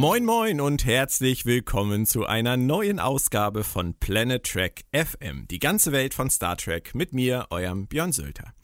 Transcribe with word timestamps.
Moin 0.00 0.24
moin 0.24 0.62
und 0.62 0.86
herzlich 0.86 1.44
willkommen 1.44 2.06
zu 2.06 2.24
einer 2.24 2.56
neuen 2.56 2.98
Ausgabe 2.98 3.64
von 3.64 3.92
Planet 3.92 4.42
Trek 4.44 4.86
FM, 4.94 5.46
die 5.50 5.58
ganze 5.58 5.92
Welt 5.92 6.14
von 6.14 6.30
Star 6.30 6.56
Trek 6.56 6.94
mit 6.94 7.12
mir, 7.12 7.48
eurem 7.50 7.86
Björn 7.86 8.10
Sölter. 8.10 8.54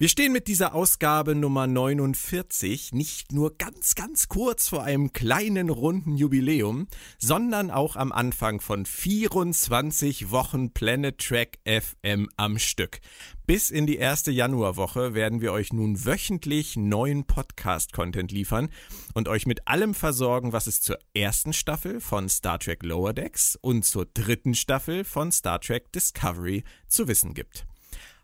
Wir 0.00 0.08
stehen 0.08 0.32
mit 0.32 0.48
dieser 0.48 0.74
Ausgabe 0.74 1.34
Nummer 1.34 1.66
49 1.66 2.94
nicht 2.94 3.32
nur 3.32 3.58
ganz, 3.58 3.94
ganz 3.94 4.28
kurz 4.28 4.66
vor 4.66 4.82
einem 4.82 5.12
kleinen 5.12 5.68
runden 5.68 6.16
Jubiläum, 6.16 6.86
sondern 7.18 7.70
auch 7.70 7.96
am 7.96 8.10
Anfang 8.10 8.62
von 8.62 8.86
24 8.86 10.30
Wochen 10.30 10.72
Planet 10.72 11.18
Track 11.18 11.58
FM 11.66 12.30
am 12.38 12.58
Stück. 12.58 13.00
Bis 13.44 13.68
in 13.68 13.86
die 13.86 13.98
erste 13.98 14.30
Januarwoche 14.30 15.12
werden 15.12 15.42
wir 15.42 15.52
euch 15.52 15.70
nun 15.70 16.02
wöchentlich 16.02 16.76
neuen 16.78 17.26
Podcast-Content 17.26 18.32
liefern 18.32 18.70
und 19.12 19.28
euch 19.28 19.44
mit 19.44 19.68
allem 19.68 19.92
versorgen, 19.92 20.54
was 20.54 20.66
es 20.66 20.80
zur 20.80 20.96
ersten 21.12 21.52
Staffel 21.52 22.00
von 22.00 22.30
Star 22.30 22.58
Trek 22.58 22.84
Lower 22.84 23.12
Decks 23.12 23.58
und 23.60 23.84
zur 23.84 24.06
dritten 24.06 24.54
Staffel 24.54 25.04
von 25.04 25.30
Star 25.30 25.60
Trek 25.60 25.92
Discovery 25.92 26.64
zu 26.88 27.06
wissen 27.06 27.34
gibt. 27.34 27.66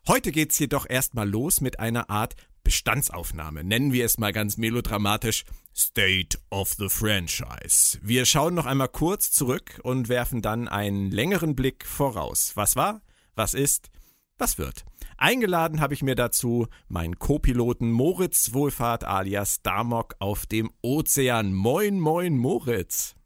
Heute 0.08 0.30
geht's 0.30 0.56
jedoch 0.60 0.86
erstmal 0.88 1.28
los 1.28 1.60
mit 1.60 1.80
einer 1.80 2.10
Art 2.10 2.36
Bestandsaufnahme. 2.62 3.64
Nennen 3.64 3.92
wir 3.92 4.04
es 4.04 4.18
mal 4.18 4.32
ganz 4.32 4.56
melodramatisch 4.56 5.44
State 5.74 6.38
of 6.48 6.74
the 6.74 6.88
Franchise. 6.88 7.98
Wir 8.02 8.24
schauen 8.24 8.54
noch 8.54 8.66
einmal 8.66 8.88
kurz 8.88 9.32
zurück 9.32 9.80
und 9.82 10.08
werfen 10.08 10.42
dann 10.42 10.68
einen 10.68 11.10
längeren 11.10 11.56
Blick 11.56 11.84
voraus. 11.84 12.52
Was 12.54 12.76
war? 12.76 13.02
Was 13.34 13.52
ist? 13.52 13.90
Was 14.38 14.58
wird? 14.58 14.84
Eingeladen 15.16 15.80
habe 15.80 15.94
ich 15.94 16.04
mir 16.04 16.14
dazu 16.14 16.68
meinen 16.86 17.18
Co-Piloten 17.18 17.90
Moritz 17.90 18.52
Wohlfahrt 18.52 19.02
alias 19.02 19.62
Damok 19.62 20.14
auf 20.20 20.46
dem 20.46 20.70
Ozean. 20.82 21.52
Moin, 21.52 21.98
moin, 21.98 22.38
Moritz. 22.38 23.16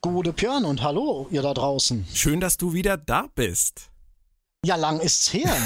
Gute 0.00 0.32
Björn 0.32 0.64
und 0.64 0.82
hallo, 0.82 1.28
ihr 1.30 1.42
da 1.42 1.54
draußen. 1.54 2.04
Schön, 2.12 2.40
dass 2.40 2.56
du 2.56 2.72
wieder 2.72 2.96
da 2.96 3.28
bist. 3.32 3.89
Ja, 4.64 4.76
lang 4.76 5.00
ist's 5.00 5.32
her. 5.32 5.56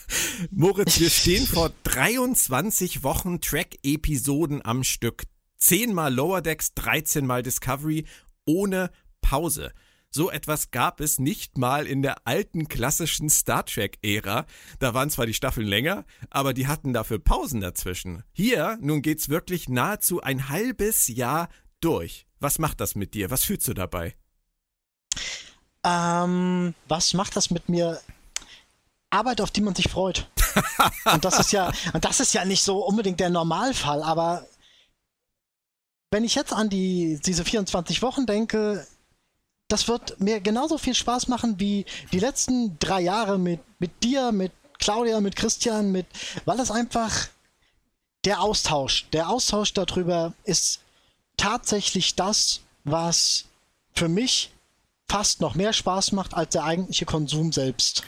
Moritz, 0.50 0.98
wir 0.98 1.10
stehen 1.10 1.46
vor 1.46 1.70
23 1.82 3.02
Wochen 3.02 3.42
Track-Episoden 3.42 4.64
am 4.64 4.84
Stück. 4.84 5.24
Zehnmal 5.58 6.14
Lower 6.14 6.40
Decks, 6.40 6.72
13 6.72 7.26
Mal 7.26 7.42
Discovery, 7.42 8.06
ohne 8.46 8.90
Pause. 9.20 9.72
So 10.10 10.30
etwas 10.30 10.70
gab 10.70 11.00
es 11.00 11.18
nicht 11.18 11.58
mal 11.58 11.86
in 11.86 12.00
der 12.00 12.26
alten 12.26 12.68
klassischen 12.68 13.28
Star 13.28 13.66
Trek-Ära. 13.66 14.46
Da 14.78 14.94
waren 14.94 15.10
zwar 15.10 15.26
die 15.26 15.34
Staffeln 15.34 15.66
länger, 15.66 16.06
aber 16.30 16.54
die 16.54 16.66
hatten 16.66 16.94
dafür 16.94 17.18
Pausen 17.18 17.60
dazwischen. 17.60 18.24
Hier, 18.32 18.78
nun 18.80 19.02
geht's 19.02 19.28
wirklich 19.28 19.68
nahezu 19.68 20.22
ein 20.22 20.48
halbes 20.48 21.08
Jahr 21.08 21.50
durch. 21.80 22.26
Was 22.40 22.58
macht 22.58 22.80
das 22.80 22.94
mit 22.94 23.12
dir? 23.12 23.30
Was 23.30 23.44
fühlst 23.44 23.68
du 23.68 23.74
dabei? 23.74 24.16
Ähm, 25.84 26.74
was 26.88 27.12
macht 27.12 27.36
das 27.36 27.50
mit 27.50 27.68
mir? 27.68 28.00
Arbeit, 29.10 29.40
auf 29.40 29.50
die 29.50 29.60
man 29.60 29.74
sich 29.74 29.88
freut. 29.88 30.30
und 31.12 31.24
das 31.24 31.38
ist 31.38 31.52
ja, 31.52 31.72
und 31.92 32.04
das 32.04 32.20
ist 32.20 32.34
ja 32.34 32.44
nicht 32.44 32.62
so 32.62 32.84
unbedingt 32.84 33.20
der 33.20 33.30
Normalfall, 33.30 34.02
aber 34.02 34.46
wenn 36.10 36.24
ich 36.24 36.34
jetzt 36.34 36.52
an 36.52 36.70
die, 36.70 37.20
diese 37.24 37.44
24 37.44 38.02
Wochen 38.02 38.26
denke, 38.26 38.86
das 39.68 39.88
wird 39.88 40.18
mir 40.20 40.40
genauso 40.40 40.78
viel 40.78 40.94
Spaß 40.94 41.28
machen 41.28 41.60
wie 41.60 41.84
die 42.12 42.18
letzten 42.18 42.78
drei 42.78 43.02
Jahre 43.02 43.38
mit, 43.38 43.60
mit 43.78 44.02
dir, 44.02 44.32
mit 44.32 44.52
Claudia, 44.78 45.20
mit 45.20 45.36
Christian, 45.36 45.92
mit, 45.92 46.06
weil 46.46 46.58
es 46.60 46.70
einfach 46.70 47.28
der 48.24 48.40
Austausch, 48.40 49.08
der 49.12 49.28
Austausch 49.28 49.74
darüber 49.74 50.32
ist 50.44 50.80
tatsächlich 51.36 52.14
das, 52.14 52.60
was 52.84 53.44
für 53.94 54.08
mich 54.08 54.50
fast 55.10 55.40
noch 55.40 55.54
mehr 55.54 55.72
Spaß 55.72 56.12
macht 56.12 56.34
als 56.34 56.52
der 56.52 56.64
eigentliche 56.64 57.04
Konsum 57.04 57.52
selbst. 57.52 58.04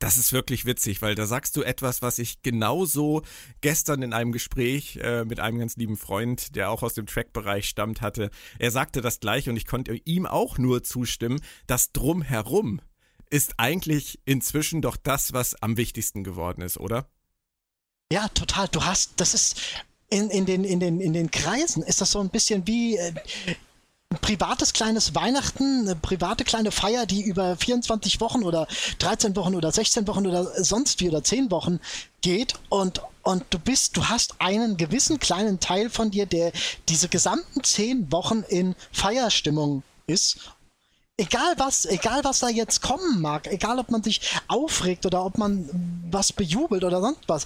Das 0.00 0.16
ist 0.16 0.32
wirklich 0.32 0.64
witzig, 0.64 1.02
weil 1.02 1.14
da 1.14 1.26
sagst 1.26 1.56
du 1.56 1.62
etwas, 1.62 2.00
was 2.00 2.18
ich 2.18 2.40
genauso 2.40 3.22
gestern 3.60 4.00
in 4.00 4.14
einem 4.14 4.32
Gespräch 4.32 4.96
äh, 4.96 5.26
mit 5.26 5.40
einem 5.40 5.58
ganz 5.58 5.76
lieben 5.76 5.98
Freund, 5.98 6.56
der 6.56 6.70
auch 6.70 6.82
aus 6.82 6.94
dem 6.94 7.04
Track-Bereich 7.04 7.68
stammt, 7.68 8.00
hatte. 8.00 8.30
Er 8.58 8.70
sagte 8.70 9.02
das 9.02 9.20
gleiche 9.20 9.50
und 9.50 9.56
ich 9.58 9.66
konnte 9.66 9.94
ihm 10.06 10.24
auch 10.24 10.56
nur 10.56 10.82
zustimmen. 10.82 11.42
Das 11.66 11.92
Drumherum 11.92 12.80
ist 13.28 13.54
eigentlich 13.58 14.20
inzwischen 14.24 14.80
doch 14.80 14.96
das, 14.96 15.34
was 15.34 15.54
am 15.62 15.76
wichtigsten 15.76 16.24
geworden 16.24 16.62
ist, 16.62 16.78
oder? 16.78 17.10
Ja, 18.10 18.28
total. 18.28 18.68
Du 18.68 18.82
hast, 18.82 19.20
das 19.20 19.34
ist 19.34 19.60
in, 20.08 20.30
in, 20.30 20.46
den, 20.46 20.64
in, 20.64 20.80
den, 20.80 21.00
in 21.00 21.12
den 21.12 21.30
Kreisen 21.30 21.82
ist 21.82 22.00
das 22.00 22.12
so 22.12 22.20
ein 22.20 22.30
bisschen 22.30 22.66
wie, 22.66 22.96
äh, 22.96 23.12
privates 24.20 24.72
kleines 24.72 25.14
Weihnachten, 25.14 25.82
eine 25.82 25.96
private 25.96 26.44
kleine 26.44 26.72
Feier, 26.72 27.06
die 27.06 27.22
über 27.22 27.56
24 27.56 28.20
Wochen 28.20 28.42
oder 28.42 28.66
13 28.98 29.36
Wochen 29.36 29.54
oder 29.54 29.70
16 29.70 30.06
Wochen 30.08 30.26
oder 30.26 30.44
sonst 30.62 31.00
wie 31.00 31.08
oder 31.08 31.22
10 31.22 31.50
Wochen 31.50 31.80
geht 32.20 32.54
und 32.68 33.00
und 33.22 33.44
du 33.50 33.58
bist, 33.58 33.98
du 33.98 34.08
hast 34.08 34.40
einen 34.40 34.78
gewissen 34.78 35.18
kleinen 35.18 35.60
Teil 35.60 35.90
von 35.90 36.10
dir, 36.10 36.24
der 36.24 36.52
diese 36.88 37.08
gesamten 37.08 37.62
10 37.62 38.10
Wochen 38.12 38.44
in 38.48 38.74
Feierstimmung 38.92 39.82
ist. 40.06 40.38
Egal 41.18 41.54
was, 41.58 41.84
egal 41.84 42.24
was 42.24 42.38
da 42.38 42.48
jetzt 42.48 42.80
kommen 42.80 43.20
mag, 43.20 43.46
egal 43.48 43.78
ob 43.78 43.90
man 43.90 44.02
sich 44.02 44.22
aufregt 44.48 45.04
oder 45.04 45.22
ob 45.24 45.36
man 45.36 45.68
was 46.10 46.32
bejubelt 46.32 46.82
oder 46.82 47.02
sonst 47.02 47.20
was, 47.26 47.44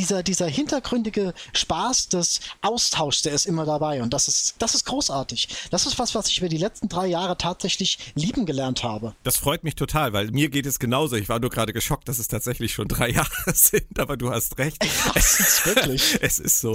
dieser, 0.00 0.22
dieser 0.22 0.46
hintergründige 0.46 1.34
Spaß 1.52 2.08
des 2.08 2.40
Austauschs, 2.62 3.22
der 3.22 3.32
ist 3.32 3.44
immer 3.44 3.66
dabei. 3.66 4.02
Und 4.02 4.14
das 4.14 4.28
ist, 4.28 4.54
das 4.58 4.74
ist 4.74 4.86
großartig. 4.86 5.48
Das 5.70 5.86
ist 5.86 5.98
was, 5.98 6.14
was 6.14 6.28
ich 6.28 6.38
über 6.38 6.48
die 6.48 6.56
letzten 6.56 6.88
drei 6.88 7.06
Jahre 7.06 7.36
tatsächlich 7.36 7.98
lieben 8.14 8.46
gelernt 8.46 8.82
habe. 8.82 9.14
Das 9.22 9.36
freut 9.36 9.62
mich 9.62 9.74
total, 9.74 10.12
weil 10.12 10.30
mir 10.30 10.48
geht 10.48 10.64
es 10.64 10.78
genauso. 10.78 11.16
Ich 11.16 11.28
war 11.28 11.38
nur 11.38 11.50
gerade 11.50 11.72
geschockt, 11.74 12.08
dass 12.08 12.18
es 12.18 12.28
tatsächlich 12.28 12.72
schon 12.72 12.88
drei 12.88 13.10
Jahre 13.20 13.54
sind, 13.54 13.98
aber 13.98 14.16
du 14.16 14.30
hast 14.30 14.58
recht. 14.58 14.82
es 15.14 15.38
ist 15.38 15.66
wirklich. 15.66 16.18
es 16.22 16.38
ist 16.38 16.60
so. 16.60 16.72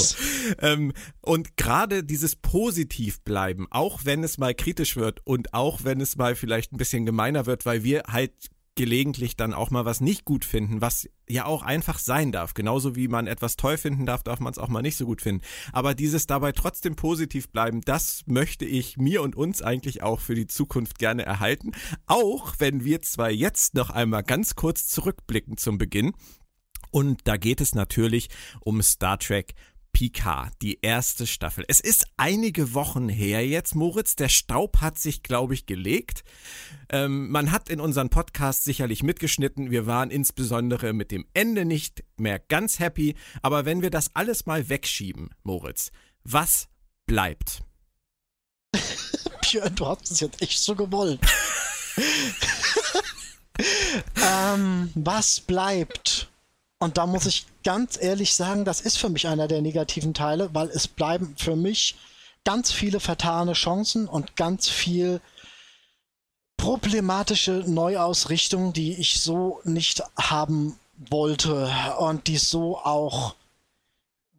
Ähm, 0.61 0.93
und 1.21 1.57
gerade 1.57 2.03
dieses 2.03 2.35
Positivbleiben, 2.35 3.67
auch 3.71 4.01
wenn 4.03 4.23
es 4.23 4.37
mal 4.37 4.53
kritisch 4.53 4.95
wird 4.95 5.21
und 5.25 5.53
auch 5.53 5.83
wenn 5.83 5.99
es 5.99 6.15
mal 6.15 6.35
vielleicht 6.35 6.73
ein 6.73 6.77
bisschen 6.77 7.05
gemeiner 7.05 7.47
wird, 7.47 7.65
weil 7.65 7.83
wir 7.83 8.03
halt 8.07 8.33
gelegentlich 8.75 9.37
dann 9.37 9.53
auch 9.53 9.71
mal 9.71 9.85
was 9.85 10.01
nicht 10.01 10.25
gut 10.25 10.45
finden, 10.45 10.81
was 10.81 11.09
ja 11.27 11.45
auch 11.45 11.63
einfach 11.63 11.97
sein 11.97 12.31
darf. 12.31 12.53
Genauso 12.53 12.95
wie 12.95 13.07
man 13.07 13.27
etwas 13.27 13.55
toll 13.55 13.77
finden 13.77 14.05
darf, 14.05 14.23
darf 14.23 14.39
man 14.39 14.51
es 14.51 14.59
auch 14.59 14.67
mal 14.67 14.81
nicht 14.81 14.97
so 14.97 15.05
gut 15.05 15.21
finden. 15.21 15.43
Aber 15.71 15.95
dieses 15.95 16.27
dabei 16.27 16.51
trotzdem 16.51 16.95
positiv 16.95 17.49
bleiben, 17.49 17.81
das 17.81 18.23
möchte 18.25 18.65
ich 18.65 18.97
mir 18.97 19.21
und 19.21 19.35
uns 19.35 19.61
eigentlich 19.61 20.03
auch 20.03 20.19
für 20.19 20.35
die 20.35 20.47
Zukunft 20.47 20.99
gerne 20.99 21.23
erhalten. 21.25 21.71
Auch 22.05 22.55
wenn 22.59 22.83
wir 22.83 23.01
zwar 23.01 23.31
jetzt 23.31 23.73
noch 23.75 23.89
einmal 23.89 24.23
ganz 24.23 24.55
kurz 24.55 24.87
zurückblicken 24.87 25.57
zum 25.57 25.77
Beginn. 25.77 26.13
Und 26.91 27.21
da 27.25 27.37
geht 27.37 27.59
es 27.59 27.75
natürlich 27.75 28.29
um 28.61 28.81
Star 28.81 29.19
Trek 29.19 29.53
Picard, 29.95 30.51
die 30.61 30.79
erste 30.81 31.25
Staffel. 31.25 31.63
Es 31.69 31.79
ist 31.79 32.05
einige 32.17 32.73
Wochen 32.73 33.07
her 33.07 33.47
jetzt, 33.47 33.75
Moritz. 33.75 34.17
Der 34.17 34.27
Staub 34.27 34.81
hat 34.81 34.99
sich, 34.99 35.23
glaube 35.23 35.53
ich, 35.53 35.67
gelegt. 35.67 36.25
Ähm, 36.89 37.29
man 37.29 37.49
hat 37.49 37.69
in 37.69 37.79
unseren 37.79 38.09
Podcast 38.09 38.65
sicherlich 38.65 39.03
mitgeschnitten. 39.03 39.71
Wir 39.71 39.87
waren 39.87 40.11
insbesondere 40.11 40.91
mit 40.91 41.11
dem 41.11 41.25
Ende 41.33 41.63
nicht 41.63 42.03
mehr 42.17 42.39
ganz 42.39 42.79
happy. 42.79 43.15
Aber 43.41 43.63
wenn 43.63 43.81
wir 43.81 43.89
das 43.89 44.13
alles 44.17 44.45
mal 44.45 44.67
wegschieben, 44.67 45.29
Moritz, 45.43 45.91
was 46.25 46.67
bleibt? 47.05 47.63
Björn, 49.49 49.75
du 49.75 49.85
hast 49.85 50.11
es 50.11 50.19
jetzt 50.19 50.41
echt 50.41 50.59
so 50.59 50.75
gewollt. 50.75 51.21
ähm, 54.21 54.91
was 54.93 55.39
bleibt? 55.39 56.27
Und 56.85 56.99
da 56.99 57.07
muss 57.07 57.25
ich 57.25 57.47
ganz 57.63 57.97
ehrlich 57.99 58.35
sagen, 58.35 58.63
das 58.63 58.79
ist 58.79 58.99
für 58.99 59.09
mich 59.09 59.27
einer 59.27 59.47
der 59.47 59.63
negativen 59.63 60.13
Teile, 60.13 60.53
weil 60.53 60.69
es 60.69 60.87
bleiben 60.87 61.33
für 61.35 61.55
mich 61.55 61.95
ganz 62.43 62.71
viele 62.71 62.99
vertane 62.99 63.53
Chancen 63.53 64.07
und 64.07 64.35
ganz 64.35 64.69
viel 64.69 65.19
problematische 66.57 67.63
Neuausrichtungen, 67.65 68.71
die 68.71 68.93
ich 68.93 69.19
so 69.19 69.61
nicht 69.63 70.03
haben 70.15 70.77
wollte 71.09 71.73
und 71.97 72.27
die 72.27 72.37
so 72.37 72.77
auch, 72.77 73.33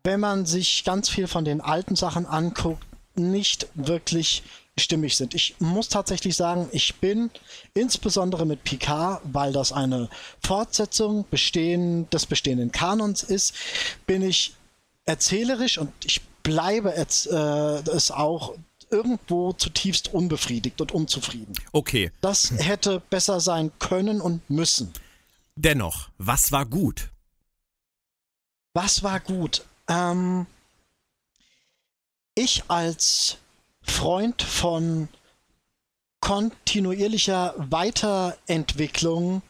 wenn 0.04 0.20
man 0.20 0.46
sich 0.46 0.84
ganz 0.84 1.08
viel 1.08 1.26
von 1.26 1.44
den 1.44 1.60
alten 1.60 1.96
Sachen 1.96 2.26
anguckt, 2.26 2.86
nicht 3.16 3.66
wirklich 3.74 4.44
stimmig 4.78 5.16
sind. 5.16 5.34
Ich 5.34 5.56
muss 5.58 5.88
tatsächlich 5.88 6.36
sagen, 6.36 6.68
ich 6.72 6.96
bin 6.96 7.30
insbesondere 7.74 8.44
mit 8.44 8.62
Picard, 8.64 9.22
weil 9.24 9.52
das 9.52 9.72
eine 9.72 10.08
Fortsetzung 10.42 11.24
bestehen, 11.30 12.08
des 12.10 12.26
bestehenden 12.26 12.72
Kanons 12.72 13.22
ist, 13.22 13.54
bin 14.06 14.22
ich 14.22 14.54
erzählerisch 15.06 15.78
und 15.78 15.92
ich 16.04 16.20
bleibe 16.42 16.94
jetzt, 16.96 17.26
äh, 17.26 17.80
es 17.90 18.10
auch 18.10 18.54
irgendwo 18.90 19.52
zutiefst 19.52 20.12
unbefriedigt 20.12 20.80
und 20.80 20.92
unzufrieden. 20.92 21.54
Okay. 21.72 22.12
Das 22.20 22.52
hätte 22.56 23.00
besser 23.10 23.40
sein 23.40 23.72
können 23.78 24.20
und 24.20 24.48
müssen. 24.48 24.92
Dennoch, 25.56 26.10
was 26.18 26.52
war 26.52 26.66
gut? 26.66 27.08
Was 28.74 29.02
war 29.02 29.20
gut? 29.20 29.64
Ähm, 29.88 30.46
ich 32.34 32.64
als 32.68 33.38
Freund 33.86 34.42
von 34.42 35.08
kontinuierlicher 36.20 37.54
Weiterentwicklung. 37.56 39.42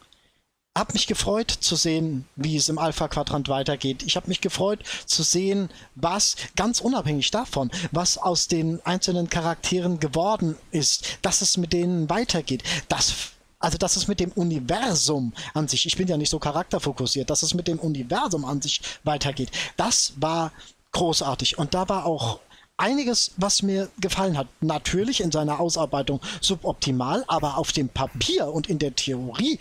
Hab 0.77 0.93
mich 0.93 1.07
gefreut 1.07 1.49
zu 1.49 1.75
sehen, 1.75 2.25
wie 2.35 2.55
es 2.55 2.69
im 2.69 2.77
Alpha-Quadrant 2.77 3.49
weitergeht. 3.49 4.03
Ich 4.03 4.15
habe 4.15 4.27
mich 4.27 4.41
gefreut 4.41 4.83
zu 5.07 5.23
sehen, 5.23 5.69
was 5.95 6.35
ganz 6.55 6.79
unabhängig 6.79 7.31
davon, 7.31 7.71
was 7.91 8.19
aus 8.19 8.47
den 8.47 8.79
einzelnen 8.85 9.27
Charakteren 9.27 9.99
geworden 9.99 10.55
ist, 10.69 11.17
dass 11.23 11.41
es 11.41 11.57
mit 11.57 11.73
denen 11.73 12.09
weitergeht. 12.09 12.63
Das 12.89 13.31
also 13.59 13.79
dass 13.79 13.95
es 13.95 14.07
mit 14.07 14.19
dem 14.19 14.31
Universum 14.33 15.33
an 15.55 15.67
sich, 15.67 15.87
ich 15.87 15.97
bin 15.97 16.07
ja 16.07 16.15
nicht 16.15 16.29
so 16.29 16.37
charakterfokussiert, 16.37 17.31
dass 17.31 17.41
es 17.41 17.55
mit 17.55 17.67
dem 17.67 17.79
Universum 17.79 18.45
an 18.45 18.61
sich 18.61 18.81
weitergeht, 19.03 19.49
das 19.77 20.13
war 20.17 20.51
großartig. 20.91 21.57
Und 21.57 21.73
da 21.73 21.89
war 21.89 22.05
auch 22.05 22.39
einiges, 22.77 23.31
was 23.37 23.63
mir 23.63 23.89
gefallen 23.99 24.37
hat. 24.37 24.47
Natürlich 24.61 25.21
in 25.21 25.31
seiner 25.31 25.59
Ausarbeitung 25.59 26.21
suboptimal, 26.41 27.23
aber 27.27 27.57
auf 27.57 27.71
dem 27.71 27.89
Papier 27.89 28.47
und 28.47 28.69
in 28.69 28.79
der 28.79 28.95
Theorie 28.95 29.59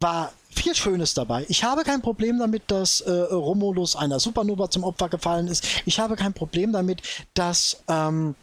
war 0.00 0.32
viel 0.50 0.74
Schönes 0.74 1.14
dabei. 1.14 1.46
Ich 1.48 1.62
habe 1.62 1.84
kein 1.84 2.02
Problem 2.02 2.38
damit, 2.38 2.64
dass 2.68 3.00
äh, 3.02 3.10
Romulus 3.10 3.94
einer 3.94 4.18
Supernova 4.18 4.70
zum 4.70 4.82
Opfer 4.82 5.08
gefallen 5.08 5.46
ist. 5.46 5.64
Ich 5.86 6.00
habe 6.00 6.16
kein 6.16 6.32
Problem 6.32 6.72
damit, 6.72 7.02
dass 7.34 7.82
ähm, 7.86 8.34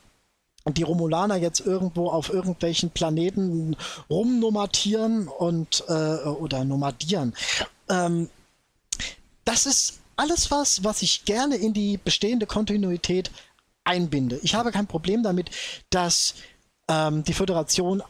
die 0.65 0.83
Romulaner 0.83 1.35
jetzt 1.35 1.59
irgendwo 1.61 2.09
auf 2.09 2.29
irgendwelchen 2.29 2.91
Planeten 2.91 3.75
rumnomadieren 4.09 5.27
und 5.27 5.83
äh, 5.87 6.27
oder 6.27 6.63
nomadieren. 6.63 7.33
Ähm, 7.89 8.29
das 9.45 9.65
ist 9.65 9.99
alles 10.15 10.51
was, 10.51 10.83
was 10.83 11.01
ich 11.01 11.25
gerne 11.25 11.55
in 11.55 11.73
die 11.73 11.97
bestehende 11.97 12.45
Kontinuität 12.45 13.31
einbinde. 13.87 14.39
Ich 14.43 14.53
habe 14.53 14.71
kein 14.71 14.87
Problem 14.87 15.23
damit, 15.23 15.49
dass 15.89 16.35
ähm, 16.87 17.23
die 17.23 17.33
Föderation 17.33 18.03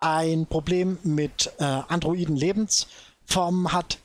ein 0.00 0.46
Problem 0.46 0.98
mit 1.02 1.52
äh, 1.58 1.64
Androiden-Lebensformen 1.64 3.72
hat. 3.72 3.98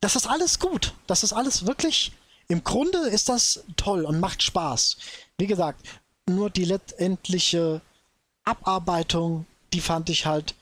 Das 0.00 0.16
ist 0.16 0.28
alles 0.28 0.58
gut. 0.58 0.94
Das 1.06 1.24
ist 1.24 1.32
alles 1.32 1.66
wirklich, 1.66 2.12
im 2.48 2.62
Grunde 2.62 2.98
ist 2.98 3.28
das 3.28 3.64
toll 3.76 4.04
und 4.04 4.20
macht 4.20 4.42
Spaß. 4.42 4.96
Wie 5.38 5.46
gesagt, 5.46 5.86
nur 6.28 6.50
die 6.50 6.64
letztendliche 6.64 7.80
Abarbeitung, 8.44 9.46
die 9.72 9.80
fand 9.80 10.08
ich 10.08 10.26
halt 10.26 10.54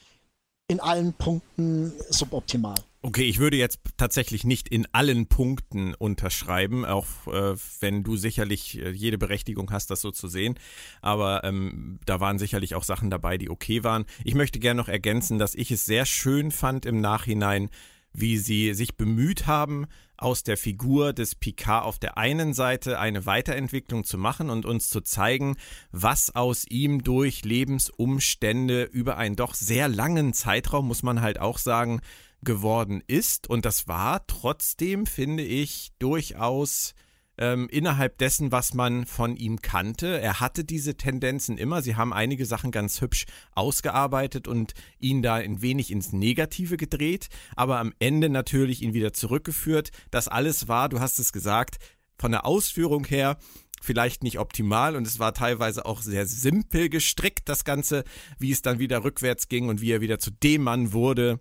in 0.68 0.80
allen 0.80 1.12
Punkten 1.12 1.92
suboptimal. 2.10 2.76
Okay, 3.00 3.22
ich 3.22 3.38
würde 3.38 3.56
jetzt 3.56 3.78
tatsächlich 3.96 4.42
nicht 4.42 4.68
in 4.68 4.86
allen 4.90 5.28
Punkten 5.28 5.94
unterschreiben, 5.94 6.84
auch 6.84 7.06
äh, 7.28 7.54
wenn 7.78 8.02
du 8.02 8.16
sicherlich 8.16 8.76
äh, 8.78 8.90
jede 8.90 9.18
Berechtigung 9.18 9.70
hast, 9.70 9.92
das 9.92 10.00
so 10.00 10.10
zu 10.10 10.26
sehen. 10.26 10.58
Aber 11.00 11.44
ähm, 11.44 12.00
da 12.06 12.18
waren 12.18 12.40
sicherlich 12.40 12.74
auch 12.74 12.82
Sachen 12.82 13.08
dabei, 13.08 13.38
die 13.38 13.50
okay 13.50 13.84
waren. 13.84 14.04
Ich 14.24 14.34
möchte 14.34 14.58
gerne 14.58 14.78
noch 14.78 14.88
ergänzen, 14.88 15.38
dass 15.38 15.54
ich 15.54 15.70
es 15.70 15.84
sehr 15.84 16.06
schön 16.06 16.50
fand 16.50 16.86
im 16.86 17.00
Nachhinein, 17.00 17.70
wie 18.12 18.36
sie 18.36 18.74
sich 18.74 18.96
bemüht 18.96 19.46
haben, 19.46 19.86
aus 20.16 20.42
der 20.42 20.56
Figur 20.56 21.12
des 21.12 21.36
Picard 21.36 21.84
auf 21.84 22.00
der 22.00 22.18
einen 22.18 22.52
Seite 22.52 22.98
eine 22.98 23.26
Weiterentwicklung 23.26 24.02
zu 24.02 24.18
machen 24.18 24.50
und 24.50 24.66
uns 24.66 24.88
zu 24.88 25.00
zeigen, 25.02 25.56
was 25.92 26.34
aus 26.34 26.64
ihm 26.68 27.04
durch 27.04 27.44
Lebensumstände 27.44 28.82
über 28.82 29.18
einen 29.18 29.36
doch 29.36 29.54
sehr 29.54 29.86
langen 29.86 30.32
Zeitraum, 30.32 30.88
muss 30.88 31.04
man 31.04 31.20
halt 31.20 31.38
auch 31.38 31.58
sagen, 31.58 32.00
geworden 32.42 33.02
ist. 33.06 33.48
Und 33.48 33.64
das 33.64 33.88
war 33.88 34.26
trotzdem, 34.26 35.06
finde 35.06 35.42
ich, 35.42 35.90
durchaus 35.98 36.94
ähm, 37.38 37.68
innerhalb 37.70 38.18
dessen, 38.18 38.52
was 38.52 38.74
man 38.74 39.06
von 39.06 39.36
ihm 39.36 39.62
kannte. 39.62 40.20
Er 40.20 40.40
hatte 40.40 40.64
diese 40.64 40.96
Tendenzen 40.96 41.56
immer. 41.56 41.82
Sie 41.82 41.96
haben 41.96 42.12
einige 42.12 42.44
Sachen 42.44 42.70
ganz 42.70 43.00
hübsch 43.00 43.26
ausgearbeitet 43.54 44.48
und 44.48 44.74
ihn 44.98 45.22
da 45.22 45.36
ein 45.36 45.62
wenig 45.62 45.90
ins 45.90 46.12
Negative 46.12 46.76
gedreht, 46.76 47.28
aber 47.54 47.78
am 47.78 47.94
Ende 48.00 48.28
natürlich 48.28 48.82
ihn 48.82 48.92
wieder 48.92 49.12
zurückgeführt. 49.12 49.90
Das 50.10 50.28
alles 50.28 50.68
war, 50.68 50.88
du 50.88 51.00
hast 51.00 51.18
es 51.18 51.32
gesagt, 51.32 51.76
von 52.18 52.32
der 52.32 52.44
Ausführung 52.44 53.04
her 53.04 53.38
vielleicht 53.80 54.24
nicht 54.24 54.40
optimal 54.40 54.96
und 54.96 55.06
es 55.06 55.20
war 55.20 55.34
teilweise 55.34 55.86
auch 55.86 56.02
sehr 56.02 56.26
simpel 56.26 56.88
gestrickt, 56.88 57.48
das 57.48 57.64
Ganze, 57.64 58.02
wie 58.38 58.50
es 58.50 58.60
dann 58.60 58.80
wieder 58.80 59.04
rückwärts 59.04 59.48
ging 59.48 59.68
und 59.68 59.80
wie 59.80 59.92
er 59.92 60.00
wieder 60.00 60.18
zu 60.18 60.32
dem 60.32 60.64
Mann 60.64 60.92
wurde, 60.92 61.38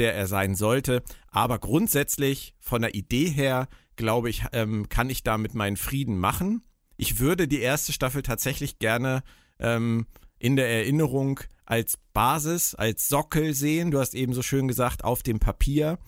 der 0.00 0.14
er 0.14 0.26
sein 0.26 0.54
sollte. 0.54 1.02
Aber 1.28 1.58
grundsätzlich 1.58 2.54
von 2.58 2.82
der 2.82 2.94
Idee 2.94 3.28
her, 3.28 3.68
glaube 3.96 4.30
ich, 4.30 4.44
ähm, 4.52 4.88
kann 4.88 5.10
ich 5.10 5.22
damit 5.22 5.54
meinen 5.54 5.76
Frieden 5.76 6.18
machen. 6.18 6.62
Ich 6.96 7.20
würde 7.20 7.46
die 7.46 7.60
erste 7.60 7.92
Staffel 7.92 8.22
tatsächlich 8.22 8.78
gerne 8.78 9.22
ähm, 9.58 10.06
in 10.38 10.56
der 10.56 10.70
Erinnerung 10.70 11.40
als 11.66 11.98
Basis, 12.14 12.74
als 12.74 13.08
Sockel 13.08 13.54
sehen. 13.54 13.90
Du 13.90 14.00
hast 14.00 14.14
eben 14.14 14.32
so 14.32 14.42
schön 14.42 14.66
gesagt, 14.68 15.04
auf 15.04 15.22
dem 15.22 15.38
Papier. 15.38 15.98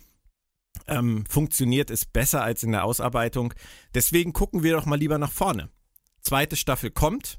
Ähm, 0.89 1.25
funktioniert 1.29 1.91
es 1.91 2.07
besser 2.07 2.43
als 2.43 2.63
in 2.63 2.73
der 2.73 2.85
Ausarbeitung. 2.85 3.53
Deswegen 3.95 4.33
gucken 4.33 4.63
wir 4.63 4.73
doch 4.73 4.87
mal 4.87 4.99
lieber 4.99 5.19
nach 5.19 5.31
vorne. 5.31 5.69
Zweite 6.23 6.57
Staffel 6.57 6.91
kommt, 6.91 7.39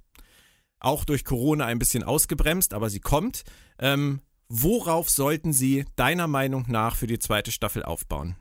auch 0.80 1.04
durch 1.04 1.26
Corona 1.26 1.66
ein 1.66 1.80
bisschen 1.80 2.04
ausgebremst, 2.04 2.76
aber 2.76 2.92
sie 2.92 3.00
kommt. 3.00 3.44
Ähm, 3.80 4.22
Worauf 4.56 5.10
sollten 5.10 5.52
sie 5.52 5.84
deiner 5.96 6.28
Meinung 6.28 6.66
nach 6.68 6.96
für 6.96 7.08
die 7.08 7.18
zweite 7.18 7.52
Staffel 7.52 7.84
aufbauen? 7.84 8.36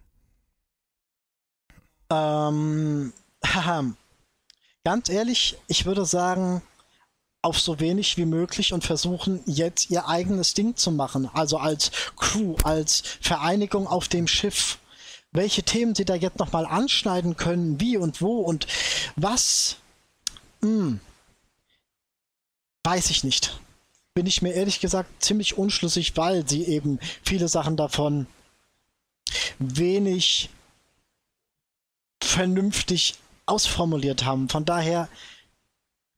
Ähm, 2.11 3.15
ganz 4.85 5.09
ehrlich, 5.09 5.57
ich 5.69 5.87
würde 5.87 6.05
sagen, 6.05 6.61
auf 7.41 7.59
so 7.59 7.81
wenig 7.81 8.19
wie 8.19 8.27
möglich 8.27 8.75
und 8.75 8.85
versuchen 8.85 9.41
jetzt 9.47 9.89
ihr 9.89 10.07
eigenes 10.07 10.53
Ding 10.53 10.77
zu 10.77 10.91
machen. 10.91 11.31
Also 11.33 11.57
als 11.57 11.91
Crew, 12.19 12.57
als 12.63 13.03
Vereinigung 13.23 13.87
auf 13.87 14.09
dem 14.09 14.29
Schiff. 14.29 14.81
Welche 15.31 15.63
Themen 15.63 15.95
sie 15.95 16.05
da 16.05 16.15
jetzt 16.15 16.39
nochmal 16.39 16.67
anschneiden 16.67 17.39
können, 17.39 17.81
wie 17.81 17.97
und 17.97 18.21
wo 18.21 18.41
und 18.41 18.67
was, 19.17 19.77
hm, 20.61 21.01
weiß 22.85 23.09
ich 23.09 23.25
nicht 23.25 23.62
bin 24.15 24.27
ich 24.27 24.43
mir 24.43 24.53
ehrlich 24.53 24.81
gesagt 24.81 25.23
ziemlich 25.23 25.57
unschlüssig, 25.57 26.17
weil 26.17 26.47
sie 26.49 26.65
eben 26.65 26.99
viele 27.23 27.49
Sachen 27.49 27.77
davon 27.77 28.27
wenig 29.59 30.51
vernünftig 32.23 33.15
ausformuliert 33.47 34.25
haben. 34.25 34.49
Von 34.49 34.65
daher, 34.65 35.09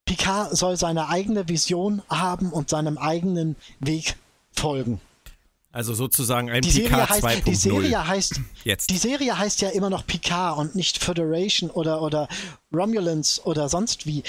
Picard 0.05 0.57
soll 0.57 0.77
seine 0.77 1.09
eigene 1.09 1.49
Vision 1.49 2.03
haben 2.09 2.53
und 2.53 2.69
seinem 2.69 2.99
eigenen 2.99 3.57
Weg 3.81 4.17
folgen. 4.53 5.01
Also 5.73 5.93
sozusagen 5.95 6.51
ein 6.51 6.63
die 6.63 6.83
Picard 6.83 7.11
2.0. 7.11 7.45
Die 7.45 7.55
Serie 7.57 8.07
heißt 8.07 8.41
jetzt. 8.63 8.91
Die 8.91 8.99
Serie 8.99 9.37
heißt 9.37 9.61
ja 9.61 9.71
immer 9.71 9.91
noch 9.91 10.07
Picard 10.07 10.59
und 10.59 10.77
nicht 10.77 11.03
Federation 11.03 11.69
oder 11.71 12.01
oder 12.01 12.29
Romulans 12.73 13.45
oder 13.45 13.69
sonst 13.69 14.07
wie. 14.07 14.23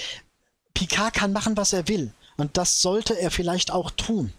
Picard 0.73 1.13
kann 1.13 1.33
machen, 1.33 1.55
was 1.55 1.71
er 1.73 1.87
will. 1.87 2.11
Und 2.37 2.57
das 2.57 2.81
sollte 2.81 3.19
er 3.19 3.31
vielleicht 3.31 3.71
auch 3.71 3.91
tun. 3.91 4.33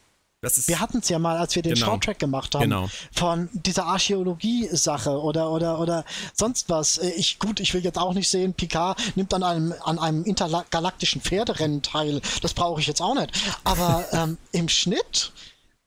wir 0.66 0.80
hatten 0.80 0.98
es 0.98 1.08
ja 1.08 1.18
mal, 1.18 1.38
als 1.38 1.54
wir 1.56 1.62
den 1.62 1.74
genau. 1.74 1.86
Star 1.86 2.00
Trek 2.00 2.18
gemacht 2.18 2.54
haben, 2.54 2.62
genau. 2.62 2.88
von 3.12 3.48
dieser 3.52 3.86
Archäologie-Sache 3.86 5.20
oder, 5.20 5.50
oder, 5.50 5.80
oder 5.80 6.04
sonst 6.34 6.68
was. 6.68 6.98
Äh, 6.98 7.10
ich, 7.10 7.38
gut, 7.38 7.58
ich 7.60 7.72
will 7.74 7.82
jetzt 7.82 7.98
auch 7.98 8.12
nicht 8.12 8.28
sehen, 8.28 8.54
Picard 8.54 9.00
nimmt 9.16 9.32
an 9.34 9.42
einem, 9.42 9.74
an 9.84 9.98
einem 9.98 10.24
intergalaktischen 10.24 11.20
Pferderennen 11.20 11.82
teil. 11.82 12.20
Das 12.42 12.54
brauche 12.54 12.80
ich 12.80 12.86
jetzt 12.86 13.00
auch 13.00 13.14
nicht. 13.14 13.32
Aber 13.64 14.04
ähm, 14.12 14.38
im 14.52 14.68
Schnitt 14.68 15.32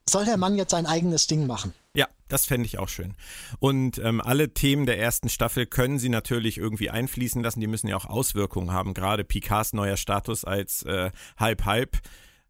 soll 0.10 0.26
der 0.26 0.38
Mann 0.38 0.58
jetzt 0.58 0.72
sein 0.72 0.88
eigenes 0.88 1.28
Ding 1.28 1.46
machen. 1.48 1.74
Ja, 1.96 2.08
das 2.28 2.46
fände 2.46 2.68
ich 2.68 2.78
auch 2.78 2.88
schön. 2.88 3.16
Und 3.60 3.98
ähm, 3.98 4.22
alle 4.22 4.54
Themen 4.54 4.86
der 4.86 5.00
ersten 5.00 5.30
Staffel 5.30 5.66
können 5.66 5.98
sie 5.98 6.10
natürlich 6.10 6.58
irgendwie 6.58 6.90
einfließen 6.90 7.42
lassen. 7.42 7.62
Die 7.62 7.68
müssen 7.68 7.88
ja 7.88 7.98
auch 7.98 8.06
Auswirkungen 8.06 8.72
haben. 8.72 8.94
Gerade 8.94 9.24
Picards 9.24 9.74
neuer 9.74 9.98
Status 9.98 10.46
als 10.46 10.84
äh, 10.84 11.12
Halb-Halb. 11.38 11.98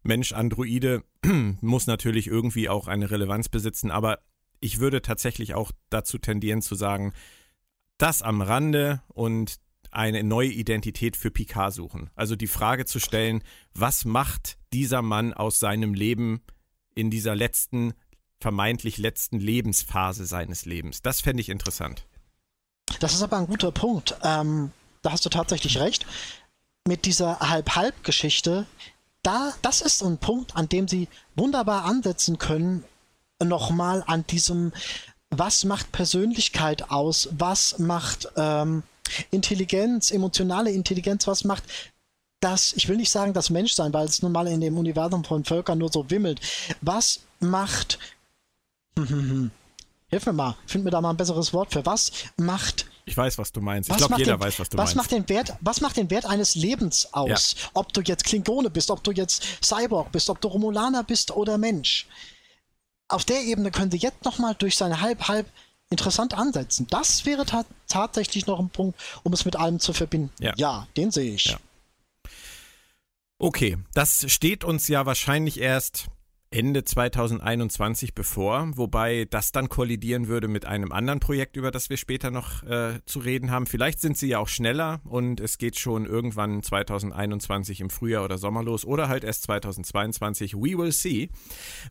Mensch, 0.02 0.32
Androide 0.32 1.04
muss 1.60 1.86
natürlich 1.86 2.26
irgendwie 2.26 2.68
auch 2.68 2.86
eine 2.86 3.10
Relevanz 3.10 3.48
besitzen. 3.48 3.90
Aber 3.90 4.18
ich 4.60 4.78
würde 4.78 5.00
tatsächlich 5.00 5.54
auch 5.54 5.72
dazu 5.88 6.18
tendieren 6.18 6.60
zu 6.60 6.74
sagen, 6.74 7.14
das 7.96 8.22
am 8.22 8.42
Rande 8.42 9.02
und 9.08 9.56
eine 9.90 10.22
neue 10.22 10.50
Identität 10.50 11.16
für 11.16 11.30
Picard 11.30 11.72
suchen. 11.72 12.10
Also 12.14 12.36
die 12.36 12.46
Frage 12.46 12.84
zu 12.84 12.98
stellen, 12.98 13.42
was 13.74 14.04
macht 14.04 14.58
dieser 14.72 15.02
Mann 15.02 15.32
aus 15.32 15.58
seinem 15.58 15.94
Leben 15.94 16.42
in 16.94 17.10
dieser 17.10 17.34
letzten 17.34 17.94
vermeintlich 18.40 18.98
letzten 18.98 19.38
Lebensphase 19.38 20.26
seines 20.26 20.64
Lebens. 20.64 21.02
Das 21.02 21.20
fände 21.20 21.40
ich 21.40 21.48
interessant. 21.48 22.04
Das 22.98 23.14
ist 23.14 23.22
aber 23.22 23.36
ein 23.36 23.46
guter 23.46 23.70
Punkt. 23.70 24.16
Ähm, 24.22 24.72
da 25.02 25.12
hast 25.12 25.24
du 25.24 25.28
tatsächlich 25.28 25.78
recht. 25.78 26.06
Mit 26.86 27.04
dieser 27.04 27.38
Halb-Halb-Geschichte, 27.40 28.66
da, 29.22 29.52
das 29.62 29.82
ist 29.82 30.02
ein 30.02 30.18
Punkt, 30.18 30.56
an 30.56 30.68
dem 30.68 30.88
sie 30.88 31.08
wunderbar 31.36 31.84
ansetzen 31.84 32.38
können, 32.38 32.84
nochmal 33.42 34.02
an 34.06 34.26
diesem, 34.26 34.72
was 35.30 35.64
macht 35.64 35.92
Persönlichkeit 35.92 36.90
aus, 36.90 37.28
was 37.32 37.78
macht 37.78 38.28
ähm, 38.36 38.82
Intelligenz, 39.30 40.10
emotionale 40.10 40.70
Intelligenz, 40.70 41.26
was 41.26 41.44
macht 41.44 41.64
das, 42.40 42.72
ich 42.72 42.88
will 42.88 42.96
nicht 42.96 43.10
sagen 43.10 43.34
das 43.34 43.50
Menschsein, 43.50 43.92
weil 43.92 44.06
es 44.06 44.22
nun 44.22 44.32
mal 44.32 44.46
in 44.46 44.60
dem 44.60 44.78
Universum 44.78 45.24
von 45.24 45.44
Völkern 45.44 45.78
nur 45.78 45.92
so 45.92 46.10
wimmelt. 46.10 46.40
Was 46.80 47.20
macht, 47.38 47.98
hilf 50.08 50.26
mir 50.26 50.32
mal, 50.32 50.56
find 50.66 50.84
mir 50.84 50.90
da 50.90 51.00
mal 51.00 51.10
ein 51.10 51.16
besseres 51.16 51.52
Wort 51.52 51.72
für, 51.72 51.84
was 51.86 52.10
macht 52.36 52.86
ich 53.10 53.16
weiß, 53.16 53.38
was 53.38 53.50
du 53.50 53.60
meinst. 53.60 53.90
Ich 53.90 53.96
glaube, 53.96 54.14
jeder 54.18 54.36
den, 54.36 54.40
weiß, 54.40 54.60
was 54.60 54.68
du 54.68 54.78
was 54.78 54.94
meinst. 54.94 54.96
Macht 54.96 55.10
den 55.10 55.28
Wert, 55.28 55.54
was 55.60 55.80
macht 55.80 55.96
den 55.96 56.10
Wert 56.10 56.26
eines 56.26 56.54
Lebens 56.54 57.12
aus? 57.12 57.56
Ja. 57.58 57.68
Ob 57.74 57.92
du 57.92 58.02
jetzt 58.02 58.22
Klingone 58.22 58.70
bist, 58.70 58.88
ob 58.90 59.02
du 59.02 59.10
jetzt 59.10 59.64
Cyborg 59.64 60.12
bist, 60.12 60.30
ob 60.30 60.40
du 60.40 60.46
Romulaner 60.46 61.02
bist 61.02 61.32
oder 61.32 61.58
Mensch. 61.58 62.06
Auf 63.08 63.24
der 63.24 63.42
Ebene 63.42 63.72
können 63.72 63.90
sie 63.90 63.96
jetzt 63.96 64.24
nochmal 64.24 64.54
durch 64.54 64.76
seine 64.76 65.00
halb-halb 65.00 65.46
interessant 65.90 66.34
ansetzen. 66.34 66.86
Das 66.88 67.26
wäre 67.26 67.44
ta 67.44 67.64
tatsächlich 67.88 68.46
noch 68.46 68.60
ein 68.60 68.70
Punkt, 68.70 68.96
um 69.24 69.32
es 69.32 69.44
mit 69.44 69.56
allem 69.56 69.80
zu 69.80 69.92
verbinden. 69.92 70.30
Ja, 70.38 70.52
ja 70.56 70.86
den 70.96 71.10
sehe 71.10 71.34
ich. 71.34 71.46
Ja. 71.46 71.58
Okay, 73.38 73.76
das 73.94 74.30
steht 74.30 74.62
uns 74.62 74.86
ja 74.86 75.04
wahrscheinlich 75.06 75.58
erst 75.58 76.06
Ende 76.52 76.82
2021 76.82 78.12
bevor, 78.12 78.76
wobei 78.76 79.24
das 79.30 79.52
dann 79.52 79.68
kollidieren 79.68 80.26
würde 80.26 80.48
mit 80.48 80.66
einem 80.66 80.90
anderen 80.90 81.20
Projekt, 81.20 81.56
über 81.56 81.70
das 81.70 81.90
wir 81.90 81.96
später 81.96 82.32
noch 82.32 82.64
äh, 82.64 82.98
zu 83.06 83.20
reden 83.20 83.52
haben. 83.52 83.66
Vielleicht 83.66 84.00
sind 84.00 84.16
sie 84.16 84.26
ja 84.26 84.40
auch 84.40 84.48
schneller 84.48 85.00
und 85.04 85.38
es 85.38 85.58
geht 85.58 85.78
schon 85.78 86.06
irgendwann 86.06 86.60
2021 86.60 87.80
im 87.80 87.88
Frühjahr 87.88 88.24
oder 88.24 88.36
Sommer 88.36 88.64
los 88.64 88.84
oder 88.84 89.08
halt 89.08 89.22
erst 89.22 89.44
2022. 89.44 90.56
We 90.56 90.76
will 90.76 90.90
see. 90.90 91.30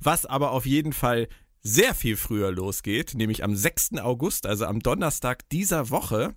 Was 0.02 0.26
aber 0.26 0.52
auf 0.52 0.66
jeden 0.66 0.92
Fall 0.92 1.30
sehr 1.62 1.96
viel 1.96 2.18
früher 2.18 2.52
losgeht, 2.52 3.14
nämlich 3.16 3.46
am 3.46 3.56
6. 3.56 4.00
August, 4.00 4.46
also 4.46 4.66
am 4.66 4.82
Donnerstag 4.82 5.48
dieser 5.50 5.90
Woche, 5.90 6.36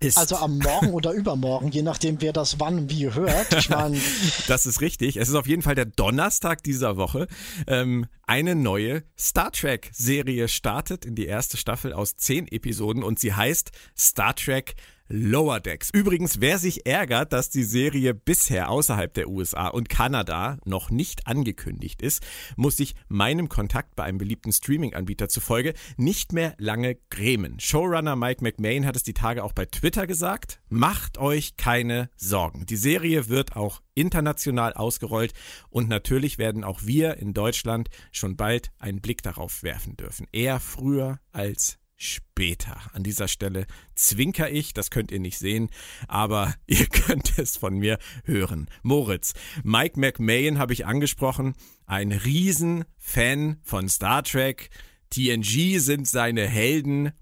ist. 0.00 0.18
Also 0.18 0.36
am 0.36 0.58
Morgen 0.58 0.92
oder 0.92 1.12
übermorgen, 1.12 1.70
je 1.70 1.82
nachdem, 1.82 2.20
wer 2.20 2.32
das 2.32 2.60
wann 2.60 2.90
wie 2.90 3.12
hört. 3.12 3.52
Ich 3.54 3.68
mein, 3.68 4.00
das 4.48 4.66
ist 4.66 4.80
richtig. 4.80 5.16
Es 5.16 5.28
ist 5.28 5.34
auf 5.34 5.46
jeden 5.46 5.62
Fall 5.62 5.74
der 5.74 5.86
Donnerstag 5.86 6.62
dieser 6.62 6.96
Woche. 6.96 7.26
Ähm, 7.66 8.06
eine 8.26 8.54
neue 8.54 9.02
Star 9.18 9.52
Trek-Serie 9.52 10.48
startet 10.48 11.04
in 11.04 11.14
die 11.14 11.26
erste 11.26 11.56
Staffel 11.56 11.92
aus 11.92 12.16
zehn 12.16 12.46
Episoden 12.48 13.02
und 13.02 13.18
sie 13.18 13.34
heißt 13.34 13.70
Star 13.96 14.34
Trek 14.34 14.74
Lower 15.08 15.58
Decks. 15.60 15.88
Übrigens, 15.90 16.40
wer 16.40 16.58
sich 16.58 16.86
ärgert, 16.86 17.32
dass 17.32 17.48
die 17.48 17.64
Serie 17.64 18.12
bisher 18.12 18.70
außerhalb 18.70 19.12
der 19.14 19.28
USA 19.28 19.68
und 19.68 19.88
Kanada 19.88 20.58
noch 20.66 20.90
nicht 20.90 21.26
angekündigt 21.26 22.02
ist, 22.02 22.22
muss 22.56 22.76
sich 22.76 22.94
meinem 23.08 23.48
Kontakt 23.48 23.96
bei 23.96 24.04
einem 24.04 24.18
beliebten 24.18 24.52
Streaming-Anbieter 24.52 25.30
zufolge 25.30 25.72
nicht 25.96 26.34
mehr 26.34 26.54
lange 26.58 26.96
grämen. 27.08 27.58
Showrunner 27.58 28.16
Mike 28.16 28.42
McMahon 28.42 28.84
hat 28.84 28.96
es 28.96 29.02
die 29.02 29.14
Tage 29.14 29.44
auch 29.44 29.54
bei 29.54 29.64
Twitter 29.64 30.06
gesagt. 30.06 30.60
Macht 30.68 31.16
euch 31.16 31.56
keine 31.56 32.10
Sorgen. 32.16 32.66
Die 32.66 32.76
Serie 32.76 33.28
wird 33.28 33.56
auch 33.56 33.80
international 33.94 34.74
ausgerollt 34.74 35.32
und 35.70 35.88
natürlich 35.88 36.36
werden 36.36 36.64
auch 36.64 36.80
wir 36.84 37.16
in 37.16 37.32
Deutschland 37.32 37.88
schon 38.12 38.36
bald 38.36 38.70
einen 38.78 39.00
Blick 39.00 39.22
darauf 39.22 39.62
werfen 39.62 39.96
dürfen. 39.96 40.26
Eher 40.32 40.60
früher 40.60 41.18
als 41.32 41.78
später. 41.98 42.80
An 42.92 43.02
dieser 43.02 43.28
Stelle 43.28 43.66
zwinker 43.94 44.50
ich, 44.50 44.72
das 44.72 44.90
könnt 44.90 45.10
ihr 45.10 45.18
nicht 45.18 45.38
sehen, 45.38 45.68
aber 46.06 46.54
ihr 46.66 46.86
könnt 46.86 47.38
es 47.38 47.58
von 47.58 47.76
mir 47.76 47.98
hören. 48.24 48.70
Moritz, 48.82 49.34
Mike 49.64 50.00
McMahon 50.00 50.58
habe 50.58 50.72
ich 50.72 50.86
angesprochen, 50.86 51.54
ein 51.84 52.12
Riesenfan 52.12 53.58
von 53.62 53.88
Star 53.88 54.22
Trek. 54.22 54.70
TNG 55.10 55.78
sind 55.78 56.06
seine 56.06 56.46
Helden. 56.46 57.12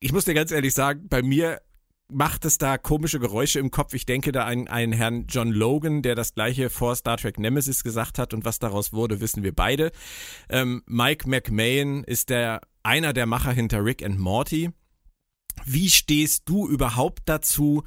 Ich 0.00 0.12
muss 0.12 0.24
dir 0.24 0.34
ganz 0.34 0.52
ehrlich 0.52 0.72
sagen, 0.72 1.08
bei 1.08 1.22
mir 1.22 1.60
macht 2.10 2.44
es 2.44 2.56
da 2.58 2.78
komische 2.78 3.20
Geräusche 3.20 3.58
im 3.58 3.70
Kopf. 3.70 3.92
Ich 3.92 4.06
denke 4.06 4.32
da 4.32 4.44
an 4.44 4.68
einen 4.68 4.92
Herrn 4.92 5.26
John 5.28 5.50
Logan, 5.50 6.02
der 6.02 6.14
das 6.14 6.34
gleiche 6.34 6.70
vor 6.70 6.96
Star 6.96 7.18
Trek 7.18 7.38
Nemesis 7.38 7.82
gesagt 7.84 8.18
hat 8.18 8.32
und 8.32 8.44
was 8.44 8.58
daraus 8.58 8.92
wurde, 8.92 9.20
wissen 9.20 9.42
wir 9.42 9.54
beide. 9.54 9.90
Ähm, 10.48 10.82
Mike 10.86 11.28
McMahon 11.28 12.04
ist 12.04 12.30
der 12.30 12.60
einer 12.88 13.12
der 13.12 13.26
Macher 13.26 13.52
hinter 13.52 13.84
Rick 13.84 14.02
and 14.02 14.18
Morty. 14.18 14.70
Wie 15.66 15.90
stehst 15.90 16.48
du 16.48 16.66
überhaupt 16.66 17.24
dazu, 17.26 17.84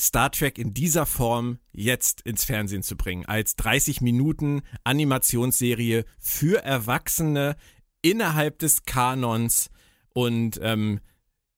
Star 0.00 0.30
Trek 0.30 0.58
in 0.58 0.72
dieser 0.72 1.06
Form 1.06 1.58
jetzt 1.72 2.20
ins 2.20 2.44
Fernsehen 2.44 2.84
zu 2.84 2.96
bringen? 2.96 3.26
Als 3.26 3.56
30 3.56 4.00
Minuten 4.00 4.62
Animationsserie 4.84 6.04
für 6.20 6.62
Erwachsene 6.62 7.56
innerhalb 8.00 8.60
des 8.60 8.84
Kanons 8.84 9.70
und 10.10 10.60
ähm, 10.62 11.00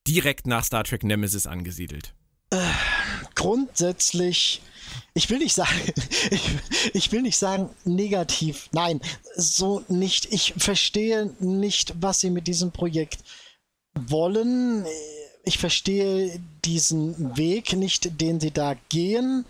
direkt 0.08 0.46
nach 0.46 0.64
Star 0.64 0.84
Trek 0.84 1.04
Nemesis 1.04 1.46
angesiedelt? 1.46 2.14
Äh, 2.48 2.56
grundsätzlich, 3.34 4.62
ich 5.14 5.30
will 5.30 5.38
nicht 5.38 5.54
sagen, 5.54 5.80
ich, 6.30 6.42
ich, 6.92 7.12
will 7.12 7.22
nicht 7.22 7.38
sagen 7.38 7.70
negativ. 7.84 8.68
Nein, 8.72 9.00
so 9.36 9.84
nicht. 9.88 10.32
Ich 10.32 10.54
verstehe 10.56 11.32
nicht, 11.40 11.94
was 12.00 12.20
sie 12.20 12.30
mit 12.30 12.46
diesem 12.46 12.72
Projekt 12.72 13.20
wollen. 13.94 14.84
Ich 15.44 15.58
verstehe 15.58 16.40
diesen 16.64 17.36
Weg 17.36 17.72
nicht, 17.74 18.20
den 18.20 18.40
sie 18.40 18.50
da 18.50 18.74
gehen. 18.88 19.44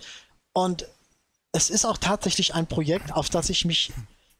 Und 0.53 0.87
es 1.53 1.71
ist 1.71 1.85
auch 1.85 1.97
tatsächlich 1.97 2.55
ein 2.55 2.67
Projekt, 2.67 3.12
auf 3.12 3.31
das 3.31 3.50
ich 3.50 3.65
mich 3.65 3.93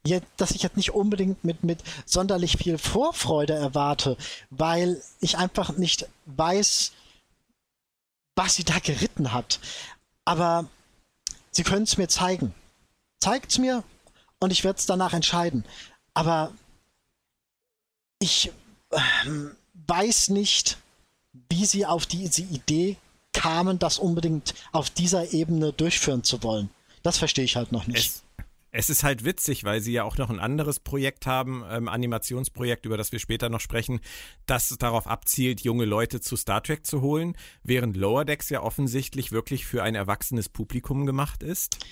jetzt, 0.07 0.27
dass 0.37 0.53
ich 0.53 0.63
jetzt 0.63 0.77
nicht 0.77 0.93
unbedingt 0.95 1.43
mit, 1.45 1.65
mit 1.65 1.83
sonderlich 2.05 2.57
viel 2.59 2.79
Vorfreude 2.79 3.55
erwarte, 3.55 4.17
weil 4.51 5.03
ich 5.21 5.39
einfach 5.39 5.77
nicht 5.77 6.07
weiß, 6.27 6.93
was 8.37 8.55
sie 8.55 8.65
da 8.65 8.79
geritten 8.79 9.33
hat. 9.33 9.59
Aber 10.25 10.69
sie 11.57 11.65
können 11.65 11.85
es 11.85 11.97
mir 11.97 12.09
zeigen. 12.09 12.55
Zeigt 13.19 13.51
es 13.51 13.59
mir 13.59 13.83
und 14.39 14.53
ich 14.53 14.63
werde 14.63 14.79
es 14.79 14.87
danach 14.87 15.15
entscheiden. 15.15 15.65
Aber 16.15 16.53
ich 18.19 18.53
äh, 18.91 18.99
weiß 19.87 20.29
nicht, 20.29 20.77
wie 21.49 21.65
sie 21.65 21.87
auf 21.87 22.07
diese 22.07 22.43
Idee 22.43 22.97
kamen, 23.33 23.79
das 23.79 23.99
unbedingt 23.99 24.55
auf 24.73 24.91
dieser 24.91 25.33
Ebene 25.33 25.73
durchführen 25.73 26.25
zu 26.25 26.43
wollen. 26.43 26.71
Das 27.03 27.19
verstehe 27.19 27.45
ich 27.45 27.57
halt 27.57 27.73
noch 27.73 27.87
nicht. 27.87 28.07
Es 28.07 28.23
es 28.76 28.90
ist 28.90 29.04
halt 29.04 29.25
witzig, 29.25 29.64
weil 29.64 29.80
sie 29.80 29.92
ja 29.92 30.04
auch 30.04 30.18
noch 30.18 30.28
ein 30.28 30.38
anderes 30.38 30.80
Projekt 30.80 31.26
haben, 31.26 31.64
ähm, 31.71 31.88
Animationsprojekt, 31.88 32.85
über 32.85 32.99
das 32.99 33.11
wir 33.11 33.18
später 33.18 33.49
noch 33.49 33.61
sprechen, 33.61 34.00
das 34.45 34.68
darauf 34.78 35.06
abzielt, 35.06 35.62
junge 35.62 35.87
Leute 35.87 36.21
zu 36.21 36.37
Star 36.37 36.62
Trek 36.62 36.85
zu 36.85 37.00
holen, 37.00 37.38
während 37.62 37.97
Lower 37.97 38.26
Decks 38.26 38.50
ja 38.50 38.62
offensichtlich 38.62 39.33
wirklich 39.33 39.64
für 39.64 39.83
ein 39.83 39.95
erwachsenes 39.95 40.50
Publikum 40.50 41.06
gemacht 41.06 41.42
ist. 41.42 41.87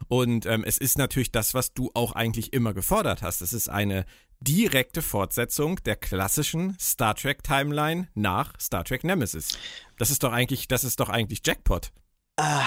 Und 0.08 0.44
ähm, 0.44 0.62
es 0.62 0.76
ist 0.76 0.98
natürlich 0.98 1.32
das, 1.32 1.54
was 1.54 1.72
du 1.72 1.90
auch 1.94 2.12
eigentlich 2.12 2.52
immer 2.52 2.74
gefordert 2.74 3.22
hast. 3.22 3.40
Es 3.40 3.54
ist 3.54 3.70
eine 3.70 4.04
direkte 4.40 5.00
Fortsetzung 5.00 5.82
der 5.84 5.96
klassischen 5.96 6.76
Star 6.78 7.14
Trek 7.14 7.42
Timeline 7.42 8.08
nach 8.14 8.52
Star 8.60 8.84
Trek 8.84 9.04
Nemesis. 9.04 9.56
Das 9.96 10.10
ist 10.10 10.22
doch 10.22 10.32
eigentlich, 10.32 10.68
das 10.68 10.84
ist 10.84 11.00
doch 11.00 11.08
eigentlich 11.08 11.40
Jackpot. 11.46 11.92
Äh, 12.36 12.60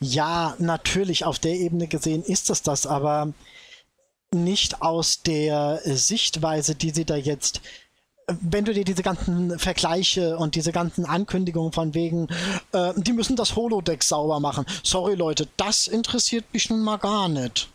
ja, 0.00 0.56
natürlich, 0.58 1.26
auf 1.26 1.38
der 1.38 1.52
Ebene 1.52 1.86
gesehen 1.86 2.22
ist 2.22 2.48
es 2.48 2.62
das, 2.62 2.86
aber 2.86 3.34
nicht 4.32 4.80
aus 4.80 5.22
der 5.22 5.82
Sichtweise, 5.84 6.74
die 6.74 6.90
sie 6.90 7.04
da 7.04 7.16
jetzt 7.16 7.60
wenn 8.26 8.64
du 8.64 8.72
dir 8.72 8.84
diese 8.84 9.02
ganzen 9.02 9.58
Vergleiche 9.58 10.36
und 10.36 10.54
diese 10.54 10.72
ganzen 10.72 11.04
Ankündigungen 11.04 11.72
von 11.72 11.94
wegen, 11.94 12.28
äh, 12.72 12.92
die 12.96 13.12
müssen 13.12 13.36
das 13.36 13.56
Holodeck 13.56 14.02
sauber 14.02 14.40
machen. 14.40 14.64
Sorry 14.82 15.14
Leute, 15.14 15.48
das 15.56 15.86
interessiert 15.86 16.44
mich 16.52 16.70
nun 16.70 16.82
mal 16.82 16.96
gar 16.96 17.28
nicht. 17.28 17.68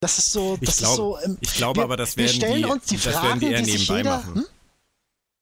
Das 0.00 0.18
ist 0.18 0.32
so, 0.32 0.56
das 0.58 0.68
ich 0.68 0.76
glaub, 0.78 0.90
ist 0.90 0.96
so. 0.96 1.18
Ähm, 1.24 1.38
ich 1.40 1.54
glaube 1.54 1.80
wir, 1.80 1.84
aber, 1.84 1.96
das 1.96 2.16
werden 2.16 2.28
wir 2.28 2.34
stellen 2.34 2.62
die, 2.62 2.64
uns 2.64 2.84
die 2.86 2.98
Fragen, 2.98 3.40
die, 3.40 3.54
die 3.54 3.64
sich 3.64 3.88
jeder. 3.88 4.18
Machen. 4.18 4.34
Hm? 4.34 4.44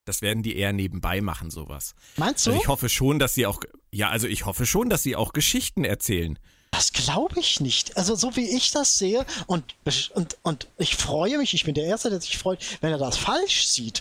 das 0.04 0.22
werden 0.22 0.42
die 0.42 0.56
eher 0.56 0.72
nebenbei 0.72 1.20
machen, 1.20 1.50
sowas. 1.50 1.94
Meinst 2.16 2.46
du? 2.46 2.50
Also 2.50 2.62
ich 2.62 2.68
hoffe 2.68 2.88
schon, 2.88 3.18
dass 3.18 3.34
sie 3.34 3.46
auch, 3.46 3.60
ja, 3.90 4.10
also 4.10 4.26
ich 4.26 4.46
hoffe 4.46 4.66
schon, 4.66 4.88
dass 4.88 5.02
sie 5.02 5.16
auch 5.16 5.32
Geschichten 5.32 5.84
erzählen. 5.84 6.38
Das 6.72 6.92
glaube 6.92 7.38
ich 7.38 7.60
nicht. 7.60 7.96
Also 7.96 8.16
so 8.16 8.34
wie 8.34 8.48
ich 8.48 8.72
das 8.72 8.98
sehe 8.98 9.24
und, 9.46 9.76
und, 10.14 10.36
und 10.42 10.68
ich 10.78 10.96
freue 10.96 11.38
mich, 11.38 11.54
ich 11.54 11.64
bin 11.64 11.74
der 11.74 11.84
Erste, 11.84 12.10
der 12.10 12.20
sich 12.20 12.38
freut, 12.38 12.58
wenn 12.80 12.90
er 12.90 12.98
das 12.98 13.18
falsch 13.18 13.68
sieht. 13.68 14.00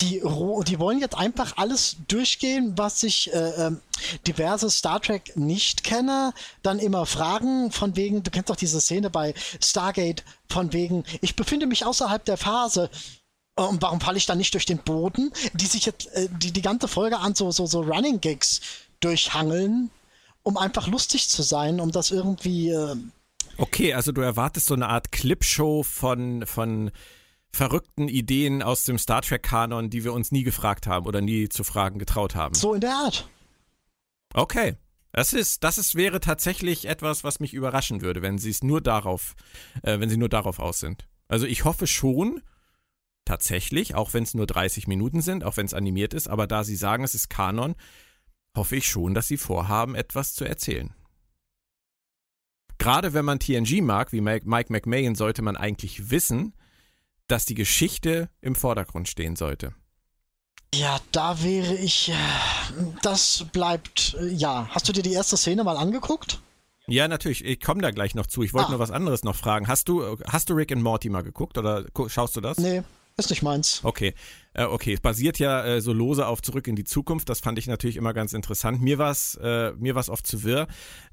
Die, 0.00 0.20
die 0.20 0.78
wollen 0.78 1.00
jetzt 1.00 1.16
einfach 1.16 1.56
alles 1.56 1.96
durchgehen, 2.08 2.74
was 2.76 3.00
sich 3.00 3.32
äh, 3.32 3.66
ähm, 3.66 3.80
diverse 4.26 4.70
Star 4.70 5.00
Trek 5.00 5.36
nicht 5.36 5.84
kenne, 5.84 6.32
dann 6.62 6.78
immer 6.78 7.06
fragen 7.06 7.70
von 7.70 7.96
wegen, 7.96 8.22
du 8.22 8.30
kennst 8.30 8.50
doch 8.50 8.56
diese 8.56 8.80
Szene 8.80 9.10
bei 9.10 9.34
Stargate, 9.62 10.24
von 10.48 10.72
wegen, 10.72 11.04
ich 11.22 11.36
befinde 11.36 11.66
mich 11.66 11.84
außerhalb 11.84 12.24
der 12.24 12.36
Phase, 12.36 12.90
und 13.56 13.80
warum 13.82 14.00
falle 14.00 14.18
ich 14.18 14.26
dann 14.26 14.38
nicht 14.38 14.52
durch 14.54 14.66
den 14.66 14.78
Boden? 14.78 15.32
Die 15.52 15.66
sich 15.66 15.86
jetzt 15.86 16.06
äh, 16.08 16.28
die, 16.28 16.52
die 16.52 16.62
ganze 16.62 16.88
Folge 16.88 17.18
an 17.18 17.34
so, 17.34 17.50
so, 17.52 17.66
so 17.66 17.82
Running 17.82 18.20
Gigs 18.20 18.60
durchhangeln, 19.00 19.90
um 20.44 20.56
einfach 20.56 20.86
lustig 20.86 21.28
zu 21.28 21.42
sein, 21.42 21.80
um 21.80 21.90
das 21.90 22.12
irgendwie. 22.12 22.70
Äh 22.70 22.94
okay, 23.56 23.94
also 23.94 24.12
du 24.12 24.20
erwartest 24.20 24.66
so 24.66 24.74
eine 24.74 24.88
Art 24.88 25.10
Clipshow 25.10 25.82
von, 25.82 26.46
von 26.46 26.92
verrückten 27.50 28.08
Ideen 28.08 28.62
aus 28.62 28.84
dem 28.84 28.98
Star 28.98 29.22
Trek-Kanon, 29.22 29.90
die 29.90 30.04
wir 30.04 30.12
uns 30.12 30.30
nie 30.30 30.44
gefragt 30.44 30.86
haben 30.86 31.06
oder 31.06 31.20
nie 31.20 31.48
zu 31.48 31.64
fragen 31.64 31.98
getraut 31.98 32.36
haben. 32.36 32.54
So 32.54 32.74
in 32.74 32.80
der 32.80 32.94
Art. 32.94 33.28
Okay. 34.32 34.76
Das 35.12 35.32
ist, 35.32 35.62
das 35.62 35.78
ist, 35.78 35.94
wäre 35.94 36.18
tatsächlich 36.18 36.86
etwas, 36.86 37.22
was 37.22 37.38
mich 37.38 37.54
überraschen 37.54 38.00
würde, 38.00 38.20
wenn 38.20 38.36
sie 38.36 38.50
es 38.50 38.64
nur 38.64 38.80
darauf, 38.80 39.36
äh, 39.82 40.00
wenn 40.00 40.10
sie 40.10 40.16
nur 40.16 40.28
darauf 40.28 40.58
aus 40.58 40.80
sind. 40.80 41.06
Also 41.28 41.46
ich 41.46 41.64
hoffe 41.64 41.86
schon, 41.86 42.42
tatsächlich, 43.24 43.94
auch 43.94 44.12
wenn 44.12 44.24
es 44.24 44.34
nur 44.34 44.46
30 44.46 44.88
Minuten 44.88 45.22
sind, 45.22 45.44
auch 45.44 45.56
wenn 45.56 45.66
es 45.66 45.74
animiert 45.74 46.14
ist, 46.14 46.28
aber 46.28 46.48
da 46.48 46.64
sie 46.64 46.74
sagen, 46.74 47.04
es 47.04 47.14
ist 47.14 47.30
Kanon, 47.30 47.76
hoffe 48.54 48.76
ich 48.76 48.86
schon, 48.86 49.14
dass 49.14 49.28
sie 49.28 49.36
vorhaben, 49.36 49.94
etwas 49.94 50.34
zu 50.34 50.44
erzählen. 50.44 50.94
Gerade 52.78 53.14
wenn 53.14 53.24
man 53.24 53.38
TNG 53.38 53.80
mag, 53.82 54.12
wie 54.12 54.20
Mike 54.20 54.46
McMahon, 54.46 55.14
sollte 55.14 55.42
man 55.42 55.56
eigentlich 55.56 56.10
wissen, 56.10 56.54
dass 57.28 57.46
die 57.46 57.54
Geschichte 57.54 58.28
im 58.40 58.54
Vordergrund 58.54 59.08
stehen 59.08 59.36
sollte. 59.36 59.74
Ja, 60.74 60.98
da 61.12 61.42
wäre 61.42 61.74
ich. 61.74 62.10
Äh, 62.10 62.14
das 63.02 63.46
bleibt. 63.52 64.16
Äh, 64.20 64.26
ja. 64.32 64.66
Hast 64.70 64.88
du 64.88 64.92
dir 64.92 65.02
die 65.02 65.12
erste 65.12 65.36
Szene 65.36 65.62
mal 65.62 65.76
angeguckt? 65.76 66.40
Ja, 66.86 67.06
natürlich. 67.06 67.44
Ich 67.44 67.60
komme 67.60 67.80
da 67.80 67.92
gleich 67.92 68.14
noch 68.14 68.26
zu. 68.26 68.42
Ich 68.42 68.52
wollte 68.52 68.68
ah. 68.68 68.70
nur 68.72 68.80
was 68.80 68.90
anderes 68.90 69.22
noch 69.22 69.36
fragen. 69.36 69.68
Hast 69.68 69.88
du, 69.88 70.18
hast 70.26 70.50
du 70.50 70.54
Rick 70.54 70.72
and 70.72 70.82
Morty 70.82 71.08
mal 71.08 71.22
geguckt 71.22 71.56
oder 71.58 71.84
schaust 72.08 72.36
du 72.36 72.40
das? 72.40 72.58
Nee, 72.58 72.82
ist 73.16 73.30
nicht 73.30 73.42
meins. 73.42 73.80
Okay. 73.84 74.14
Äh, 74.54 74.64
okay, 74.64 74.94
es 74.94 75.00
basiert 75.00 75.38
ja 75.38 75.64
äh, 75.64 75.80
so 75.80 75.92
lose 75.92 76.26
auf 76.26 76.42
Zurück 76.42 76.66
in 76.66 76.76
die 76.76 76.84
Zukunft. 76.84 77.28
Das 77.28 77.40
fand 77.40 77.58
ich 77.58 77.66
natürlich 77.66 77.96
immer 77.96 78.12
ganz 78.12 78.32
interessant. 78.32 78.80
Mir 78.80 78.98
war 78.98 79.10
es 79.10 79.36
äh, 79.36 79.72
oft 80.08 80.26
zu 80.26 80.42
wirr, 80.42 80.66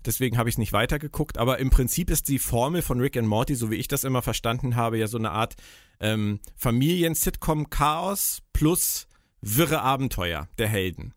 deswegen 0.05 0.37
habe 0.37 0.49
ich 0.49 0.55
es 0.55 0.59
nicht 0.59 0.73
weitergeguckt. 0.73 1.37
Aber 1.37 1.59
im 1.59 1.69
Prinzip 1.69 2.09
ist 2.09 2.27
die 2.27 2.39
Formel 2.39 2.81
von 2.81 2.99
Rick 2.99 3.17
and 3.17 3.27
Morty, 3.27 3.55
so 3.55 3.69
wie 3.71 3.75
ich 3.75 3.87
das 3.87 4.03
immer 4.03 4.21
verstanden 4.21 4.75
habe, 4.75 4.97
ja 4.97 5.07
so 5.07 5.17
eine 5.17 5.31
Art 5.31 5.55
ähm, 5.99 6.39
Familien-Sitcom-Chaos 6.55 8.41
plus 8.53 9.07
wirre 9.41 9.81
Abenteuer 9.81 10.47
der 10.57 10.67
Helden. 10.67 11.13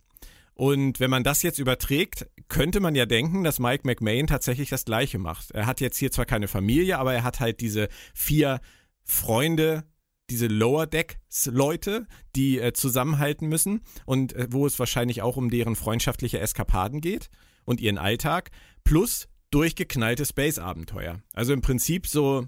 Und 0.55 1.01
wenn 1.01 1.11
man 1.11 1.25
das 1.25 1.43
jetzt 1.43 1.59
überträgt, 1.59 2.27
könnte 2.49 2.81
man 2.81 2.95
ja 2.95 3.07
denken, 3.07 3.43
dass 3.43 3.59
Mike 3.59 3.83
McMahon 3.85 4.29
tatsächlich 4.29 4.71
das 4.71 4.85
Gleiche 4.85 5.19
macht. 5.19 5.51
Er 5.51 5.67
hat 5.67 5.81
jetzt 5.81 5.99
hier 5.99 6.13
zwar 6.13 6.27
keine 6.27 6.47
Familie, 6.47 6.99
aber 6.99 7.13
er 7.13 7.25
hat 7.25 7.41
halt 7.41 7.61
diese 7.61 7.89
vier 8.15 8.61
Freunde, 9.03 9.85
diese 10.31 10.47
Lower 10.47 10.87
Decks 10.87 11.47
Leute, 11.47 12.07
die 12.35 12.59
äh, 12.59 12.73
zusammenhalten 12.73 13.49
müssen 13.49 13.83
und 14.07 14.35
äh, 14.35 14.49
wo 14.51 14.67
es 14.67 14.79
wahrscheinlich 14.79 15.23
auch 15.23 15.37
um 15.37 15.51
deren 15.51 15.77
freundschaftliche 15.77 16.41
Eskapaden 16.41 17.01
geht 17.01 17.29
und 17.65 17.81
ihren 17.81 17.99
Alltag, 17.99 18.51
plus 18.85 19.29
durchgeknallte 19.51 20.27
Space 20.27 20.59
Abenteuer. 20.59 21.21
Also 21.33 21.53
im 21.53 21.61
Prinzip 21.61 22.07
so 22.07 22.47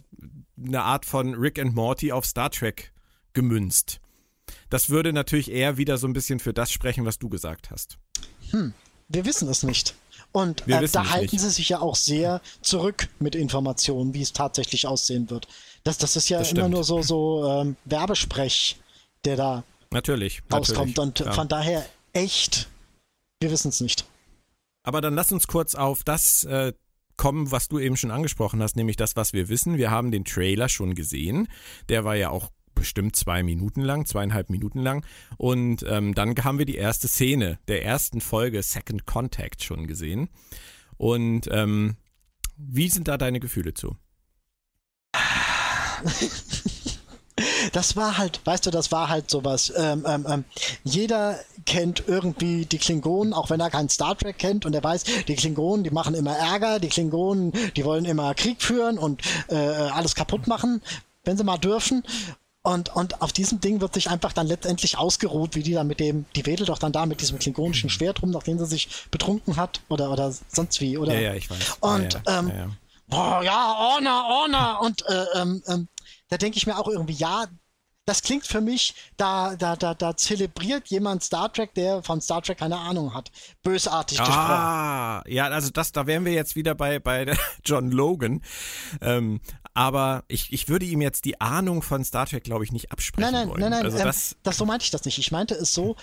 eine 0.58 0.82
Art 0.82 1.04
von 1.04 1.34
Rick 1.34 1.58
and 1.58 1.74
Morty 1.74 2.12
auf 2.12 2.26
Star 2.26 2.50
Trek 2.50 2.92
gemünzt. 3.32 4.00
Das 4.70 4.90
würde 4.90 5.12
natürlich 5.12 5.50
eher 5.50 5.76
wieder 5.76 5.98
so 5.98 6.06
ein 6.06 6.12
bisschen 6.12 6.40
für 6.40 6.52
das 6.52 6.72
sprechen, 6.72 7.04
was 7.04 7.18
du 7.18 7.28
gesagt 7.28 7.70
hast. 7.70 7.98
Hm, 8.50 8.74
wir 9.08 9.24
wissen 9.24 9.48
es 9.48 9.62
nicht. 9.62 9.94
Und 10.36 10.68
äh, 10.68 10.86
da 10.88 11.12
halten 11.12 11.34
nicht. 11.34 11.40
sie 11.40 11.48
sich 11.48 11.70
ja 11.70 11.80
auch 11.80 11.96
sehr 11.96 12.42
zurück 12.60 13.08
mit 13.18 13.34
Informationen, 13.34 14.12
wie 14.12 14.20
es 14.20 14.34
tatsächlich 14.34 14.86
aussehen 14.86 15.30
wird. 15.30 15.48
Das, 15.82 15.96
das 15.96 16.14
ist 16.14 16.28
ja 16.28 16.40
das 16.40 16.52
immer 16.52 16.68
nur 16.68 16.84
so, 16.84 17.00
so 17.00 17.48
ähm, 17.48 17.76
Werbesprech, 17.86 18.76
der 19.24 19.36
da 19.36 19.64
natürlich, 19.90 20.42
rauskommt. 20.52 20.98
Natürlich, 20.98 21.20
Und 21.20 21.26
ja. 21.26 21.32
von 21.32 21.48
daher 21.48 21.86
echt, 22.12 22.68
wir 23.40 23.50
wissen 23.50 23.70
es 23.70 23.80
nicht. 23.80 24.04
Aber 24.82 25.00
dann 25.00 25.14
lass 25.14 25.32
uns 25.32 25.46
kurz 25.46 25.74
auf 25.74 26.04
das 26.04 26.44
äh, 26.44 26.74
kommen, 27.16 27.50
was 27.50 27.68
du 27.68 27.78
eben 27.78 27.96
schon 27.96 28.10
angesprochen 28.10 28.62
hast, 28.62 28.76
nämlich 28.76 28.96
das, 28.96 29.16
was 29.16 29.32
wir 29.32 29.48
wissen. 29.48 29.78
Wir 29.78 29.90
haben 29.90 30.10
den 30.10 30.26
Trailer 30.26 30.68
schon 30.68 30.94
gesehen. 30.94 31.48
Der 31.88 32.04
war 32.04 32.14
ja 32.14 32.28
auch 32.28 32.50
bestimmt 32.76 33.16
zwei 33.16 33.42
Minuten 33.42 33.80
lang, 33.80 34.06
zweieinhalb 34.06 34.50
Minuten 34.50 34.78
lang. 34.78 35.04
Und 35.36 35.84
ähm, 35.88 36.14
dann 36.14 36.36
haben 36.44 36.58
wir 36.58 36.66
die 36.66 36.76
erste 36.76 37.08
Szene 37.08 37.58
der 37.66 37.84
ersten 37.84 38.20
Folge 38.20 38.62
Second 38.62 39.04
Contact 39.06 39.64
schon 39.64 39.88
gesehen. 39.88 40.28
Und 40.96 41.48
ähm, 41.50 41.96
wie 42.56 42.88
sind 42.88 43.08
da 43.08 43.18
deine 43.18 43.40
Gefühle 43.40 43.74
zu? 43.74 43.96
das 47.72 47.96
war 47.96 48.18
halt, 48.18 48.40
weißt 48.44 48.66
du, 48.66 48.70
das 48.70 48.92
war 48.92 49.08
halt 49.08 49.30
sowas. 49.30 49.72
Ähm, 49.76 50.04
ähm, 50.06 50.26
ähm, 50.28 50.44
jeder 50.84 51.38
kennt 51.64 52.04
irgendwie 52.06 52.64
die 52.64 52.78
Klingonen, 52.78 53.32
auch 53.32 53.50
wenn 53.50 53.60
er 53.60 53.70
kein 53.70 53.88
Star 53.88 54.16
Trek 54.16 54.38
kennt 54.38 54.64
und 54.64 54.74
er 54.74 54.84
weiß, 54.84 55.04
die 55.26 55.34
Klingonen, 55.34 55.84
die 55.84 55.90
machen 55.90 56.14
immer 56.14 56.36
Ärger, 56.36 56.78
die 56.78 56.88
Klingonen, 56.88 57.52
die 57.76 57.84
wollen 57.84 58.04
immer 58.04 58.34
Krieg 58.34 58.62
führen 58.62 58.98
und 58.98 59.22
äh, 59.48 59.56
alles 59.56 60.14
kaputt 60.14 60.46
machen, 60.46 60.80
wenn 61.24 61.36
sie 61.36 61.44
mal 61.44 61.58
dürfen. 61.58 62.02
Und, 62.66 62.88
und 62.96 63.22
auf 63.22 63.32
diesem 63.32 63.60
Ding 63.60 63.80
wird 63.80 63.94
sich 63.94 64.10
einfach 64.10 64.32
dann 64.32 64.48
letztendlich 64.48 64.98
ausgeruht, 64.98 65.54
wie 65.54 65.62
die 65.62 65.74
dann 65.74 65.86
mit 65.86 66.00
dem, 66.00 66.24
die 66.34 66.44
wedelt 66.46 66.68
doch 66.68 66.80
dann 66.80 66.90
da 66.90 67.06
mit 67.06 67.20
diesem 67.20 67.38
klingonischen 67.38 67.90
Schwert 67.90 68.22
rum, 68.22 68.32
nachdem 68.32 68.58
sie 68.58 68.66
sich 68.66 68.88
betrunken 69.12 69.56
hat 69.56 69.82
oder, 69.88 70.10
oder 70.10 70.34
sonst 70.48 70.80
wie, 70.80 70.98
oder? 70.98 71.14
Ja, 71.14 71.20
ja, 71.20 71.34
ich 71.34 71.48
weiß. 71.48 71.76
Und, 71.78 72.14
ja, 72.14 72.20
ja. 72.26 72.38
Ähm, 72.40 72.48
ja, 72.48 72.54
ja 72.56 72.70
boah, 73.06 73.40
ja, 73.44 73.76
Honor, 73.78 74.24
Honor. 74.28 74.80
Und 74.80 75.08
äh, 75.08 75.24
ähm, 75.36 75.62
ähm, 75.68 75.86
da 76.26 76.38
denke 76.38 76.58
ich 76.58 76.66
mir 76.66 76.76
auch 76.76 76.88
irgendwie, 76.88 77.12
ja, 77.12 77.44
das 78.04 78.22
klingt 78.22 78.44
für 78.46 78.60
mich, 78.60 78.94
da, 79.16 79.54
da, 79.54 79.76
da, 79.76 79.94
da 79.94 80.16
zelebriert 80.16 80.88
jemand 80.88 81.22
Star 81.22 81.52
Trek, 81.52 81.72
der 81.74 82.02
von 82.02 82.20
Star 82.20 82.42
Trek 82.42 82.58
keine 82.58 82.78
Ahnung 82.78 83.14
hat. 83.14 83.30
Bösartig 83.62 84.18
gesprochen. 84.18 84.40
Ah, 84.40 85.22
ja, 85.28 85.46
also 85.46 85.70
das, 85.70 85.92
da 85.92 86.08
wären 86.08 86.24
wir 86.24 86.32
jetzt 86.32 86.56
wieder 86.56 86.74
bei, 86.74 86.98
bei 86.98 87.32
John 87.64 87.92
Logan. 87.92 88.42
Ähm, 89.00 89.40
aber 89.76 90.24
ich, 90.26 90.54
ich 90.54 90.68
würde 90.68 90.86
ihm 90.86 91.02
jetzt 91.02 91.26
die 91.26 91.38
Ahnung 91.38 91.82
von 91.82 92.02
Star 92.02 92.26
Trek, 92.26 92.44
glaube 92.44 92.64
ich, 92.64 92.72
nicht 92.72 92.92
absprechen 92.92 93.30
nein, 93.30 93.42
nein, 93.42 93.48
wollen. 93.50 93.60
Nein, 93.60 93.70
nein, 93.72 93.84
also 93.84 93.98
ähm, 93.98 94.04
das, 94.04 94.36
das, 94.42 94.56
so 94.56 94.64
meinte 94.64 94.84
ich 94.84 94.90
das 94.90 95.04
nicht. 95.04 95.18
Ich 95.18 95.30
meinte 95.30 95.54
es 95.54 95.74
so, 95.74 95.96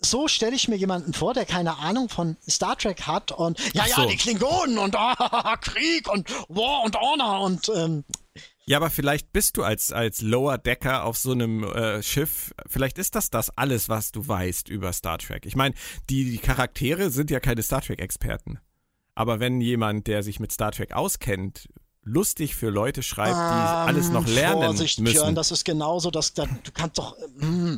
so 0.00 0.26
stelle 0.26 0.56
ich 0.56 0.68
mir 0.68 0.76
jemanden 0.76 1.12
vor, 1.12 1.34
der 1.34 1.44
keine 1.44 1.76
Ahnung 1.76 2.08
von 2.08 2.38
Star 2.48 2.78
Trek 2.78 3.02
hat 3.02 3.30
und 3.30 3.58
ja, 3.74 3.84
so. 3.84 4.02
ja, 4.02 4.06
die 4.08 4.16
Klingonen 4.16 4.78
und 4.78 4.96
ah, 4.98 5.56
Krieg 5.60 6.10
und 6.10 6.30
War 6.48 6.82
und 6.82 6.98
Honor 6.98 7.42
und 7.42 7.70
ähm, 7.74 8.04
ja, 8.64 8.78
aber 8.78 8.88
vielleicht 8.88 9.32
bist 9.32 9.58
du 9.58 9.64
als, 9.64 9.92
als 9.92 10.22
Lower 10.22 10.56
Decker 10.56 11.04
auf 11.04 11.18
so 11.18 11.32
einem 11.32 11.64
äh, 11.64 12.02
Schiff, 12.02 12.54
vielleicht 12.66 12.96
ist 12.96 13.16
das 13.16 13.28
das 13.28 13.50
alles, 13.58 13.90
was 13.90 14.12
du 14.12 14.26
weißt 14.26 14.68
über 14.70 14.92
Star 14.94 15.18
Trek. 15.18 15.44
Ich 15.44 15.56
meine, 15.56 15.74
die, 16.08 16.24
die 16.24 16.38
Charaktere 16.38 17.10
sind 17.10 17.30
ja 17.30 17.40
keine 17.40 17.62
Star 17.62 17.82
Trek-Experten. 17.82 18.60
Aber 19.14 19.40
wenn 19.40 19.60
jemand, 19.60 20.06
der 20.06 20.22
sich 20.22 20.40
mit 20.40 20.52
Star 20.52 20.72
Trek 20.72 20.92
auskennt, 20.92 21.68
lustig 22.02 22.54
für 22.56 22.70
Leute 22.70 23.02
schreibt, 23.02 23.36
die 23.36 23.40
ähm, 23.40 23.88
alles 23.88 24.10
noch 24.10 24.26
lernen 24.26 24.62
Vorsicht, 24.62 25.00
müssen. 25.00 25.14
Björn, 25.14 25.34
das 25.34 25.50
ist 25.50 25.64
genauso, 25.64 26.10
dass 26.10 26.34
du 26.34 26.46
kannst 26.74 26.98
doch, 26.98 27.16
mm, 27.38 27.76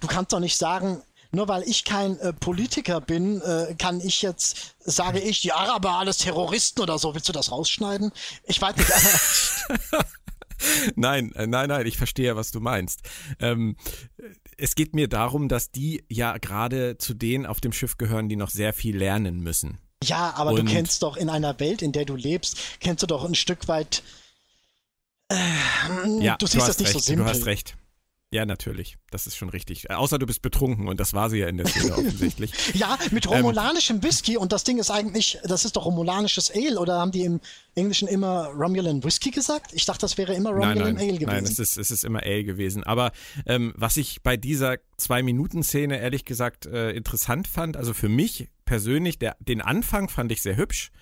du 0.00 0.06
kannst 0.06 0.32
doch 0.32 0.40
nicht 0.40 0.56
sagen, 0.56 1.02
nur 1.32 1.48
weil 1.48 1.62
ich 1.62 1.84
kein 1.84 2.18
äh, 2.18 2.32
Politiker 2.32 3.00
bin, 3.00 3.40
äh, 3.40 3.74
kann 3.78 4.00
ich 4.00 4.22
jetzt, 4.22 4.74
sage 4.80 5.20
ich, 5.20 5.40
die 5.42 5.52
Araber 5.52 5.92
alles 5.92 6.18
Terroristen 6.18 6.80
oder 6.80 6.98
so. 6.98 7.14
Willst 7.14 7.28
du 7.28 7.32
das 7.32 7.52
rausschneiden? 7.52 8.10
Ich 8.44 8.60
weiß 8.60 8.76
nicht. 8.76 8.90
nein, 10.96 11.32
äh, 11.34 11.46
nein, 11.46 11.68
nein, 11.68 11.86
ich 11.86 11.96
verstehe, 11.96 12.34
was 12.34 12.50
du 12.50 12.60
meinst. 12.60 13.02
Ähm, 13.38 13.76
es 14.56 14.74
geht 14.74 14.94
mir 14.94 15.08
darum, 15.08 15.48
dass 15.48 15.70
die 15.70 16.04
ja 16.08 16.36
gerade 16.38 16.98
zu 16.98 17.14
denen 17.14 17.46
auf 17.46 17.60
dem 17.60 17.72
Schiff 17.72 17.96
gehören, 17.96 18.28
die 18.28 18.36
noch 18.36 18.50
sehr 18.50 18.72
viel 18.72 18.96
lernen 18.96 19.40
müssen. 19.40 19.78
Ja, 20.02 20.34
aber 20.36 20.50
Und 20.50 20.56
du 20.56 20.64
kennst 20.64 21.02
doch 21.02 21.16
in 21.16 21.28
einer 21.28 21.60
Welt, 21.60 21.82
in 21.82 21.92
der 21.92 22.04
du 22.04 22.16
lebst, 22.16 22.56
kennst 22.80 23.02
du 23.02 23.06
doch 23.06 23.24
ein 23.24 23.34
Stück 23.34 23.68
weit. 23.68 24.02
Äh, 25.30 25.36
ja, 26.20 26.36
du 26.36 26.46
siehst 26.46 26.64
du 26.64 26.66
das 26.66 26.78
nicht 26.78 26.88
recht, 26.88 26.92
so 26.94 26.98
simpel. 27.00 27.24
Du 27.26 27.30
hast 27.30 27.46
recht. 27.46 27.76
Ja, 28.32 28.46
natürlich. 28.46 28.96
Das 29.10 29.26
ist 29.26 29.36
schon 29.36 29.48
richtig. 29.48 29.90
Außer 29.90 30.16
du 30.20 30.24
bist 30.24 30.40
betrunken 30.40 30.86
und 30.86 31.00
das 31.00 31.14
war 31.14 31.28
sie 31.30 31.38
ja 31.38 31.48
in 31.48 31.56
der 31.56 31.66
Szene 31.66 31.92
offensichtlich. 31.98 32.52
Ja, 32.74 32.96
mit 33.10 33.26
Ähm. 33.26 33.32
romulanischem 33.32 34.04
Whisky 34.04 34.36
und 34.36 34.52
das 34.52 34.62
Ding 34.62 34.78
ist 34.78 34.88
eigentlich, 34.88 35.38
das 35.42 35.64
ist 35.64 35.74
doch 35.74 35.84
romulanisches 35.84 36.48
Ale 36.54 36.78
oder 36.78 36.98
haben 37.00 37.10
die 37.10 37.24
im 37.24 37.40
Englischen 37.74 38.06
immer 38.06 38.46
Romulan 38.56 39.02
Whisky 39.02 39.32
gesagt? 39.32 39.72
Ich 39.74 39.84
dachte, 39.84 40.02
das 40.02 40.16
wäre 40.16 40.32
immer 40.34 40.52
Nein, 40.52 40.78
Romulan 40.78 40.94
nein, 40.94 41.08
Ale 41.08 41.18
gewesen. 41.18 41.26
nein, 41.26 41.44
es 41.44 41.58
ist, 41.58 41.76
es 41.76 41.90
ist 41.90 42.04
immer 42.04 42.22
Ale 42.22 42.44
gewesen. 42.44 42.84
Aber 42.84 43.10
ähm, 43.46 43.74
was 43.76 43.96
ich 43.96 44.22
bei 44.22 44.36
dieser 44.36 44.76
Zwei-Minuten-Szene 44.96 45.98
ehrlich 45.98 46.24
gesagt 46.24 46.66
äh, 46.66 46.92
interessant 46.92 47.48
fand, 47.48 47.76
also 47.76 47.94
für 47.94 48.08
mich 48.08 48.48
persönlich, 48.64 49.18
der, 49.18 49.36
den 49.40 49.60
Anfang 49.60 50.08
fand 50.08 50.30
ich 50.30 50.40
sehr 50.40 50.56
hübsch. 50.56 50.92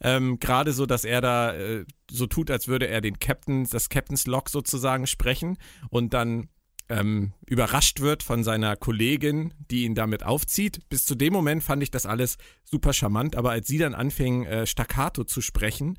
Ähm, 0.00 0.38
Gerade 0.38 0.72
so, 0.72 0.86
dass 0.86 1.04
er 1.04 1.20
da 1.22 1.54
äh, 1.56 1.84
so 2.08 2.26
tut, 2.26 2.52
als 2.52 2.68
würde 2.68 2.86
er 2.86 3.00
den 3.00 3.18
Captain, 3.18 3.64
das 3.68 3.88
Captain's 3.88 4.26
Log 4.28 4.48
sozusagen 4.48 5.08
sprechen 5.08 5.58
und 5.90 6.14
dann 6.14 6.48
ähm, 6.88 7.32
überrascht 7.46 8.00
wird 8.00 8.22
von 8.22 8.44
seiner 8.44 8.76
Kollegin, 8.76 9.52
die 9.70 9.84
ihn 9.84 9.94
damit 9.94 10.22
aufzieht. 10.22 10.88
Bis 10.88 11.04
zu 11.04 11.14
dem 11.14 11.32
Moment 11.32 11.62
fand 11.62 11.82
ich 11.82 11.90
das 11.90 12.06
alles 12.06 12.38
super 12.64 12.92
charmant, 12.92 13.36
aber 13.36 13.50
als 13.50 13.66
sie 13.66 13.78
dann 13.78 13.94
anfing, 13.94 14.44
äh, 14.44 14.66
staccato 14.66 15.24
zu 15.24 15.40
sprechen 15.40 15.98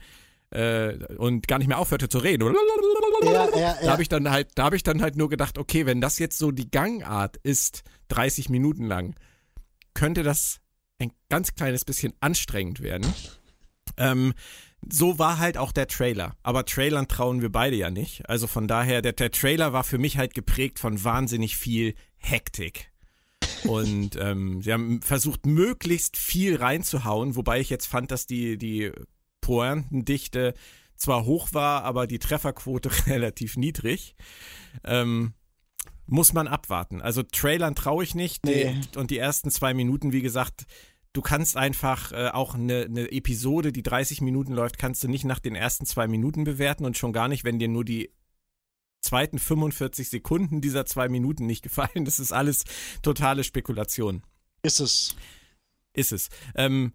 äh, 0.50 0.96
und 1.16 1.48
gar 1.48 1.60
nicht 1.60 1.68
mehr 1.68 1.80
aufhörte 1.80 2.10
zu 2.10 2.18
reden, 2.18 2.56
ja, 3.24 3.32
ja, 3.32 3.60
ja. 3.60 3.78
da 3.84 3.92
habe 3.92 4.02
ich 4.02 4.10
dann 4.10 4.30
halt, 4.30 4.50
da 4.56 4.66
habe 4.66 4.76
ich 4.76 4.84
dann 4.84 5.02
halt 5.02 5.16
nur 5.16 5.30
gedacht, 5.30 5.58
okay, 5.58 5.86
wenn 5.86 6.02
das 6.02 6.18
jetzt 6.20 6.38
so 6.38 6.52
die 6.52 6.72
Gangart 6.72 7.38
ist, 7.38 7.84
30 8.08 8.50
Minuten 8.50 8.86
lang, 8.86 9.16
könnte 9.94 10.24
das 10.24 10.60
ein 11.00 11.12
ganz 11.30 11.54
kleines 11.56 11.86
bisschen 11.86 12.14
anstrengend 12.20 12.82
werden. 12.82 13.14
Ähm, 13.98 14.34
so 14.88 15.20
war 15.20 15.40
halt 15.40 15.58
auch 15.58 15.72
der 15.72 15.88
Trailer. 15.88 16.36
Aber 16.44 16.66
Trailern 16.66 17.08
trauen 17.08 17.42
wir 17.42 17.52
beide 17.52 17.76
ja 17.76 17.90
nicht. 17.90 18.28
Also 18.30 18.48
von 18.48 18.68
daher, 18.68 19.02
der, 19.02 19.14
der 19.14 19.32
Trailer 19.32 19.74
war 19.74 19.84
für 19.84 19.98
mich 19.98 20.18
halt 20.18 20.34
geprägt 20.34 20.80
von 20.80 21.04
wahnsinnig 21.04 21.58
viel 21.58 21.96
Hektik. 22.18 22.92
Und 23.66 24.16
ähm, 24.16 24.62
sie 24.62 24.72
haben 24.72 25.02
versucht, 25.02 25.46
möglichst 25.46 26.18
viel 26.18 26.56
reinzuhauen, 26.56 27.36
wobei 27.36 27.60
ich 27.60 27.70
jetzt 27.70 27.88
fand, 27.88 28.12
dass 28.12 28.26
die, 28.26 28.58
die 28.58 28.92
Pointendichte 29.42 30.54
zwar 30.96 31.26
hoch 31.26 31.50
war, 31.54 31.84
aber 31.84 32.08
die 32.08 32.20
Trefferquote 32.20 32.90
relativ 33.08 33.58
niedrig. 33.58 34.16
Ähm, 34.84 35.34
muss 36.06 36.34
man 36.34 36.48
abwarten. 36.48 37.02
Also 37.02 37.22
Trailern 37.24 37.76
traue 37.76 38.04
ich 38.04 38.16
nicht. 38.16 38.46
Nee. 38.46 38.82
Und 38.96 39.12
die 39.12 39.20
ersten 39.20 39.52
zwei 39.52 39.74
Minuten, 39.74 40.12
wie 40.12 40.22
gesagt, 40.22 40.66
du 41.14 41.22
kannst 41.22 41.58
einfach 41.58 42.12
äh, 42.12 42.30
auch 42.30 42.56
eine, 42.56 42.86
eine 42.86 43.12
Episode, 43.12 43.72
die 43.72 43.84
30 43.84 44.22
Minuten 44.22 44.54
läuft, 44.54 44.78
kannst 44.78 45.04
du 45.04 45.08
nicht 45.08 45.26
nach 45.26 45.40
den 45.40 45.56
ersten 45.56 45.86
zwei 45.86 46.08
Minuten 46.08 46.44
bewerten 46.44 46.86
und 46.86 46.98
schon 46.98 47.14
gar 47.14 47.28
nicht, 47.28 47.44
wenn 47.44 47.60
dir 47.60 47.68
nur 47.68 47.86
die 47.86 48.12
zweiten 49.02 49.40
45 49.40 50.10
Sekunden 50.10 50.62
dieser 50.62 50.86
zwei 50.86 51.10
Minuten 51.10 51.46
nicht 51.46 51.64
gefallen. 51.64 52.06
Das 52.06 52.20
ist 52.20 52.32
alles 52.32 52.64
totale 53.02 53.44
Spekulation. 53.44 54.24
ist 54.62 54.80
es. 54.80 55.16
Ist 55.94 56.12
es. 56.12 56.30
Ähm, 56.56 56.94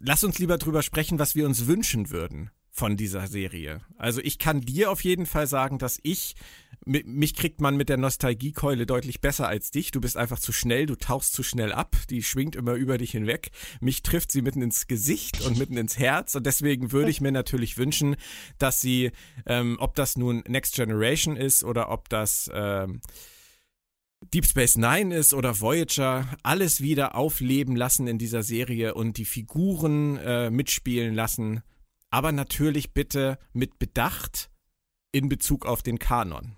lass 0.00 0.24
uns 0.24 0.38
lieber 0.38 0.58
drüber 0.58 0.82
sprechen, 0.82 1.18
was 1.18 1.34
wir 1.34 1.46
uns 1.46 1.66
wünschen 1.66 2.10
würden 2.10 2.50
von 2.70 2.96
dieser 2.96 3.26
Serie. 3.28 3.82
Also 3.96 4.20
ich 4.20 4.38
kann 4.38 4.60
dir 4.60 4.90
auf 4.90 5.04
jeden 5.04 5.26
Fall 5.26 5.46
sagen, 5.46 5.78
dass 5.78 6.00
ich, 6.02 6.34
mich 6.84 7.34
kriegt 7.34 7.60
man 7.60 7.76
mit 7.76 7.88
der 7.88 7.96
Nostalgiekeule 7.96 8.86
deutlich 8.86 9.20
besser 9.20 9.48
als 9.48 9.70
dich. 9.70 9.90
Du 9.90 10.00
bist 10.00 10.16
einfach 10.16 10.38
zu 10.38 10.52
schnell, 10.52 10.86
du 10.86 10.96
tauchst 10.96 11.32
zu 11.32 11.42
schnell 11.42 11.72
ab, 11.72 11.96
die 12.10 12.22
schwingt 12.22 12.56
immer 12.56 12.74
über 12.74 12.98
dich 12.98 13.12
hinweg. 13.12 13.50
Mich 13.80 14.02
trifft 14.02 14.32
sie 14.32 14.42
mitten 14.42 14.62
ins 14.62 14.86
Gesicht 14.86 15.40
und 15.42 15.58
mitten 15.58 15.76
ins 15.76 15.98
Herz 15.98 16.34
und 16.34 16.44
deswegen 16.44 16.92
würde 16.92 17.10
ich 17.10 17.20
mir 17.20 17.32
natürlich 17.32 17.78
wünschen, 17.78 18.16
dass 18.58 18.80
sie, 18.80 19.12
ähm, 19.46 19.76
ob 19.80 19.94
das 19.94 20.16
nun 20.16 20.42
Next 20.48 20.74
Generation 20.74 21.36
ist 21.36 21.62
oder 21.62 21.90
ob 21.90 22.08
das 22.08 22.50
ähm, 22.52 23.00
Deep 24.32 24.46
Space 24.46 24.76
Nine 24.76 25.14
ist 25.14 25.34
oder 25.34 25.60
Voyager, 25.60 26.28
alles 26.42 26.80
wieder 26.80 27.14
aufleben 27.14 27.76
lassen 27.76 28.06
in 28.06 28.18
dieser 28.18 28.42
Serie 28.42 28.94
und 28.94 29.18
die 29.18 29.24
Figuren 29.24 30.16
äh, 30.18 30.50
mitspielen 30.50 31.14
lassen. 31.14 31.62
Aber 32.10 32.32
natürlich 32.32 32.92
bitte 32.92 33.38
mit 33.52 33.78
Bedacht 33.78 34.50
in 35.12 35.28
Bezug 35.28 35.66
auf 35.66 35.82
den 35.82 35.98
Kanon. 35.98 36.56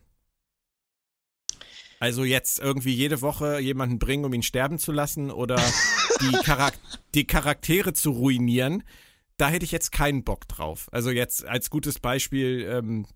Also 2.01 2.25
jetzt 2.25 2.59
irgendwie 2.59 2.93
jede 2.93 3.23
Woche 3.23 3.61
jemanden 3.61 3.99
bringen, 3.99 4.25
um 4.25 4.35
ihn 4.35 4.43
sterben 4.43 4.79
zu 4.79 4.93
lassen 4.93 5.31
oder 5.31 5.57
die, 6.21 6.37
Charak 6.45 6.75
die 7.15 7.27
Charaktere 7.27 7.93
zu 7.93 8.11
ruinieren, 8.11 8.83
da 9.37 9.49
hätte 9.49 9.65
ich 9.65 9.73
jetzt 9.73 9.93
keinen 9.93 10.25
Bock 10.25 10.47
drauf. 10.49 10.89
Also 10.93 11.11
jetzt 11.11 11.45
als 11.45 11.71
gutes 11.71 11.99
Beispiel, 11.99 12.69
ähm, 12.71 13.07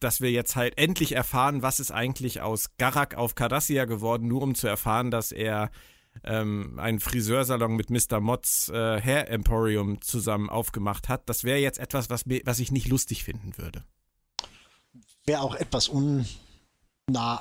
dass 0.00 0.20
wir 0.20 0.30
jetzt 0.30 0.56
halt 0.56 0.78
endlich 0.78 1.12
erfahren, 1.12 1.62
was 1.62 1.80
ist 1.80 1.90
eigentlich 1.90 2.40
aus 2.40 2.76
Garak 2.78 3.16
auf 3.16 3.34
Cardassia 3.34 3.84
geworden, 3.84 4.28
nur 4.28 4.42
um 4.42 4.54
zu 4.54 4.66
erfahren, 4.66 5.10
dass 5.10 5.32
er 5.32 5.70
ähm, 6.22 6.78
einen 6.78 7.00
Friseursalon 7.00 7.74
mit 7.74 7.90
Mr. 7.90 8.20
Motts 8.20 8.68
äh, 8.68 9.00
Hair 9.00 9.30
Emporium 9.30 10.00
zusammen 10.00 10.48
aufgemacht 10.48 11.08
hat. 11.08 11.28
Das 11.28 11.44
wäre 11.44 11.58
jetzt 11.58 11.78
etwas, 11.78 12.08
was, 12.10 12.26
mir, 12.26 12.40
was 12.44 12.60
ich 12.60 12.70
nicht 12.70 12.88
lustig 12.88 13.24
finden 13.24 13.58
würde. 13.58 13.84
Wäre 15.26 15.40
auch 15.40 15.54
etwas 15.56 15.88
unnah. 15.88 16.26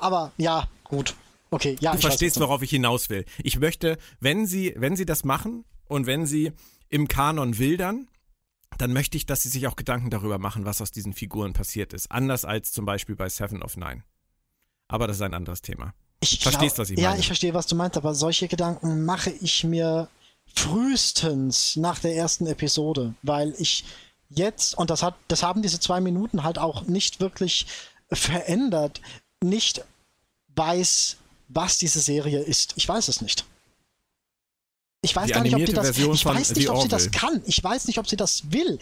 Aber 0.02 0.32
ja, 0.38 0.68
gut. 0.94 1.16
Okay, 1.52 1.76
ja, 1.82 1.92
Du 1.94 2.00
verstehst, 2.00 2.40
worauf 2.40 2.62
ich 2.64 2.72
hinaus 2.72 3.10
will. 3.10 3.26
Ich 3.44 3.60
möchte, 3.60 3.98
wenn 4.20 4.48
sie, 4.48 4.74
wenn 4.76 4.96
sie 4.96 5.06
das 5.06 5.24
machen 5.24 5.66
und 5.86 6.08
wenn 6.08 6.26
sie 6.26 6.52
im 6.90 7.08
Kanon 7.08 7.58
wildern, 7.60 8.08
dann 8.80 8.92
möchte 8.92 9.18
ich, 9.18 9.26
dass 9.28 9.44
sie 9.44 9.50
sich 9.50 9.68
auch 9.68 9.76
Gedanken 9.76 10.10
darüber 10.10 10.40
machen, 10.40 10.66
was 10.66 10.82
aus 10.82 10.92
diesen 10.92 11.14
Figuren 11.14 11.54
passiert 11.54 11.94
ist. 11.94 12.12
Anders 12.12 12.44
als 12.44 12.72
zum 12.72 12.86
Beispiel 12.86 13.16
bei 13.16 13.30
Seven 13.30 13.62
of 13.62 13.78
Nine. 13.78 14.04
Aber 14.88 15.06
das 15.08 15.18
ist 15.18 15.22
ein 15.22 15.34
anderes 15.36 15.62
Thema. 15.62 15.94
Ich 16.22 16.40
Verstehst, 16.40 16.80
was 16.80 16.90
ich 16.90 16.98
Ja, 17.00 17.10
meine? 17.10 17.20
ich 17.20 17.28
verstehe, 17.28 17.54
was 17.54 17.68
du 17.68 17.76
meinst, 17.76 17.98
aber 17.98 18.16
solche 18.16 18.48
Gedanken 18.48 19.06
mache 19.06 19.30
ich 19.30 19.64
mir 19.64 20.08
frühestens 20.56 21.76
nach 21.76 22.00
der 22.00 22.16
ersten 22.16 22.48
Episode, 22.48 23.14
weil 23.22 23.54
ich 23.60 23.86
jetzt, 24.30 24.76
und 24.78 24.90
das 24.90 25.04
hat, 25.04 25.16
das 25.28 25.44
haben 25.44 25.62
diese 25.62 25.80
zwei 25.80 26.02
Minuten 26.02 26.44
halt 26.44 26.58
auch 26.58 26.84
nicht 26.84 27.20
wirklich 27.20 27.68
verändert, 28.12 29.02
nicht 29.44 29.84
weiß, 30.56 31.18
was 31.50 31.78
diese 31.78 32.00
Serie 32.00 32.40
ist. 32.40 32.74
Ich 32.76 32.88
weiß 32.88 33.08
es 33.08 33.22
nicht. 33.22 33.46
Ich 35.02 35.16
weiß 35.16 35.28
Die 35.28 35.34
gar 35.34 35.44
nicht, 35.44 35.56
ob 35.56 35.66
die 35.66 35.74
das. 35.74 35.86
Version 35.88 36.16
Ich 36.16 36.26
weiß 36.26 36.56
nicht, 36.56 36.70
ob 36.70 36.82
sie 36.82 36.88
das 36.88 37.12
kann. 37.12 37.42
Ich 37.46 37.64
weiß 37.64 37.88
nicht, 37.88 38.00
ob 38.00 38.08
sie 38.08 38.16
das 38.16 38.52
will. 38.52 38.80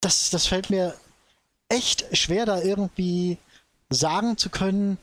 Das, 0.00 0.30
das 0.30 0.46
fällt 0.46 0.70
mir 0.70 0.94
echt 1.68 2.16
schwer, 2.16 2.46
da 2.46 2.62
irgendwie 2.62 3.36
sagen 3.90 4.36
zu 4.38 4.48
können, 4.48 4.98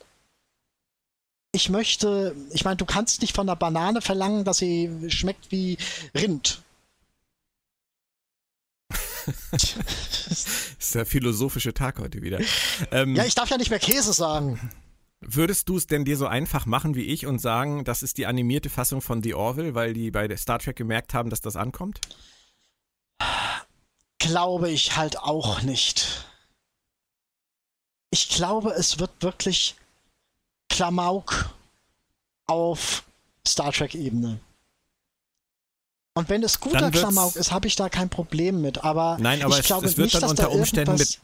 ich 1.52 1.70
möchte, 1.70 2.36
ich 2.52 2.66
meine, 2.66 2.76
du 2.76 2.86
kannst 2.86 3.22
nicht 3.22 3.36
von 3.36 3.48
der 3.48 3.56
Banane 3.56 4.02
verlangen, 4.02 4.44
dass 4.44 4.58
sie 4.58 4.92
schmeckt 5.08 5.52
wie 5.52 5.78
Rind. 6.14 6.62
Das 9.52 9.76
ist 10.80 10.96
der 10.96 11.06
philosophische 11.06 11.74
Tag 11.74 12.00
heute 12.00 12.22
wieder. 12.22 12.40
Ähm, 12.92 13.16
Ja, 13.16 13.26
ich 13.26 13.36
darf 13.36 13.50
ja 13.50 13.58
nicht 13.58 13.70
mehr 13.70 13.80
Käse 13.80 14.12
sagen. 14.12 14.60
Würdest 15.28 15.70
du 15.70 15.78
es 15.78 15.88
denn 15.88 16.06
dir 16.06 16.18
so 16.18 16.28
einfach 16.28 16.66
machen 16.68 16.94
wie 16.96 17.06
ich 17.06 17.26
und 17.26 17.40
sagen, 17.40 17.84
das 17.84 18.04
ist 18.04 18.18
die 18.20 18.28
animierte 18.28 18.70
Fassung 18.70 19.02
von 19.02 19.24
The 19.24 19.34
Orville, 19.34 19.74
weil 19.74 19.94
die 19.94 20.12
bei 20.12 20.34
Star 20.38 20.60
Trek 20.60 20.76
gemerkt 20.76 21.14
haben, 21.16 21.30
dass 21.32 21.42
das 21.42 21.56
ankommt? 21.56 22.00
Glaube 24.20 24.70
ich 24.70 24.96
halt 24.96 25.18
auch 25.20 25.62
nicht. 25.64 26.26
Ich 28.12 28.30
glaube, 28.30 28.72
es 28.72 29.00
wird 29.00 29.12
wirklich 29.22 29.76
Klamauk 30.70 31.50
auf 32.48 33.04
Star 33.48 33.72
Trek-Ebene. 33.72 34.40
Und 36.18 36.30
wenn 36.30 36.44
es 36.44 36.60
guter 36.60 36.92
Klamauk 36.92 37.36
ist, 37.36 37.52
habe 37.52 37.68
ich 37.68 37.76
da 37.76 37.90
kein 37.90 38.10
Problem 38.10 38.62
mit. 38.62 38.84
Aber, 38.84 39.18
Nein, 39.20 39.42
aber 39.42 39.56
ich 39.56 39.62
es- 39.62 39.66
glaube 39.66 39.86
es 39.88 39.98
wird 39.98 40.14
nicht, 40.14 40.24
dann 40.24 40.30
unter 40.30 40.52
Umständen 40.52 40.92
irgendwas- 40.92 41.20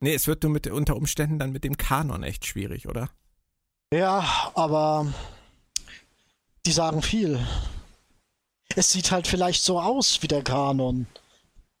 Nee, 0.00 0.14
es 0.14 0.26
wird 0.26 0.42
nur 0.42 0.52
mit, 0.52 0.66
unter 0.68 0.96
Umständen 0.96 1.38
dann 1.38 1.52
mit 1.52 1.64
dem 1.64 1.76
Kanon 1.76 2.22
echt 2.22 2.46
schwierig, 2.46 2.88
oder? 2.88 3.10
Ja, 3.92 4.52
aber 4.54 5.12
die 6.66 6.72
sagen 6.72 7.02
viel. 7.02 7.44
Es 8.76 8.90
sieht 8.90 9.10
halt 9.10 9.26
vielleicht 9.26 9.62
so 9.62 9.80
aus 9.80 10.22
wie 10.22 10.28
der 10.28 10.42
Kanon. 10.42 11.06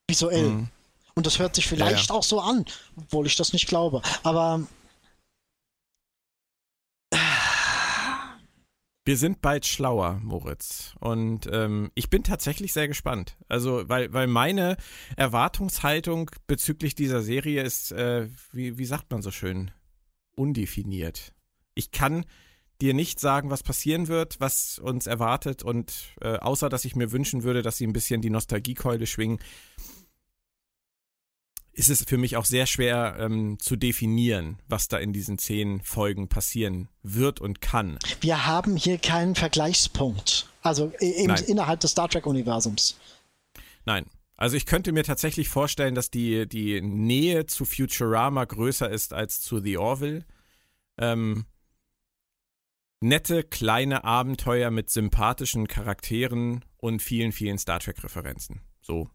Visuell. 0.08 0.48
Mhm. 0.48 0.68
Und 1.14 1.26
das 1.26 1.38
hört 1.38 1.54
sich 1.54 1.66
vielleicht 1.66 2.10
auch 2.10 2.22
so 2.22 2.40
an, 2.40 2.64
obwohl 2.96 3.26
ich 3.26 3.36
das 3.36 3.52
nicht 3.52 3.66
glaube. 3.66 4.02
Aber 4.22 4.66
Wir 9.08 9.16
sind 9.16 9.40
bald 9.40 9.64
schlauer, 9.64 10.20
Moritz. 10.22 10.94
Und 11.00 11.48
ähm, 11.50 11.90
ich 11.94 12.10
bin 12.10 12.24
tatsächlich 12.24 12.74
sehr 12.74 12.88
gespannt. 12.88 13.38
Also, 13.48 13.88
weil, 13.88 14.12
weil 14.12 14.26
meine 14.26 14.76
Erwartungshaltung 15.16 16.30
bezüglich 16.46 16.94
dieser 16.94 17.22
Serie 17.22 17.62
ist, 17.62 17.90
äh, 17.90 18.28
wie, 18.52 18.76
wie 18.76 18.84
sagt 18.84 19.10
man 19.10 19.22
so 19.22 19.30
schön, 19.30 19.70
undefiniert. 20.36 21.32
Ich 21.74 21.90
kann 21.90 22.26
dir 22.82 22.92
nicht 22.92 23.18
sagen, 23.18 23.48
was 23.48 23.62
passieren 23.62 24.08
wird, 24.08 24.40
was 24.40 24.78
uns 24.78 25.06
erwartet 25.06 25.62
und 25.62 26.14
äh, 26.20 26.36
außer 26.36 26.68
dass 26.68 26.84
ich 26.84 26.94
mir 26.94 27.10
wünschen 27.10 27.44
würde, 27.44 27.62
dass 27.62 27.78
sie 27.78 27.86
ein 27.86 27.94
bisschen 27.94 28.20
die 28.20 28.28
Nostalgiekeule 28.28 29.06
schwingen, 29.06 29.38
ist 31.78 31.90
es 31.90 32.02
für 32.02 32.18
mich 32.18 32.36
auch 32.36 32.44
sehr 32.44 32.66
schwer 32.66 33.16
ähm, 33.20 33.58
zu 33.60 33.76
definieren, 33.76 34.58
was 34.68 34.88
da 34.88 34.98
in 34.98 35.12
diesen 35.12 35.38
zehn 35.38 35.80
Folgen 35.80 36.28
passieren 36.28 36.88
wird 37.04 37.40
und 37.40 37.60
kann. 37.60 37.98
Wir 38.20 38.46
haben 38.46 38.76
hier 38.76 38.98
keinen 38.98 39.36
Vergleichspunkt. 39.36 40.48
Also 40.60 40.92
eben 40.98 41.28
Nein. 41.28 41.44
innerhalb 41.44 41.78
des 41.78 41.92
Star 41.92 42.08
Trek-Universums. 42.08 42.98
Nein. 43.84 44.06
Also 44.36 44.56
ich 44.56 44.66
könnte 44.66 44.92
mir 44.92 45.04
tatsächlich 45.04 45.48
vorstellen, 45.48 45.94
dass 45.94 46.10
die, 46.10 46.48
die 46.48 46.80
Nähe 46.80 47.46
zu 47.46 47.64
Futurama 47.64 48.44
größer 48.44 48.90
ist 48.90 49.12
als 49.12 49.40
zu 49.40 49.60
The 49.60 49.78
Orville. 49.78 50.24
Ähm, 50.96 51.46
nette 53.00 53.44
kleine 53.44 54.02
Abenteuer 54.02 54.70
mit 54.70 54.90
sympathischen 54.90 55.68
Charakteren 55.68 56.64
und 56.76 57.02
vielen, 57.02 57.30
vielen 57.30 57.58
Star 57.58 57.78
Trek-Referenzen. 57.78 58.62
So 58.80 59.08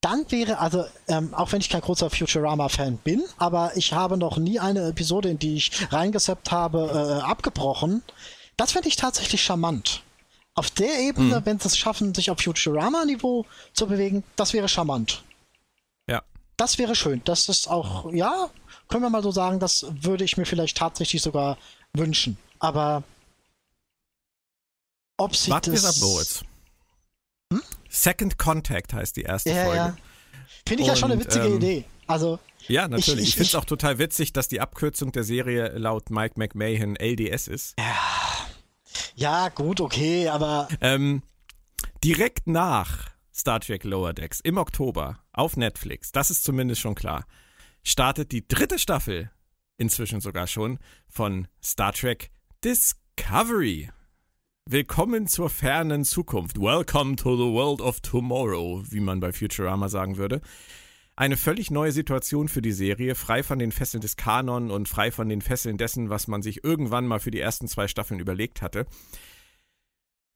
dann 0.00 0.30
wäre, 0.30 0.58
also, 0.58 0.84
ähm, 1.08 1.34
auch 1.34 1.52
wenn 1.52 1.60
ich 1.60 1.68
kein 1.68 1.80
großer 1.80 2.08
Futurama-Fan 2.08 2.98
bin, 2.98 3.24
aber 3.36 3.76
ich 3.76 3.92
habe 3.92 4.16
noch 4.16 4.36
nie 4.36 4.60
eine 4.60 4.88
Episode, 4.88 5.28
in 5.28 5.38
die 5.38 5.56
ich 5.56 5.92
reingesappt 5.92 6.50
habe, 6.52 7.20
äh, 7.20 7.22
abgebrochen. 7.22 8.02
Das 8.56 8.72
fände 8.72 8.88
ich 8.88 8.96
tatsächlich 8.96 9.42
charmant. 9.42 10.02
Auf 10.54 10.70
der 10.70 10.98
Ebene, 11.00 11.36
hm. 11.36 11.46
wenn 11.46 11.58
sie 11.58 11.68
es 11.68 11.76
schaffen, 11.76 12.14
sich 12.14 12.30
auf 12.30 12.40
Futurama-Niveau 12.40 13.44
zu 13.72 13.86
bewegen, 13.86 14.24
das 14.36 14.52
wäre 14.52 14.68
charmant. 14.68 15.22
Ja. 16.08 16.22
Das 16.56 16.78
wäre 16.78 16.94
schön. 16.94 17.22
Das 17.24 17.48
ist 17.48 17.68
auch, 17.68 18.12
ja, 18.12 18.50
können 18.88 19.02
wir 19.02 19.10
mal 19.10 19.22
so 19.22 19.30
sagen, 19.30 19.60
das 19.60 19.86
würde 19.90 20.24
ich 20.24 20.36
mir 20.36 20.46
vielleicht 20.46 20.76
tatsächlich 20.76 21.22
sogar 21.22 21.58
wünschen. 21.92 22.38
Aber 22.58 23.02
ob 25.16 25.34
sie 25.34 25.50
Warten 25.50 25.72
das... 25.72 26.02
Ab? 26.02 26.47
Second 27.88 28.38
Contact 28.38 28.92
heißt 28.92 29.16
die 29.16 29.22
erste 29.22 29.50
ja, 29.50 29.64
Folge. 29.64 29.76
Ja. 29.76 29.96
Finde 30.66 30.82
ich 30.82 30.88
Und, 30.88 30.94
ja 30.94 30.96
schon 30.96 31.12
eine 31.12 31.20
witzige 31.20 31.46
ähm, 31.46 31.56
Idee. 31.56 31.84
Also 32.06 32.38
ja, 32.66 32.88
natürlich. 32.88 33.06
Ich, 33.06 33.14
ich, 33.20 33.28
ich 33.28 33.34
finde 33.34 33.48
es 33.48 33.54
auch 33.54 33.64
total 33.64 33.98
witzig, 33.98 34.32
dass 34.32 34.48
die 34.48 34.60
Abkürzung 34.60 35.12
der 35.12 35.24
Serie 35.24 35.68
laut 35.78 36.10
Mike 36.10 36.34
McMahon 36.36 36.96
LDS 36.96 37.48
ist. 37.48 37.74
Ja, 37.78 37.96
ja 39.14 39.48
gut, 39.48 39.80
okay, 39.80 40.28
aber. 40.28 40.68
Ähm, 40.80 41.22
direkt 42.04 42.46
nach 42.46 43.10
Star 43.34 43.60
Trek 43.60 43.84
Lower 43.84 44.12
Decks 44.12 44.40
im 44.40 44.58
Oktober 44.58 45.20
auf 45.32 45.56
Netflix, 45.56 46.12
das 46.12 46.30
ist 46.30 46.44
zumindest 46.44 46.80
schon 46.80 46.94
klar, 46.94 47.24
startet 47.84 48.32
die 48.32 48.46
dritte 48.46 48.78
Staffel, 48.78 49.30
inzwischen 49.76 50.20
sogar 50.20 50.46
schon, 50.46 50.78
von 51.08 51.48
Star 51.62 51.92
Trek 51.92 52.30
Discovery. 52.64 53.90
Willkommen 54.70 55.26
zur 55.26 55.48
fernen 55.48 56.04
Zukunft. 56.04 56.60
Welcome 56.60 57.16
to 57.16 57.38
the 57.38 57.50
world 57.54 57.80
of 57.80 58.00
tomorrow, 58.00 58.82
wie 58.90 59.00
man 59.00 59.18
bei 59.18 59.32
Futurama 59.32 59.88
sagen 59.88 60.18
würde. 60.18 60.42
Eine 61.16 61.38
völlig 61.38 61.70
neue 61.70 61.90
Situation 61.90 62.48
für 62.48 62.60
die 62.60 62.72
Serie, 62.72 63.14
frei 63.14 63.42
von 63.42 63.58
den 63.58 63.72
Fesseln 63.72 64.02
des 64.02 64.16
Kanon 64.16 64.70
und 64.70 64.86
frei 64.86 65.10
von 65.10 65.30
den 65.30 65.40
Fesseln 65.40 65.78
dessen, 65.78 66.10
was 66.10 66.28
man 66.28 66.42
sich 66.42 66.64
irgendwann 66.64 67.06
mal 67.06 67.18
für 67.18 67.30
die 67.30 67.40
ersten 67.40 67.66
zwei 67.66 67.88
Staffeln 67.88 68.20
überlegt 68.20 68.60
hatte. 68.60 68.84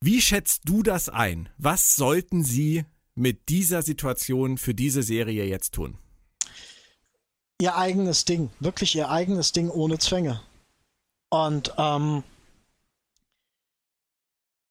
Wie 0.01 0.19
schätzt 0.19 0.63
du 0.65 0.81
das 0.81 1.09
ein? 1.09 1.49
Was 1.59 1.95
sollten 1.95 2.43
sie 2.43 2.85
mit 3.13 3.49
dieser 3.49 3.83
Situation 3.83 4.57
für 4.57 4.73
diese 4.73 5.03
Serie 5.03 5.45
jetzt 5.45 5.75
tun? 5.75 5.99
Ihr 7.61 7.77
eigenes 7.77 8.25
Ding, 8.25 8.49
wirklich 8.59 8.95
ihr 8.95 9.11
eigenes 9.11 9.51
Ding 9.51 9.69
ohne 9.69 9.99
Zwänge. 9.99 10.41
Und 11.29 11.75
ähm, 11.77 12.23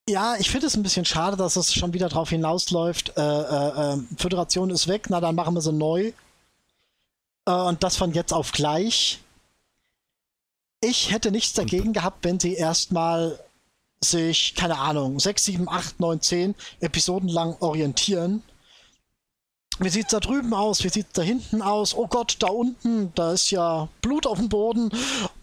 ja, 0.08 0.36
ich 0.36 0.50
finde 0.50 0.66
es 0.66 0.76
ein 0.76 0.82
bisschen 0.82 1.04
schade, 1.04 1.36
dass 1.36 1.56
es 1.56 1.72
schon 1.72 1.92
wieder 1.92 2.08
drauf 2.08 2.30
hinausläuft. 2.30 3.16
Äh, 3.16 3.20
äh, 3.20 3.92
ähm, 3.92 4.08
Föderation 4.16 4.70
ist 4.70 4.88
weg, 4.88 5.06
na 5.08 5.20
dann 5.20 5.34
machen 5.34 5.54
wir 5.54 5.60
sie 5.60 5.72
neu. 5.72 6.12
Äh, 7.46 7.52
und 7.52 7.82
das 7.82 7.96
von 7.96 8.12
jetzt 8.12 8.32
auf 8.32 8.52
gleich. 8.52 9.20
Ich 10.80 11.12
hätte 11.12 11.30
nichts 11.30 11.52
dagegen 11.52 11.92
gehabt, 11.92 12.24
wenn 12.24 12.40
sie 12.40 12.54
erstmal 12.54 13.38
sich, 14.00 14.56
keine 14.56 14.78
Ahnung, 14.78 15.20
6, 15.20 15.44
7, 15.44 15.68
8, 15.68 16.00
9, 16.00 16.20
10 16.20 16.54
Episoden 16.80 17.28
lang 17.28 17.56
orientieren. 17.60 18.42
Wie 19.78 19.88
sieht's 19.88 20.10
da 20.10 20.18
drüben 20.18 20.52
aus? 20.52 20.82
Wie 20.82 20.88
sieht's 20.88 21.12
da 21.12 21.22
hinten 21.22 21.62
aus? 21.62 21.94
Oh 21.94 22.08
Gott, 22.08 22.36
da 22.40 22.48
unten, 22.48 23.14
da 23.14 23.32
ist 23.32 23.50
ja 23.52 23.88
Blut 24.00 24.26
auf 24.26 24.38
dem 24.38 24.48
Boden. 24.48 24.90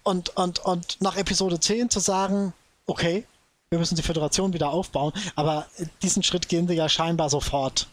Und, 0.03 0.35
und, 0.35 0.59
und 0.59 0.97
nach 0.99 1.15
Episode 1.15 1.59
10 1.61 1.89
zu 1.89 2.01
sagen, 2.01 2.53
okay, 2.85 3.25
wir 3.69 3.79
müssen 3.79 3.95
die 3.95 4.03
Föderation 4.03 4.53
wieder 4.53 4.69
aufbauen, 4.69 5.13
aber 5.35 5.67
diesen 6.01 6.23
Schritt 6.23 6.49
gehen 6.49 6.67
sie 6.67 6.73
ja 6.73 6.89
scheinbar 6.89 7.29
sofort. 7.29 7.87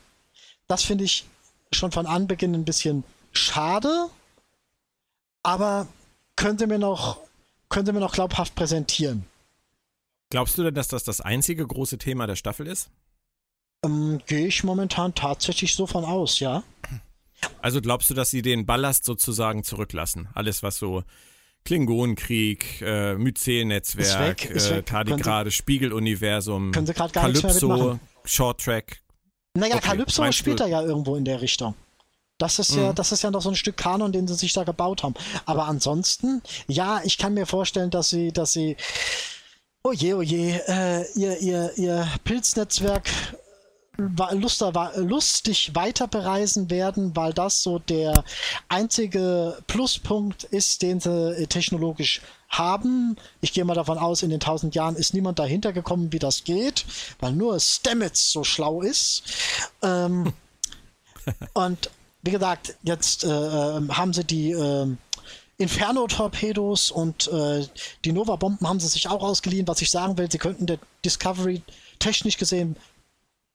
Das 0.69 0.83
finde 0.83 1.05
ich 1.05 1.27
schon 1.73 1.93
von 1.93 2.07
Anbeginn 2.07 2.55
ein 2.55 2.65
bisschen 2.65 3.05
schade, 3.33 4.09
aber 5.43 5.87
könnte 6.35 6.67
mir 6.67 6.79
noch, 6.79 7.19
könnte 7.69 7.93
mir 7.93 8.01
noch 8.01 8.13
glaubhaft 8.13 8.55
präsentieren. 8.55 9.27
Glaubst 10.31 10.57
du 10.57 10.63
denn, 10.63 10.75
dass 10.75 10.89
das 10.89 11.05
das 11.05 11.21
einzige 11.21 11.67
große 11.67 11.99
Thema 11.99 12.27
der 12.27 12.37
Staffel 12.37 12.67
ist? 12.67 12.89
Ähm, 13.85 14.21
Gehe 14.27 14.47
ich 14.47 14.65
momentan 14.65 15.15
tatsächlich 15.15 15.75
so 15.75 15.87
von 15.87 16.05
aus, 16.05 16.41
ja. 16.41 16.63
Also 17.61 17.83
glaubst 17.83 18.09
du, 18.09 18.15
dass 18.15 18.31
sie 18.31 18.41
den 18.41 18.65
Ballast 18.65 19.05
sozusagen 19.05 19.63
zurücklassen? 19.63 20.29
Alles, 20.35 20.63
was 20.63 20.79
so 20.79 21.05
Klingonenkrieg, 21.67 22.81
äh, 22.81 23.15
Myzel-Netzwerk, 23.17 24.51
äh, 24.51 24.83
Tardigrade, 24.83 25.51
Spiegeluniversum, 25.51 26.73
können 26.73 26.87
sie 26.87 26.95
gar 26.95 27.11
Calypso, 27.11 27.99
Short 28.25 28.61
Track. 28.61 29.03
Naja, 29.55 29.77
okay, 29.77 29.89
Calypso 29.89 30.31
spielt 30.33 30.61
er 30.61 30.69
ja 30.69 30.83
irgendwo 30.83 31.17
in 31.17 31.25
der 31.25 31.43
Richtung. 31.43 31.75
Das 32.39 32.59
ist 32.59 32.77
mhm. 32.77 32.83
ja, 32.83 32.93
das 32.93 33.13
ist 33.13 33.23
ja 33.23 33.31
noch 33.31 33.43
so 33.43 33.49
ein 33.49 33.57
Stück 33.57 33.77
Kanon, 33.77 34.13
den 34.13 34.29
sie 34.29 34.35
sich 34.35 34.53
da 34.53 34.65
gebaut 34.65 35.03
haben. 35.03 35.15
Aber 35.45 35.67
ansonsten, 35.67 36.43
ja, 36.69 37.01
ich 37.03 37.19
kann 37.19 37.35
mir 37.35 37.47
vorstellen, 37.47 37.91
dass 37.91 38.11
sie, 38.11 38.31
dass 38.31 38.53
sie, 38.53 38.77
oh 39.83 39.93
je, 39.93 40.15
oh 40.15 40.23
je, 40.23 40.61
äh, 40.67 41.05
ihr, 41.15 41.39
ihr, 41.41 41.73
ihr 41.77 42.09
Pilznetzwerk 42.25 43.11
lustig 43.97 45.75
weiter 45.75 46.07
bereisen 46.07 46.71
werden, 46.71 47.17
weil 47.17 47.33
das 47.33 47.63
so 47.63 47.79
der 47.79 48.25
einzige 48.69 49.59
Pluspunkt 49.67 50.45
ist, 50.45 50.83
den 50.83 51.01
sie 51.01 51.47
technologisch 51.49 52.21
haben. 52.49 53.17
Ich 53.41 53.53
gehe 53.53 53.65
mal 53.65 53.75
davon 53.75 53.99
aus, 53.99 54.23
in 54.23 54.31
den 54.31 54.41
tausend 54.41 54.75
Jahren 54.75 54.97
ist 54.97 55.15
niemand 55.15 55.39
dahinter 55.39 55.73
gekommen, 55.73 56.13
wie 56.13 56.19
das 56.19 56.45
geht, 56.45 56.85
weil 57.21 57.33
nur 57.33 57.59
Stamets 57.59 58.31
so 58.31 58.45
schlau 58.45 58.83
ist. 58.83 59.23
Ähm, 59.83 60.33
und 61.55 61.91
wie 62.23 62.31
gesagt, 62.31 62.77
jetzt 62.83 63.25
äh, 63.25 63.29
haben 63.29 64.13
sie 64.13 64.25
die 64.25 64.51
äh, 64.53 64.87
Inferno-Torpedos 65.59 66.91
und 66.91 67.29
äh, 67.29 67.67
die 68.05 68.13
Nova-Bomben 68.13 68.69
haben 68.69 68.81
sie 68.81 68.89
sich 68.89 69.09
auch 69.09 69.23
ausgeliehen. 69.23 69.67
Was 69.67 69.81
ich 69.81 69.91
sagen 69.91 70.19
will, 70.19 70.31
sie 70.31 70.39
könnten 70.39 70.67
der 70.67 70.79
Discovery 71.05 71.63
technisch 71.99 72.37
gesehen 72.37 72.77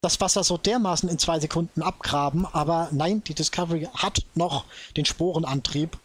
das 0.01 0.19
Wasser 0.19 0.43
so 0.43 0.57
dermaßen 0.57 1.07
in 1.07 1.19
zwei 1.19 1.39
Sekunden 1.39 1.83
abgraben, 1.83 2.45
aber 2.47 2.89
nein, 2.91 3.23
die 3.23 3.35
Discovery 3.35 3.87
hat 3.93 4.25
noch 4.33 4.65
den 4.97 5.05
Sporenantrieb. 5.05 5.97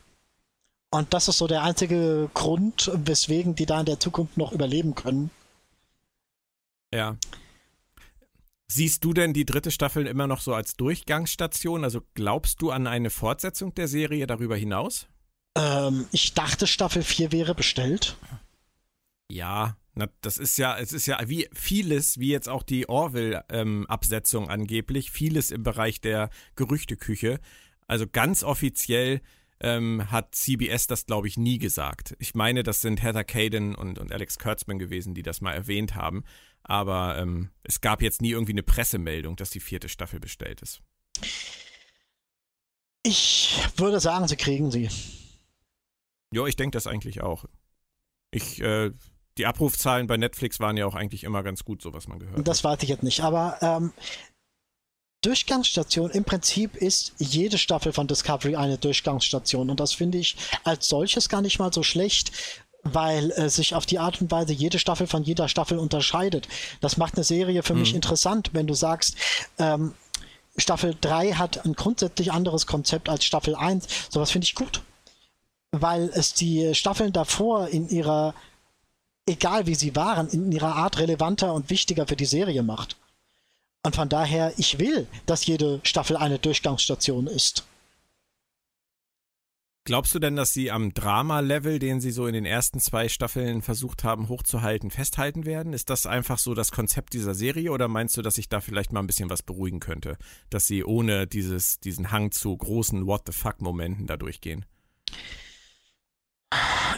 Und 0.90 1.12
das 1.12 1.28
ist 1.28 1.38
so 1.38 1.46
der 1.46 1.62
einzige 1.62 2.30
Grund, 2.35 2.90
weswegen 2.94 3.54
die 3.54 3.66
da 3.66 3.80
in 3.80 3.87
der 3.87 3.98
Zukunft 3.98 4.37
noch 4.37 4.52
überleben 4.52 4.94
können. 4.94 5.30
Ja. 6.94 7.16
Siehst 8.68 9.04
du 9.04 9.12
denn 9.12 9.32
die 9.32 9.46
dritte 9.46 9.70
Staffel 9.70 10.06
immer 10.06 10.26
noch 10.26 10.40
so 10.40 10.54
als 10.54 10.76
Durchgangsstation? 10.76 11.85
Also 11.85 12.02
glaubst 12.14 12.61
du 12.62 12.70
an 12.70 12.87
eine 12.87 13.11
Fortsetzung 13.11 13.74
der 13.74 13.88
Serie 13.88 14.26
darüber 14.26 14.56
hinaus? 14.56 15.06
Ähm, 15.56 16.06
ich 16.12 16.35
dachte, 16.35 16.66
Staffel 16.66 17.02
4 17.02 17.32
wäre 17.32 17.54
bestellt. 17.54 18.16
Ja, 19.30 19.76
na, 19.96 20.11
das 20.20 20.37
ist 20.37 20.59
ja, 20.59 20.78
es 20.78 20.92
ist 20.92 21.06
ja 21.06 21.18
wie 21.26 21.48
vieles, 21.54 22.20
wie 22.20 22.28
jetzt 22.28 22.50
auch 22.50 22.62
die 22.62 22.87
Orville-Absetzung 22.87 24.44
ähm, 24.44 24.50
angeblich, 24.50 25.11
vieles 25.11 25.50
im 25.50 25.62
Bereich 25.62 26.02
der 26.02 26.28
Gerüchteküche. 26.54 27.40
Also 27.87 28.06
ganz 28.06 28.44
offiziell 28.44 29.22
ähm, 29.59 30.11
hat 30.11 30.35
CBS 30.35 30.87
das, 30.87 31.06
glaube 31.06 31.28
ich, 31.28 31.38
nie 31.38 31.56
gesagt. 31.56 32.14
Ich 32.18 32.35
meine, 32.35 32.62
das 32.62 32.82
sind 32.82 33.02
Heather 33.02 33.24
Caden 33.24 33.74
und, 33.74 33.98
und 33.98 34.12
Alex 34.12 34.38
Kurtzman 34.38 34.78
gewesen, 34.78 35.14
die 35.14 35.22
das 35.22 35.40
mal 35.40 35.52
erwähnt 35.52 35.94
haben. 35.94 36.24
Aber 36.62 37.16
ähm, 37.16 37.48
es 37.62 37.80
gab 37.80 38.02
jetzt 38.02 38.20
nie 38.20 38.32
irgendwie 38.32 38.52
eine 38.52 38.62
Pressemeldung, 38.62 39.37
dass 39.37 39.48
die 39.48 39.61
vierte 39.61 39.88
Staffel 39.88 40.20
bestellt 40.20 40.61
ist. 40.61 40.82
Ich 43.02 43.56
würde 43.78 44.00
sagen, 44.00 44.28
sie 44.28 44.37
kriegen 44.37 44.70
sie. 44.70 44.90
Ja, 46.35 46.44
ich 46.44 46.56
denke 46.56 46.76
das 46.76 46.87
eigentlich 46.87 47.22
auch. 47.22 47.46
Ich 48.30 48.61
äh, 48.61 48.90
die 49.38 49.46
Abrufzahlen 49.46 50.07
bei 50.07 50.16
Netflix 50.16 50.61
waren 50.61 50.77
ja 50.77 50.87
auch 50.87 50.94
eigentlich 50.94 51.25
immer 51.25 51.42
ganz 51.42 51.64
gut, 51.64 51.83
so 51.83 51.92
was 51.92 52.09
man 52.09 52.18
gehört 52.18 52.46
Das 52.46 52.64
warte 52.64 52.85
ich 52.85 52.90
jetzt 52.90 53.03
nicht, 53.03 53.20
aber 53.22 53.59
ähm, 53.61 53.92
Durchgangsstation 55.22 56.11
im 56.11 56.25
Prinzip 56.25 56.77
ist 56.77 57.14
jede 57.18 57.59
Staffel 57.59 57.92
von 57.92 58.07
Discovery 58.07 58.57
eine 58.57 58.79
Durchgangsstation 58.79 59.70
und 59.70 59.81
das 59.81 59.92
finde 59.92 60.18
ich 60.18 60.37
als 60.64 60.88
solches 60.88 61.29
gar 61.29 61.42
nicht 61.42 61.59
mal 61.59 61.72
so 61.72 61.83
schlecht, 61.83 62.33
weil 62.83 63.33
äh, 63.33 63.49
sich 63.49 63.75
auf 63.75 63.87
die 63.87 63.99
Art 63.99 64.20
und 64.20 64.31
Weise 64.31 64.53
jede 64.53 64.79
Staffel 64.79 65.07
von 65.07 65.25
jeder 65.25 65.49
Staffel 65.49 65.79
unterscheidet. 65.79 66.49
Das 66.81 66.96
macht 66.96 67.14
eine 67.14 67.25
Serie 67.25 67.62
für 67.62 67.75
mhm. 67.75 67.81
mich 67.81 67.94
interessant, 67.94 68.51
wenn 68.53 68.66
du 68.66 68.75
sagst, 68.75 69.16
ähm, 69.59 69.94
Staffel 70.57 70.96
3 71.01 71.33
hat 71.33 71.64
ein 71.64 71.75
grundsätzlich 71.75 72.33
anderes 72.33 72.66
Konzept 72.66 73.09
als 73.09 73.25
Staffel 73.25 73.55
1. 73.55 74.09
Sowas 74.11 74.31
finde 74.31 74.46
ich 74.46 74.55
gut. 74.55 74.83
Weil 75.72 76.11
es 76.14 76.33
die 76.33 76.75
Staffeln 76.75 77.12
davor 77.12 77.68
in 77.68 77.88
ihrer, 77.88 78.35
egal 79.27 79.67
wie 79.67 79.75
sie 79.75 79.95
waren, 79.97 80.29
in 80.29 80.51
ihrer 80.53 80.77
Art 80.77 80.99
relevanter 80.99 81.53
und 81.53 81.71
wichtiger 81.71 82.07
für 82.07 82.17
die 82.17 82.25
Serie 82.25 82.62
macht. 82.62 82.97
Und 83.83 83.95
von 83.95 84.09
daher, 84.09 84.53
ich 84.57 84.79
will, 84.79 85.07
dass 85.27 85.47
jede 85.47 85.81
Staffel 85.85 86.17
eine 86.17 86.39
Durchgangsstation 86.39 87.27
ist. 87.27 87.65
Glaubst 89.85 90.12
du 90.17 90.19
denn, 90.19 90.35
dass 90.35 90.53
sie 90.53 90.73
am 90.73 90.93
Drama-Level, 90.93 91.79
den 91.79 92.01
sie 92.01 92.11
so 92.11 92.27
in 92.27 92.33
den 92.33 92.45
ersten 92.45 92.81
zwei 92.81 93.09
Staffeln 93.09 93.62
versucht 93.62 94.03
haben 94.03 94.29
hochzuhalten, 94.29 94.91
festhalten 94.91 95.47
werden? 95.47 95.73
Ist 95.73 95.91
das 95.91 96.07
einfach 96.07 96.39
so 96.39 96.55
das 96.55 96.73
Konzept 96.73 97.12
dieser 97.12 97.35
Serie 97.35 97.71
oder 97.71 97.87
meinst 97.87 98.17
du, 98.17 98.23
dass 98.23 98.35
sich 98.35 98.49
da 98.49 98.61
vielleicht 98.61 98.93
mal 98.93 98.99
ein 98.99 99.07
bisschen 99.07 99.31
was 99.31 99.45
beruhigen 99.45 99.79
könnte? 99.79 100.19
Dass 100.51 100.67
sie 100.67 100.83
ohne 100.83 101.29
dieses, 101.29 101.79
diesen 101.79 102.11
Hang 102.11 102.33
zu 102.33 102.57
großen 102.57 103.07
What 103.07 103.23
the 103.27 103.33
fuck-Momenten 103.33 104.09
da 104.09 104.17
durchgehen? 104.17 104.65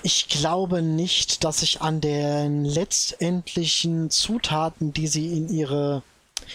Ich 0.02 0.28
glaube 0.28 0.82
nicht, 0.82 1.44
dass 1.44 1.60
sich 1.60 1.80
an 1.80 2.00
den 2.00 2.64
letztendlichen 2.64 4.10
Zutaten, 4.10 4.92
die 4.92 5.06
sie 5.06 5.36
in 5.36 5.48
ihre 5.48 6.02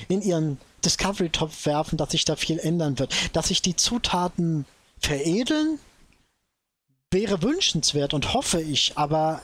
in 0.07 0.21
ihren 0.21 0.57
Discovery-Topf 0.83 1.65
werfen, 1.65 1.97
dass 1.97 2.11
sich 2.11 2.25
da 2.25 2.35
viel 2.35 2.59
ändern 2.59 2.99
wird. 2.99 3.13
Dass 3.33 3.49
sich 3.49 3.61
die 3.61 3.75
Zutaten 3.75 4.65
veredeln, 4.99 5.79
wäre 7.11 7.41
wünschenswert 7.41 8.13
und 8.13 8.33
hoffe 8.33 8.61
ich, 8.61 8.97
aber 8.97 9.43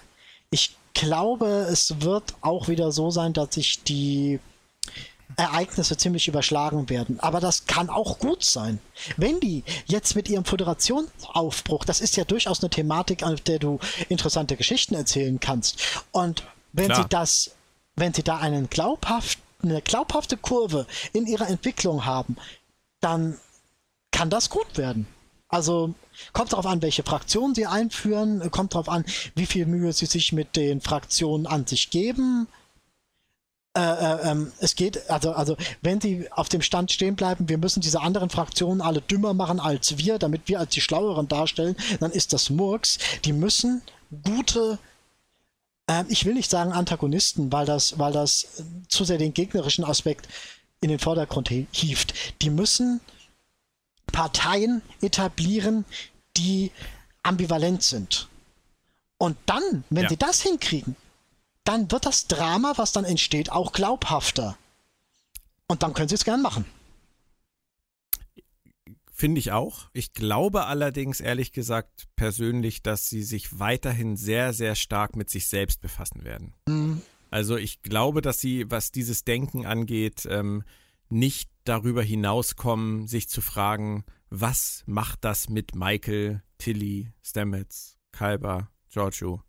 ich 0.49 0.75
glaube, 0.93 1.67
es 1.71 2.01
wird 2.01 2.33
auch 2.41 2.67
wieder 2.67 2.91
so 2.91 3.11
sein, 3.11 3.33
dass 3.33 3.53
sich 3.53 3.83
die 3.83 4.39
Ereignisse 5.35 5.95
ziemlich 5.95 6.27
überschlagen 6.27 6.89
werden. 6.89 7.19
Aber 7.19 7.39
das 7.39 7.65
kann 7.65 7.89
auch 7.89 8.19
gut 8.19 8.43
sein. 8.43 8.79
Wenn 9.17 9.39
die 9.39 9.63
jetzt 9.85 10.15
mit 10.15 10.27
ihrem 10.29 10.45
Föderationsaufbruch, 10.45 11.85
das 11.85 12.01
ist 12.01 12.17
ja 12.17 12.25
durchaus 12.25 12.61
eine 12.61 12.69
Thematik, 12.69 13.23
auf 13.23 13.39
der 13.41 13.59
du 13.59 13.79
interessante 14.09 14.57
Geschichten 14.57 14.95
erzählen 14.95 15.39
kannst. 15.39 16.03
Und 16.11 16.43
wenn 16.73 16.87
Klar. 16.87 17.03
sie 17.03 17.09
das, 17.09 17.51
wenn 17.95 18.13
sie 18.13 18.23
da 18.23 18.37
einen 18.37 18.69
glaubhaften, 18.69 19.43
eine 19.61 19.81
glaubhafte 19.81 20.37
Kurve 20.37 20.87
in 21.13 21.27
ihrer 21.27 21.47
Entwicklung 21.47 22.05
haben, 22.05 22.37
dann 23.01 23.37
kann 24.11 24.29
das 24.29 24.49
gut 24.49 24.77
werden. 24.77 25.07
Also 25.47 25.95
kommt 26.31 26.53
darauf 26.53 26.65
an, 26.65 26.81
welche 26.81 27.03
Fraktionen 27.03 27.55
sie 27.55 27.65
einführen, 27.65 28.49
kommt 28.51 28.73
darauf 28.73 28.87
an, 28.87 29.03
wie 29.35 29.47
viel 29.47 29.65
Mühe 29.65 29.93
sie 29.93 30.05
sich 30.05 30.31
mit 30.31 30.55
den 30.55 30.79
Fraktionen 30.79 31.47
an 31.47 31.65
sich 31.65 31.89
geben. 31.89 32.47
Äh, 33.77 33.81
äh, 33.81 34.31
ähm, 34.31 34.51
es 34.59 34.75
geht, 34.75 35.09
also, 35.09 35.31
also, 35.31 35.55
wenn 35.81 36.01
sie 36.01 36.31
auf 36.31 36.49
dem 36.49 36.61
Stand 36.61 36.91
stehen 36.91 37.15
bleiben, 37.15 37.49
wir 37.49 37.59
müssen 37.59 37.81
diese 37.81 38.01
anderen 38.01 38.29
Fraktionen 38.29 38.81
alle 38.81 39.01
dümmer 39.01 39.33
machen 39.33 39.59
als 39.59 39.97
wir, 39.97 40.17
damit 40.17 40.47
wir 40.47 40.59
als 40.59 40.73
die 40.73 40.81
Schlaueren 40.81 41.27
darstellen, 41.27 41.75
dann 41.99 42.11
ist 42.11 42.33
das 42.33 42.49
Murks. 42.49 42.97
Die 43.25 43.33
müssen 43.33 43.81
gute 44.23 44.79
äh, 45.89 46.03
ich 46.07 46.25
will 46.25 46.33
nicht 46.33 46.49
sagen 46.49 46.71
Antagonisten, 46.71 47.51
weil 47.51 47.65
das, 47.65 47.99
weil 47.99 48.13
das 48.13 48.63
zu 48.87 49.03
sehr 49.03 49.17
den 49.17 49.33
gegnerischen 49.33 49.83
Aspekt 49.83 50.27
in 50.81 50.89
den 50.89 50.99
Vordergrund 50.99 51.49
hieft. 51.49 52.13
Die 52.41 52.49
müssen 52.49 53.01
Parteien 54.11 54.81
etablieren, 55.01 55.85
die 56.37 56.71
ambivalent 57.23 57.83
sind. 57.83 58.27
Und 59.17 59.37
dann, 59.45 59.83
wenn 59.89 60.03
ja. 60.03 60.09
sie 60.09 60.17
das 60.17 60.41
hinkriegen, 60.41 60.95
dann 61.69 61.91
wird 61.91 62.07
das 62.07 62.25
Drama, 62.25 62.73
was 62.77 62.93
dann 62.93 63.05
entsteht, 63.05 63.51
auch 63.51 63.71
glaubhafter. 63.73 64.57
Und 65.67 65.83
dann 65.83 65.93
können 65.93 66.09
sie 66.09 66.15
es 66.15 66.25
gern 66.25 66.41
machen. 66.41 66.65
Finde 69.13 69.37
ich 69.37 69.51
auch. 69.51 69.87
Ich 69.93 70.13
glaube 70.13 70.65
allerdings, 70.65 71.19
ehrlich 71.19 71.51
gesagt, 71.51 72.07
persönlich, 72.15 72.81
dass 72.81 73.07
sie 73.07 73.21
sich 73.21 73.59
weiterhin 73.59 74.17
sehr, 74.17 74.51
sehr 74.51 74.73
stark 74.73 75.15
mit 75.15 75.29
sich 75.29 75.47
selbst 75.47 75.79
befassen 75.79 76.23
werden. 76.23 76.55
Mhm. 76.67 77.03
Also 77.29 77.55
ich 77.55 77.83
glaube, 77.83 78.23
dass 78.23 78.39
sie, 78.39 78.71
was 78.71 78.91
dieses 78.91 79.23
Denken 79.23 79.67
angeht, 79.67 80.27
ähm, 80.27 80.63
nicht 81.09 81.51
darüber 81.65 82.01
hinauskommen, 82.01 83.05
sich 83.05 83.29
zu 83.29 83.41
fragen, 83.41 84.05
was 84.31 84.81
macht 84.87 85.23
das 85.23 85.49
mit 85.49 85.75
Michael, 85.75 86.41
Tilly, 86.57 87.11
Stamets, 87.21 87.99
Kalber, 88.11 88.71
Giorgio, 88.89 89.43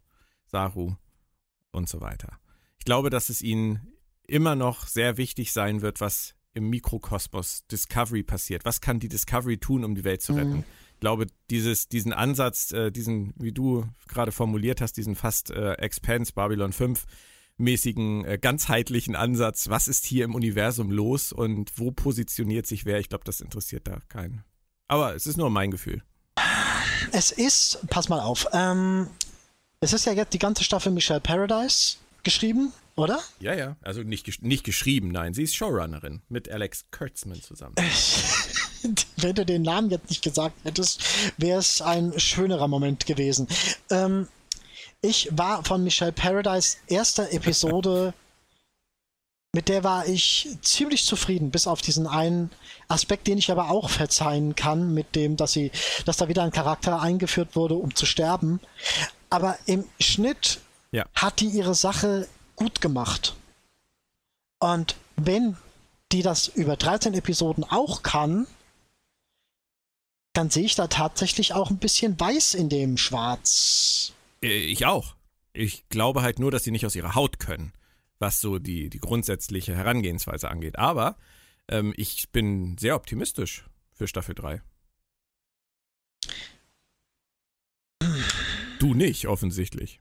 Saru 0.44 0.96
und 1.72 1.88
so 1.88 2.00
weiter. 2.00 2.38
Ich 2.78 2.85
glaube, 2.85 3.11
dass 3.11 3.28
es 3.28 3.42
ihnen 3.42 3.94
immer 4.26 4.54
noch 4.54 4.87
sehr 4.87 5.16
wichtig 5.16 5.52
sein 5.52 5.83
wird, 5.83 6.00
was 6.00 6.35
im 6.54 6.70
Mikrokosmos 6.70 7.66
Discovery 7.66 8.22
passiert. 8.22 8.64
Was 8.64 8.80
kann 8.80 9.00
die 9.00 9.09
Discovery 9.09 9.59
tun, 9.59 9.85
um 9.85 9.94
die 9.94 10.04
Welt 10.04 10.22
zu 10.22 10.33
retten? 10.33 10.59
Mhm. 10.59 10.64
Ich 10.94 11.00
glaube, 11.00 11.26
dieses, 11.48 11.88
diesen 11.88 12.12
Ansatz, 12.12 12.72
äh, 12.72 12.90
diesen, 12.90 13.33
wie 13.37 13.52
du 13.52 13.87
gerade 14.09 14.33
formuliert 14.33 14.80
hast, 14.80 14.96
diesen 14.96 15.14
fast 15.14 15.50
äh, 15.50 15.72
Expanse 15.74 16.33
Babylon 16.33 16.72
5 16.72 17.04
mäßigen, 17.56 18.24
äh, 18.24 18.38
ganzheitlichen 18.38 19.16
Ansatz, 19.16 19.68
was 19.68 19.88
ist 19.88 20.04
hier 20.04 20.24
im 20.24 20.35
Universum 20.35 20.90
los 20.90 21.33
und 21.33 21.78
wo 21.78 21.90
positioniert 21.90 22.66
sich 22.66 22.85
wer? 22.85 22.98
Ich 22.98 23.09
glaube, 23.09 23.24
das 23.24 23.40
interessiert 23.40 23.87
da 23.87 24.00
keinen. 24.09 24.44
Aber 24.88 25.14
es 25.14 25.26
ist 25.26 25.37
nur 25.37 25.50
mein 25.50 25.70
Gefühl. 25.70 26.02
Es 27.12 27.33
ist, 27.33 27.87
pass 27.88 28.09
mal 28.09 28.20
auf, 28.20 28.46
ähm, 28.52 29.09
es 29.81 29.95
ist 29.95 30.05
ja 30.05 30.12
jetzt 30.12 30.35
die 30.35 30.38
ganze 30.38 30.62
Staffel 30.62 30.93
Michelle 30.93 31.21
Paradise 31.21 31.97
geschrieben, 32.23 32.73
oder? 32.97 33.19
Ja, 33.40 33.55
ja. 33.55 33.77
Also 33.81 34.03
nicht, 34.03 34.43
nicht 34.43 34.64
geschrieben, 34.64 35.11
nein. 35.11 35.33
Sie 35.33 35.43
ist 35.43 35.57
Showrunnerin 35.57 36.21
mit 36.29 36.51
Alex 36.51 36.85
Kurtzman 36.90 37.40
zusammen. 37.40 37.75
Wenn 39.16 39.35
du 39.35 39.47
den 39.47 39.62
Namen 39.62 39.90
jetzt 39.90 40.11
nicht 40.11 40.23
gesagt 40.23 40.55
hättest, 40.64 41.03
wäre 41.38 41.59
es 41.59 41.81
ein 41.81 42.19
schönerer 42.19 42.69
Moment 42.69 43.07
gewesen. 43.07 43.49
Ähm, 43.90 44.29
ich 45.01 45.29
war 45.33 45.64
von 45.64 45.83
Michelle 45.83 46.12
Paradise 46.12 46.77
erster 46.87 47.33
Episode, 47.33 48.12
mit 49.55 49.69
der 49.71 49.83
war 49.83 50.07
ich 50.07 50.49
ziemlich 50.61 51.07
zufrieden, 51.07 51.51
bis 51.51 51.66
auf 51.66 51.81
diesen 51.81 52.07
einen 52.07 52.51
Aspekt, 52.88 53.27
den 53.27 53.38
ich 53.38 53.51
aber 53.51 53.71
auch 53.71 53.88
verzeihen 53.88 54.55
kann, 54.55 54.93
mit 54.93 55.16
dem, 55.16 55.37
dass 55.37 55.53
sie, 55.53 55.73
dass 56.05 56.19
da 56.19 56.29
wieder 56.29 56.43
ein 56.43 56.53
Charakter 56.53 57.01
eingeführt 57.01 57.57
wurde, 57.57 57.75
um 57.75 57.95
zu 57.95 58.05
sterben. 58.05 58.61
Aber 59.31 59.59
im 59.66 59.85
Schnitt 60.01 60.61
ja. 60.93 61.07
hat 61.14 61.40
die 61.40 61.47
ihre 61.47 61.75
Sache 61.75 62.29
gut 62.57 62.81
gemacht. 62.81 63.37
Und 64.59 64.97
wenn 65.16 65.57
die 66.12 66.23
das 66.23 66.49
über 66.49 66.77
13 66.77 67.14
Episoden 67.14 67.64
auch 67.64 68.03
kann, 68.03 68.47
dann 70.33 70.51
sehe 70.51 70.64
ich 70.64 70.75
da 70.75 70.87
tatsächlich 70.87 71.55
auch 71.55 71.71
ein 71.71 71.79
bisschen 71.79 72.19
weiß 72.19 72.55
in 72.55 72.69
dem 72.69 72.97
Schwarz. 72.97 74.12
Äh, 74.43 74.59
ich 74.59 74.87
auch. 74.87 75.14
Ich 75.53 75.88
glaube 75.88 76.23
halt 76.23 76.38
nur, 76.38 76.51
dass 76.51 76.64
sie 76.64 76.71
nicht 76.71 76.87
aus 76.87 76.95
ihrer 76.95 77.14
Haut 77.14 77.38
können, 77.38 77.73
was 78.19 78.40
so 78.40 78.59
die, 78.59 78.88
die 78.90 79.01
grundsätzliche 79.01 79.75
Herangehensweise 79.75 80.49
angeht. 80.49 80.79
Aber 80.79 81.16
ähm, 81.69 81.93
ich 81.97 82.31
bin 82.31 82.77
sehr 82.79 82.95
optimistisch 82.95 83.64
für 83.93 84.07
Staffel 84.07 84.35
3. 84.35 84.62
Du 88.81 88.95
nicht, 88.95 89.29
offensichtlich. 89.29 90.01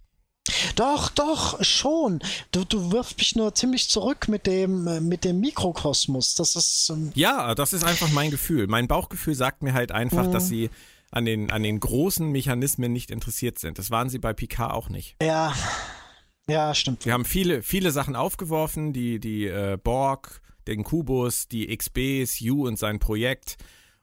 Doch, 0.75 1.09
doch, 1.09 1.61
schon. 1.63 2.19
Du, 2.51 2.63
du 2.63 2.93
wirfst 2.93 3.17
mich 3.17 3.35
nur 3.35 3.53
ziemlich 3.53 3.89
zurück 3.89 4.29
mit 4.29 4.47
dem, 4.47 4.87
äh, 4.87 5.01
mit 5.01 5.25
dem 5.25 5.41
Mikrokosmos. 5.41 6.35
Das 6.35 6.55
ist. 6.55 6.89
Ähm 6.89 7.11
ja, 7.13 7.53
das 7.55 7.73
ist 7.73 7.83
einfach 7.83 8.09
mein 8.11 8.31
Gefühl. 8.31 8.67
Mein 8.67 8.87
Bauchgefühl 8.87 9.35
sagt 9.35 9.63
mir 9.63 9.73
halt 9.73 9.91
einfach, 9.91 10.27
mhm. 10.27 10.31
dass 10.31 10.47
sie 10.47 10.69
an 11.11 11.25
den, 11.25 11.51
an 11.51 11.61
den 11.61 11.81
großen 11.81 12.31
Mechanismen 12.31 12.93
nicht 12.93 13.11
interessiert 13.11 13.59
sind. 13.59 13.77
Das 13.77 13.91
waren 13.91 14.09
sie 14.09 14.17
bei 14.17 14.33
Picard 14.33 14.71
auch 14.71 14.87
nicht. 14.87 15.17
Ja. 15.21 15.53
Ja, 16.47 16.73
stimmt. 16.73 17.05
Wir 17.05 17.13
haben 17.13 17.25
viele, 17.25 17.61
viele 17.61 17.91
Sachen 17.91 18.15
aufgeworfen, 18.15 18.93
die, 18.93 19.19
die 19.19 19.45
äh, 19.45 19.77
Borg, 19.81 20.41
den 20.67 20.83
Kubus, 20.83 21.47
die 21.47 21.75
XBs, 21.75 22.39
Yu 22.39 22.65
und 22.65 22.79
sein 22.79 22.99
Projekt 22.99 23.57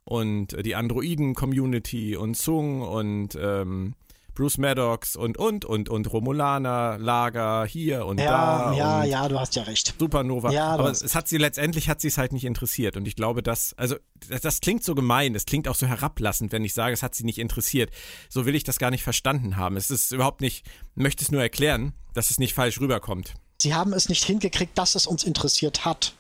und 0.05 0.53
äh, 0.53 0.63
die 0.63 0.75
Androiden-Community 0.75 2.15
und 2.17 2.37
Zung 2.37 2.83
und 2.83 3.37
ähm, 3.41 3.95
Bruce 4.37 4.59
Maddox 4.59 5.17
und, 5.17 5.39
und, 5.39 5.65
und, 5.65 5.89
und 5.89 6.13
Romulaner, 6.13 6.99
Lager 6.99 7.65
hier 7.65 8.07
und 8.07 8.21
ja, 8.21 8.27
da. 8.71 8.75
Ja, 8.77 9.05
ja, 9.05 9.29
du 9.29 9.41
hast 9.41 9.57
ja 9.57 9.63
recht. 9.65 9.95
Supernova. 9.99 10.53
Ja, 10.53 10.69
Aber 10.69 10.91
es 10.91 11.15
hat 11.15 11.27
sie 11.27 11.39
letztendlich 11.39 11.89
hat 11.89 12.01
sie 12.01 12.09
es 12.09 12.19
halt 12.19 12.33
nicht 12.33 12.45
interessiert. 12.45 12.97
Und 12.97 13.09
ich 13.09 13.17
glaube, 13.17 13.43
dass, 13.43 13.75
also, 13.79 13.97
das, 14.29 14.43
das 14.43 14.61
klingt 14.61 14.85
so 14.85 14.95
gemein, 14.95 15.35
es 15.35 15.47
klingt 15.47 15.67
auch 15.67 15.75
so 15.75 15.87
herablassend, 15.87 16.53
wenn 16.53 16.65
ich 16.65 16.75
sage, 16.75 16.93
es 16.93 17.03
hat 17.03 17.15
sie 17.15 17.25
nicht 17.25 17.39
interessiert. 17.39 17.91
So 18.29 18.47
will 18.47 18.55
ich 18.55 18.63
das 18.63 18.79
gar 18.79 18.91
nicht 18.91 19.03
verstanden 19.03 19.57
haben. 19.57 19.77
Es 19.77 19.91
ist 19.91 20.13
überhaupt 20.13 20.43
nicht, 20.43 20.67
möchte 20.95 21.25
es 21.25 21.33
nur 21.33 21.41
erklären, 21.41 21.95
dass 22.13 22.31
es 22.31 22.39
nicht 22.39 22.55
falsch 22.55 22.79
rüberkommt. 22.79 23.35
Sie 23.59 23.75
haben 23.75 23.95
es 23.95 24.11
nicht 24.11 24.25
hingekriegt, 24.25 24.77
dass 24.77 24.95
es 24.95 25.07
uns 25.07 25.25
interessiert 25.25 25.87
hat. 25.87 26.15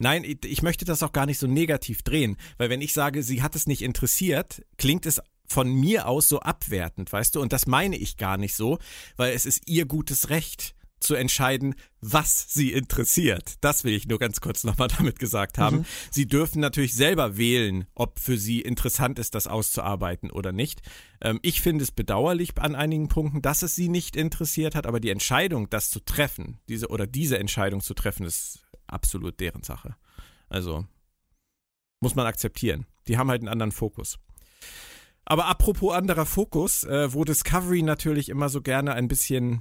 Nein, 0.00 0.24
ich 0.24 0.62
möchte 0.62 0.84
das 0.84 1.02
auch 1.02 1.12
gar 1.12 1.26
nicht 1.26 1.38
so 1.38 1.46
negativ 1.48 2.02
drehen, 2.02 2.36
weil 2.56 2.70
wenn 2.70 2.80
ich 2.80 2.92
sage, 2.92 3.22
sie 3.24 3.42
hat 3.42 3.56
es 3.56 3.66
nicht 3.66 3.82
interessiert, 3.82 4.62
klingt 4.76 5.06
es 5.06 5.20
von 5.48 5.72
mir 5.72 6.06
aus 6.06 6.28
so 6.28 6.40
abwertend, 6.40 7.12
weißt 7.12 7.34
du? 7.34 7.40
Und 7.40 7.52
das 7.52 7.66
meine 7.66 7.96
ich 7.96 8.16
gar 8.16 8.36
nicht 8.36 8.54
so, 8.54 8.78
weil 9.16 9.34
es 9.34 9.46
ist 9.46 9.62
ihr 9.66 9.86
gutes 9.86 10.30
Recht. 10.30 10.74
zu 11.00 11.14
entscheiden, 11.14 11.76
was 12.00 12.46
sie 12.48 12.72
interessiert. 12.72 13.54
Das 13.60 13.84
will 13.84 13.94
ich 13.94 14.08
nur 14.08 14.18
ganz 14.18 14.40
kurz 14.40 14.64
nochmal 14.64 14.88
damit 14.98 15.20
gesagt 15.20 15.56
haben. 15.56 15.76
Mhm. 15.78 15.84
Sie 16.10 16.26
dürfen 16.26 16.60
natürlich 16.60 16.94
selber 16.94 17.36
wählen, 17.36 17.86
ob 17.94 18.18
für 18.18 18.36
sie 18.36 18.60
interessant 18.62 19.20
ist, 19.20 19.36
das 19.36 19.46
auszuarbeiten 19.46 20.30
oder 20.32 20.50
nicht. 20.50 20.82
Ähm, 21.20 21.38
ich 21.42 21.60
finde 21.60 21.84
es 21.84 21.92
bedauerlich 21.92 22.58
an 22.58 22.74
einigen 22.74 23.06
Punkten, 23.06 23.42
dass 23.42 23.62
es 23.62 23.76
sie 23.76 23.88
nicht 23.88 24.16
interessiert 24.16 24.74
hat, 24.74 24.88
aber 24.88 24.98
die 24.98 25.10
Entscheidung, 25.10 25.70
das 25.70 25.88
zu 25.90 26.00
treffen, 26.00 26.58
diese 26.68 26.88
oder 26.88 27.06
diese 27.06 27.38
Entscheidung 27.38 27.80
zu 27.80 27.94
treffen, 27.94 28.26
ist 28.26 28.66
absolut 28.88 29.38
deren 29.38 29.62
Sache. 29.62 29.94
Also 30.48 30.84
muss 32.00 32.14
man 32.14 32.26
akzeptieren. 32.26 32.86
Die 33.06 33.18
haben 33.18 33.30
halt 33.30 33.42
einen 33.42 33.48
anderen 33.48 33.72
Fokus. 33.72 34.18
Aber 35.30 35.44
apropos 35.44 35.92
anderer 35.94 36.24
Fokus, 36.24 36.84
äh, 36.84 37.12
wo 37.12 37.22
Discovery 37.22 37.82
natürlich 37.82 38.30
immer 38.30 38.48
so 38.48 38.62
gerne 38.62 38.94
ein 38.94 39.08
bisschen 39.08 39.60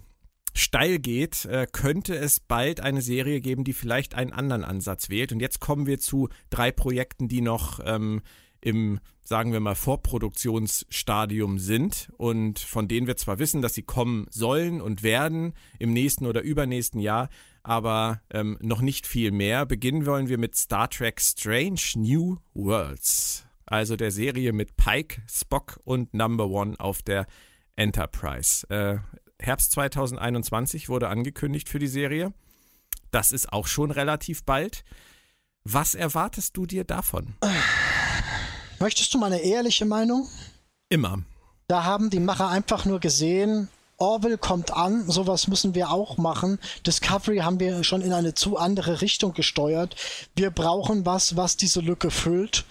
steil 0.54 0.98
geht, 0.98 1.44
äh, 1.44 1.68
könnte 1.70 2.16
es 2.16 2.40
bald 2.40 2.80
eine 2.80 3.02
Serie 3.02 3.42
geben, 3.42 3.66
die 3.66 3.74
vielleicht 3.74 4.16
einen 4.16 4.32
anderen 4.32 4.64
Ansatz 4.64 5.10
wählt. 5.10 5.34
Und 5.34 5.42
jetzt 5.42 5.60
kommen 5.60 5.86
wir 5.86 6.00
zu 6.00 6.30
drei 6.50 6.72
Projekten, 6.72 7.28
die 7.28 7.42
noch 7.42 7.82
ähm, 7.84 8.22
im, 8.62 9.02
sagen 9.26 9.52
wir 9.52 9.60
mal, 9.60 9.76
Vorproduktionsstadium 9.76 11.60
sind 11.60 12.14
und 12.16 12.60
von 12.60 12.88
denen 12.88 13.06
wir 13.06 13.18
zwar 13.18 13.38
wissen, 13.38 13.62
dass 13.62 13.74
sie 13.74 13.84
kommen 13.84 14.28
sollen 14.30 14.80
und 14.80 15.04
werden 15.04 15.54
im 15.80 15.92
nächsten 15.92 16.28
oder 16.28 16.44
übernächsten 16.44 17.02
Jahr, 17.02 17.28
aber 17.62 18.22
ähm, 18.32 18.58
noch 18.62 18.80
nicht 18.80 19.06
viel 19.06 19.32
mehr. 19.32 19.66
Beginnen 19.66 20.06
wollen 20.06 20.30
wir 20.30 20.38
mit 20.38 20.56
Star 20.56 20.90
Trek 20.90 21.20
Strange 21.20 21.82
New 21.96 22.38
Worlds, 22.54 23.47
also 23.68 23.96
der 23.96 24.12
Serie 24.12 24.54
mit 24.54 24.78
Pike, 24.78 25.22
Spock 25.30 25.80
und 25.84 26.14
Number 26.14 26.48
One 26.48 26.80
auf 26.80 27.02
der 27.02 27.28
Enterprise. 27.76 28.68
Äh, 28.70 28.98
Herbst 29.40 29.72
2021 29.74 30.90
wurde 30.90 31.10
angekündigt 31.10 31.70
für 31.70 31.80
die 31.80 31.88
Serie. 31.88 32.34
Das 33.12 33.32
ist 33.32 33.54
auch 33.54 33.68
schon 33.68 33.92
relativ 33.92 34.44
bald. 34.44 34.84
Was 35.64 35.96
erwartest 35.96 36.58
du 36.58 36.66
dir 36.66 36.84
davon? 36.84 37.36
Möchtest 38.80 39.14
du 39.14 39.18
meine 39.18 39.40
ehrliche 39.42 39.86
Meinung? 39.86 40.28
Immer. 40.90 41.20
Da 41.68 41.84
haben 41.84 42.10
die 42.10 42.20
Macher 42.20 42.50
einfach 42.50 42.86
nur 42.86 43.00
gesehen, 43.00 43.70
Orville 43.98 44.38
kommt 44.38 44.72
an, 44.72 45.10
sowas 45.10 45.48
müssen 45.48 45.74
wir 45.74 45.90
auch 45.90 46.18
machen. 46.18 46.60
Discovery 46.86 47.40
haben 47.40 47.60
wir 47.60 47.84
schon 47.84 48.02
in 48.02 48.14
eine 48.14 48.36
zu 48.36 48.58
andere 48.58 49.02
Richtung 49.02 49.34
gesteuert. 49.34 49.96
Wir 50.36 50.52
brauchen 50.52 51.06
was, 51.06 51.36
was 51.36 51.58
diese 51.58 51.82
Lücke 51.82 52.12
füllt. 52.12 52.66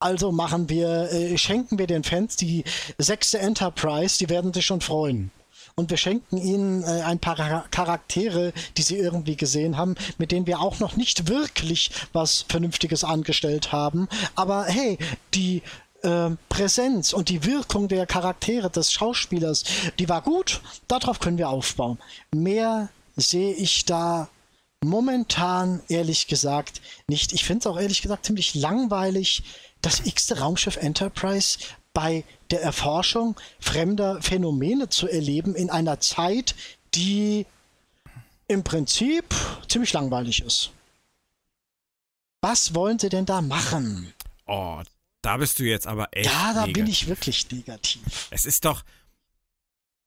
Also 0.00 0.30
machen 0.32 0.68
wir, 0.68 1.10
äh, 1.12 1.36
schenken 1.36 1.78
wir 1.78 1.86
den 1.86 2.04
Fans 2.04 2.36
die 2.36 2.64
sechste 2.98 3.38
Enterprise, 3.38 4.18
die 4.18 4.28
werden 4.28 4.52
sich 4.52 4.64
schon 4.64 4.80
freuen 4.80 5.30
und 5.78 5.90
wir 5.90 5.96
schenken 5.96 6.36
ihnen 6.38 6.82
äh, 6.82 7.02
ein 7.02 7.20
paar 7.20 7.68
Charaktere, 7.70 8.52
die 8.76 8.82
sie 8.82 8.96
irgendwie 8.96 9.36
gesehen 9.36 9.76
haben, 9.76 9.94
mit 10.18 10.32
denen 10.32 10.46
wir 10.46 10.60
auch 10.60 10.80
noch 10.80 10.96
nicht 10.96 11.28
wirklich 11.28 11.90
was 12.12 12.44
Vernünftiges 12.48 13.04
angestellt 13.04 13.70
haben. 13.70 14.08
Aber 14.34 14.64
hey, 14.64 14.98
die 15.34 15.62
äh, 16.02 16.30
Präsenz 16.48 17.12
und 17.12 17.28
die 17.28 17.44
Wirkung 17.44 17.86
der 17.86 18.06
Charaktere 18.06 18.70
des 18.70 18.92
Schauspielers, 18.92 19.62
die 20.00 20.08
war 20.08 20.22
gut. 20.22 20.60
Darauf 20.88 21.20
können 21.20 21.38
wir 21.38 21.48
aufbauen. 21.48 21.98
Mehr 22.34 22.88
sehe 23.16 23.54
ich 23.54 23.84
da 23.84 24.28
momentan 24.82 25.80
ehrlich 25.88 26.26
gesagt 26.26 26.80
nicht. 27.06 27.32
Ich 27.32 27.44
finde 27.44 27.60
es 27.60 27.66
auch 27.66 27.80
ehrlich 27.80 28.02
gesagt 28.02 28.26
ziemlich 28.26 28.54
langweilig, 28.54 29.42
das 29.82 30.00
x-te 30.06 30.38
Raumschiff 30.38 30.76
Enterprise 30.76 31.58
bei 31.92 32.24
der 32.50 32.62
Erforschung 32.62 33.36
fremder 33.60 34.20
Phänomene 34.22 34.88
zu 34.88 35.08
erleben 35.08 35.54
in 35.54 35.70
einer 35.70 36.00
Zeit, 36.00 36.54
die 36.94 37.46
im 38.46 38.64
Prinzip 38.64 39.34
ziemlich 39.68 39.92
langweilig 39.92 40.42
ist. 40.42 40.70
Was 42.40 42.74
wollen 42.74 42.98
sie 42.98 43.08
denn 43.08 43.26
da 43.26 43.42
machen? 43.42 44.12
Oh, 44.46 44.80
da 45.22 45.36
bist 45.36 45.58
du 45.58 45.64
jetzt 45.64 45.86
aber 45.86 46.08
echt. 46.12 46.30
Ja, 46.30 46.54
da 46.54 46.60
negativ. 46.60 46.72
bin 46.74 46.86
ich 46.86 47.06
wirklich 47.08 47.50
negativ. 47.50 48.28
Es 48.30 48.46
ist 48.46 48.64
doch. 48.64 48.84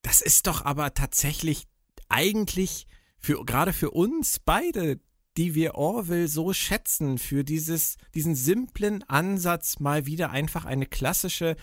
Das 0.01 0.21
ist 0.21 0.47
doch 0.47 0.65
aber 0.65 0.93
tatsächlich 0.93 1.67
eigentlich 2.09 2.87
für 3.19 3.45
gerade 3.45 3.73
für 3.73 3.91
uns 3.91 4.39
beide, 4.39 4.99
die 5.37 5.55
wir 5.55 5.75
Orwell 5.75 6.27
so 6.27 6.53
schätzen, 6.53 7.17
für 7.17 7.43
dieses, 7.43 7.97
diesen 8.13 8.35
simplen 8.35 9.03
Ansatz, 9.07 9.79
mal 9.79 10.05
wieder 10.05 10.31
einfach 10.31 10.65
eine 10.65 10.85
klassische 10.85 11.55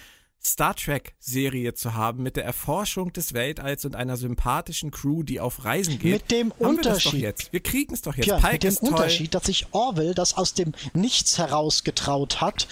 Star 0.43 0.75
Trek-Serie 0.75 1.75
zu 1.75 1.95
haben 1.95 2.23
mit 2.23 2.37
der 2.37 2.45
Erforschung 2.45 3.13
des 3.13 3.35
Weltalls 3.35 3.85
und 3.85 3.97
einer 3.97 4.17
sympathischen 4.17 4.91
Crew, 4.91 5.23
die 5.23 5.41
auf 5.41 5.65
Reisen 5.65 5.99
geht. 5.99 6.13
Mit 6.13 6.31
dem 6.31 6.53
haben 6.53 6.77
Unterschied. 6.77 7.13
Wir, 7.13 7.21
jetzt. 7.21 7.53
wir 7.53 7.61
kriegen 7.61 7.93
es 7.93 8.03
doch 8.03 8.15
jetzt. 8.15 8.27
Ja, 8.27 8.39
mit 8.39 8.63
dem 8.63 8.77
Unterschied, 8.77 9.35
dass 9.35 9.45
sich 9.45 9.67
Orwell 9.73 10.15
das 10.15 10.37
aus 10.37 10.55
dem 10.55 10.73
Nichts 10.95 11.39
herausgetraut 11.39 12.41
hat, 12.41 12.69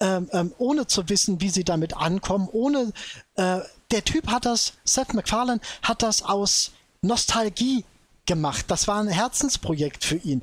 ähm, 0.00 0.28
ähm, 0.32 0.52
ohne 0.58 0.86
zu 0.86 1.08
wissen, 1.08 1.40
wie 1.40 1.48
sie 1.48 1.64
damit 1.64 1.96
ankommen, 1.96 2.48
ohne 2.50 2.92
äh, 3.36 3.60
der 3.92 4.04
Typ 4.04 4.28
hat 4.28 4.44
das, 4.44 4.74
Seth 4.84 5.14
MacFarlane 5.14 5.60
hat 5.82 6.02
das 6.02 6.22
aus 6.22 6.72
Nostalgie 7.02 7.84
gemacht. 8.26 8.66
Das 8.68 8.88
war 8.88 9.00
ein 9.00 9.08
Herzensprojekt 9.08 10.04
für 10.04 10.16
ihn 10.16 10.42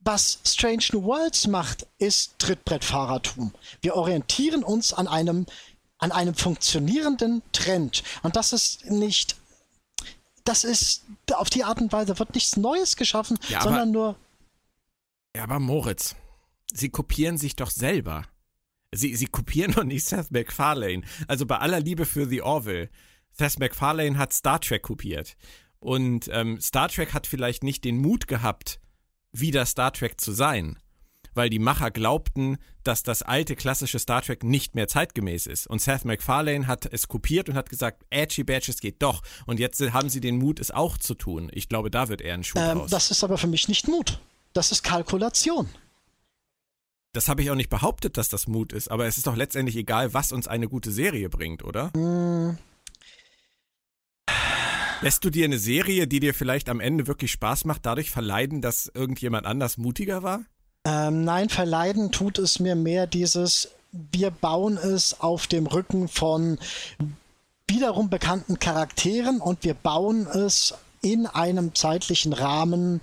was 0.00 0.38
Strange 0.42 0.84
New 0.92 1.02
Worlds 1.02 1.48
macht, 1.48 1.86
ist 1.98 2.38
Trittbrettfahrertum. 2.38 3.52
Wir 3.82 3.94
orientieren 3.94 4.62
uns 4.64 4.94
an 4.94 5.06
einem 5.06 5.44
an 5.98 6.12
einem 6.12 6.34
funktionierenden 6.34 7.42
Trend. 7.52 8.02
Und 8.22 8.36
das 8.36 8.52
ist 8.52 8.88
nicht, 8.90 9.36
das 10.44 10.64
ist, 10.64 11.04
auf 11.34 11.50
die 11.50 11.64
Art 11.64 11.80
und 11.80 11.92
Weise 11.92 12.18
wird 12.18 12.34
nichts 12.34 12.56
Neues 12.56 12.96
geschaffen, 12.96 13.38
ja, 13.48 13.60
sondern 13.60 13.82
aber, 13.82 13.90
nur. 13.90 14.16
Ja, 15.36 15.42
aber 15.42 15.58
Moritz, 15.58 16.14
sie 16.72 16.88
kopieren 16.88 17.36
sich 17.36 17.56
doch 17.56 17.70
selber. 17.70 18.24
Sie, 18.92 19.14
sie 19.16 19.26
kopieren 19.26 19.72
doch 19.72 19.84
nicht 19.84 20.06
Seth 20.06 20.30
MacFarlane. 20.30 21.02
Also 21.26 21.44
bei 21.44 21.58
aller 21.58 21.80
Liebe 21.80 22.06
für 22.06 22.26
The 22.26 22.42
Orville. 22.42 22.88
Seth 23.32 23.58
MacFarlane 23.58 24.16
hat 24.16 24.32
Star 24.32 24.60
Trek 24.60 24.82
kopiert. 24.82 25.36
Und 25.80 26.28
ähm, 26.32 26.60
Star 26.60 26.88
Trek 26.88 27.14
hat 27.14 27.26
vielleicht 27.26 27.62
nicht 27.62 27.84
den 27.84 27.98
Mut 27.98 28.26
gehabt, 28.26 28.80
wieder 29.32 29.64
Star 29.66 29.92
Trek 29.92 30.20
zu 30.20 30.32
sein 30.32 30.78
weil 31.38 31.48
die 31.48 31.60
Macher 31.60 31.90
glaubten, 31.90 32.58
dass 32.82 33.02
das 33.02 33.22
alte 33.22 33.56
klassische 33.56 33.98
Star 33.98 34.20
Trek 34.22 34.42
nicht 34.42 34.74
mehr 34.74 34.88
zeitgemäß 34.88 35.46
ist. 35.46 35.66
Und 35.68 35.80
Seth 35.80 36.04
MacFarlane 36.04 36.66
hat 36.66 36.86
es 36.92 37.08
kopiert 37.08 37.48
und 37.48 37.54
hat 37.54 37.70
gesagt, 37.70 38.04
Edgy 38.10 38.44
Badges 38.44 38.80
geht 38.80 39.02
doch. 39.02 39.22
Und 39.46 39.60
jetzt 39.60 39.80
haben 39.92 40.10
sie 40.10 40.20
den 40.20 40.38
Mut, 40.38 40.60
es 40.60 40.70
auch 40.70 40.98
zu 40.98 41.14
tun. 41.14 41.48
Ich 41.52 41.68
glaube, 41.68 41.90
da 41.90 42.08
wird 42.08 42.20
eher 42.20 42.34
ein 42.34 42.44
Schuh 42.44 42.58
ähm, 42.58 42.82
Das 42.90 43.10
ist 43.10 43.24
aber 43.24 43.38
für 43.38 43.46
mich 43.46 43.68
nicht 43.68 43.88
Mut. 43.88 44.20
Das 44.52 44.72
ist 44.72 44.82
Kalkulation. 44.82 45.68
Das 47.12 47.28
habe 47.28 47.42
ich 47.42 47.50
auch 47.50 47.54
nicht 47.54 47.70
behauptet, 47.70 48.16
dass 48.16 48.28
das 48.28 48.48
Mut 48.48 48.72
ist, 48.72 48.90
aber 48.90 49.06
es 49.06 49.16
ist 49.16 49.26
doch 49.26 49.36
letztendlich 49.36 49.76
egal, 49.76 50.12
was 50.12 50.30
uns 50.32 50.46
eine 50.46 50.68
gute 50.68 50.90
Serie 50.90 51.28
bringt, 51.28 51.64
oder? 51.64 51.96
Mm. 51.96 52.58
Lässt 55.00 55.24
du 55.24 55.30
dir 55.30 55.44
eine 55.44 55.58
Serie, 55.58 56.06
die 56.08 56.20
dir 56.20 56.34
vielleicht 56.34 56.68
am 56.68 56.80
Ende 56.80 57.06
wirklich 57.06 57.30
Spaß 57.30 57.64
macht, 57.64 57.86
dadurch 57.86 58.10
verleiden, 58.10 58.60
dass 58.60 58.90
irgendjemand 58.92 59.46
anders 59.46 59.78
mutiger 59.78 60.22
war? 60.22 60.40
Ähm, 60.84 61.24
nein, 61.24 61.48
verleiden 61.48 62.10
tut 62.10 62.38
es 62.38 62.58
mir 62.58 62.74
mehr 62.74 63.06
dieses, 63.06 63.68
wir 63.92 64.30
bauen 64.30 64.76
es 64.76 65.20
auf 65.20 65.46
dem 65.46 65.66
Rücken 65.66 66.08
von 66.08 66.58
wiederum 67.68 68.10
bekannten 68.10 68.58
Charakteren 68.58 69.40
und 69.40 69.62
wir 69.64 69.74
bauen 69.74 70.26
es 70.26 70.74
in 71.00 71.26
einem 71.26 71.74
zeitlichen 71.74 72.32
Rahmen, 72.32 73.00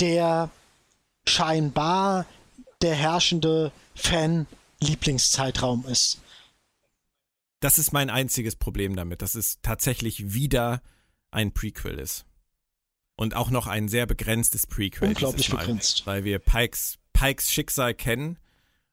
der 0.00 0.50
scheinbar 1.26 2.26
der 2.82 2.94
herrschende 2.94 3.72
Fan-Lieblingszeitraum 3.94 5.86
ist. 5.88 6.20
Das 7.64 7.78
ist 7.78 7.92
mein 7.92 8.10
einziges 8.10 8.56
Problem 8.56 8.94
damit, 8.94 9.22
dass 9.22 9.34
es 9.34 9.62
tatsächlich 9.62 10.34
wieder 10.34 10.82
ein 11.30 11.54
Prequel 11.54 11.98
ist. 11.98 12.26
Und 13.16 13.34
auch 13.34 13.48
noch 13.48 13.66
ein 13.66 13.88
sehr 13.88 14.04
begrenztes 14.04 14.66
Prequel. 14.66 15.08
Unglaublich 15.08 15.50
Mal, 15.50 15.60
begrenzt. 15.60 16.06
Weil 16.06 16.24
wir 16.24 16.40
Pikes, 16.40 16.98
Pikes 17.14 17.50
Schicksal 17.50 17.94
kennen 17.94 18.38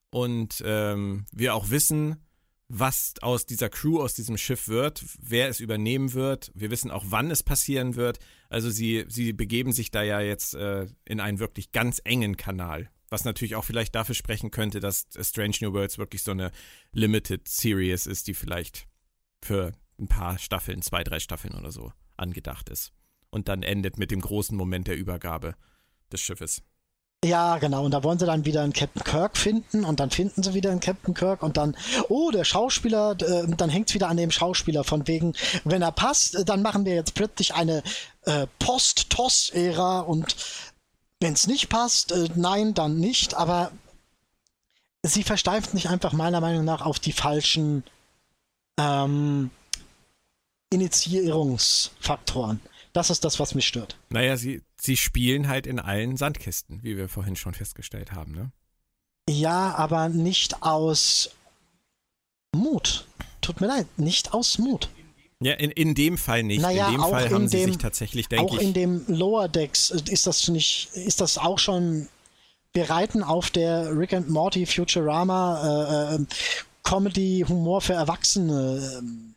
und 0.09 0.63
ähm, 0.65 1.25
wir 1.33 1.53
auch 1.53 1.69
wissen, 1.69 2.23
was 2.69 3.15
aus 3.21 3.45
dieser 3.45 3.67
Crew, 3.67 4.01
aus 4.01 4.13
diesem 4.13 4.37
Schiff 4.37 4.69
wird, 4.69 5.03
wer 5.19 5.49
es 5.49 5.59
übernehmen 5.59 6.13
wird. 6.13 6.49
Wir 6.55 6.71
wissen 6.71 6.91
auch, 6.91 7.03
wann 7.09 7.29
es 7.29 7.43
passieren 7.43 7.97
wird. 7.97 8.19
Also 8.47 8.69
sie, 8.69 9.03
sie 9.09 9.33
begeben 9.33 9.73
sich 9.73 9.91
da 9.91 10.01
ja 10.01 10.21
jetzt 10.21 10.53
äh, 10.53 10.87
in 11.03 11.19
einen 11.19 11.39
wirklich 11.39 11.73
ganz 11.73 11.99
engen 12.05 12.37
Kanal. 12.37 12.89
Was 13.11 13.25
natürlich 13.25 13.55
auch 13.55 13.65
vielleicht 13.65 13.93
dafür 13.93 14.15
sprechen 14.15 14.51
könnte, 14.51 14.79
dass 14.79 15.05
Strange 15.19 15.57
New 15.61 15.73
Worlds 15.73 15.97
wirklich 15.97 16.23
so 16.23 16.31
eine 16.31 16.51
Limited 16.93 17.47
Series 17.47 18.07
ist, 18.07 18.27
die 18.27 18.33
vielleicht 18.33 18.87
für 19.43 19.73
ein 19.99 20.07
paar 20.07 20.39
Staffeln, 20.39 20.81
zwei, 20.81 21.03
drei 21.03 21.19
Staffeln 21.19 21.53
oder 21.53 21.71
so 21.71 21.91
angedacht 22.15 22.69
ist 22.69 22.93
und 23.29 23.49
dann 23.49 23.63
endet 23.63 23.97
mit 23.97 24.11
dem 24.11 24.21
großen 24.21 24.55
Moment 24.55 24.87
der 24.87 24.97
Übergabe 24.97 25.55
des 26.11 26.21
Schiffes. 26.21 26.61
Ja, 27.23 27.59
genau. 27.59 27.85
Und 27.85 27.91
da 27.91 28.03
wollen 28.03 28.17
sie 28.17 28.25
dann 28.25 28.45
wieder 28.45 28.63
einen 28.63 28.73
Captain 28.73 29.03
Kirk 29.03 29.37
finden 29.37 29.85
und 29.85 29.99
dann 29.99 30.09
finden 30.09 30.41
sie 30.41 30.55
wieder 30.55 30.71
einen 30.71 30.79
Captain 30.79 31.13
Kirk 31.13 31.43
und 31.43 31.55
dann, 31.55 31.77
oh, 32.09 32.31
der 32.31 32.45
Schauspieler, 32.45 33.11
äh, 33.11 33.45
dann 33.55 33.69
hängt 33.69 33.89
es 33.89 33.93
wieder 33.93 34.09
an 34.09 34.17
dem 34.17 34.31
Schauspieler 34.31 34.83
von 34.83 35.07
wegen, 35.07 35.33
wenn 35.63 35.83
er 35.83 35.91
passt, 35.91 36.49
dann 36.49 36.63
machen 36.63 36.83
wir 36.83 36.95
jetzt 36.95 37.13
plötzlich 37.13 37.53
eine 37.53 37.83
äh, 38.23 38.47
Post-Toss-Ära 38.57 39.99
und 39.99 40.35
wenn 41.21 41.33
es 41.33 41.47
nicht 41.47 41.69
passt, 41.69 42.11
äh, 42.11 42.27
nein, 42.35 42.73
dann 42.73 42.99
nicht. 42.99 43.35
Aber 43.35 43.71
sie 45.03 45.23
versteift 45.23 45.71
sich 45.71 45.87
einfach 45.87 46.11
meiner 46.11 46.41
Meinung 46.41 46.65
nach 46.65 46.81
auf 46.81 46.99
die 46.99 47.13
falschen 47.13 47.83
ähm, 48.77 49.51
Initiierungsfaktoren. 50.69 52.59
Das 52.91 53.09
ist 53.09 53.23
das, 53.23 53.39
was 53.39 53.55
mich 53.55 53.67
stört. 53.67 53.97
Naja, 54.09 54.35
sie, 54.35 54.63
sie 54.79 54.97
spielen 54.97 55.47
halt 55.47 55.65
in 55.65 55.79
allen 55.79 56.17
Sandkisten, 56.17 56.83
wie 56.83 56.97
wir 56.97 57.07
vorhin 57.07 57.37
schon 57.37 57.53
festgestellt 57.53 58.11
haben, 58.11 58.33
ne? 58.33 58.51
Ja, 59.29 59.75
aber 59.75 60.09
nicht 60.09 60.61
aus 60.63 61.29
Mut. 62.53 63.05
Tut 63.39 63.61
mir 63.61 63.67
leid, 63.67 63.87
nicht 63.97 64.33
aus 64.33 64.57
Mut. 64.57 64.89
Ja, 65.43 65.53
in, 65.53 65.71
in 65.71 65.95
dem 65.95 66.17
Fall 66.17 66.43
nicht. 66.43 66.61
Naja, 66.61 66.87
in 66.87 66.93
dem 66.93 67.01
auch 67.01 67.09
Fall 67.09 67.29
haben 67.31 67.47
sie 67.47 67.57
dem- 67.57 67.69
sich 67.69 67.77
tatsächlich, 67.79 68.29
denke 68.29 68.45
Auch 68.45 68.55
ich. 68.57 68.61
in 68.61 68.73
dem 68.73 69.03
Lower 69.07 69.47
Decks 69.49 69.89
ist 69.89 70.27
das 70.27 70.47
nicht, 70.47 70.89
ist 70.93 71.19
das 71.19 71.37
auch 71.39 71.57
schon, 71.57 72.07
wir 72.73 72.89
reiten 72.89 73.23
auf 73.23 73.49
der 73.49 73.97
Rick 73.97 74.13
and 74.13 74.29
Morty 74.29 74.65
Futurama 74.67 76.11
äh, 76.11 76.15
äh, 76.15 76.25
Comedy, 76.83 77.43
Humor 77.47 77.81
für 77.81 77.93
Erwachsene. 77.93 78.97
ähm, 78.99 79.33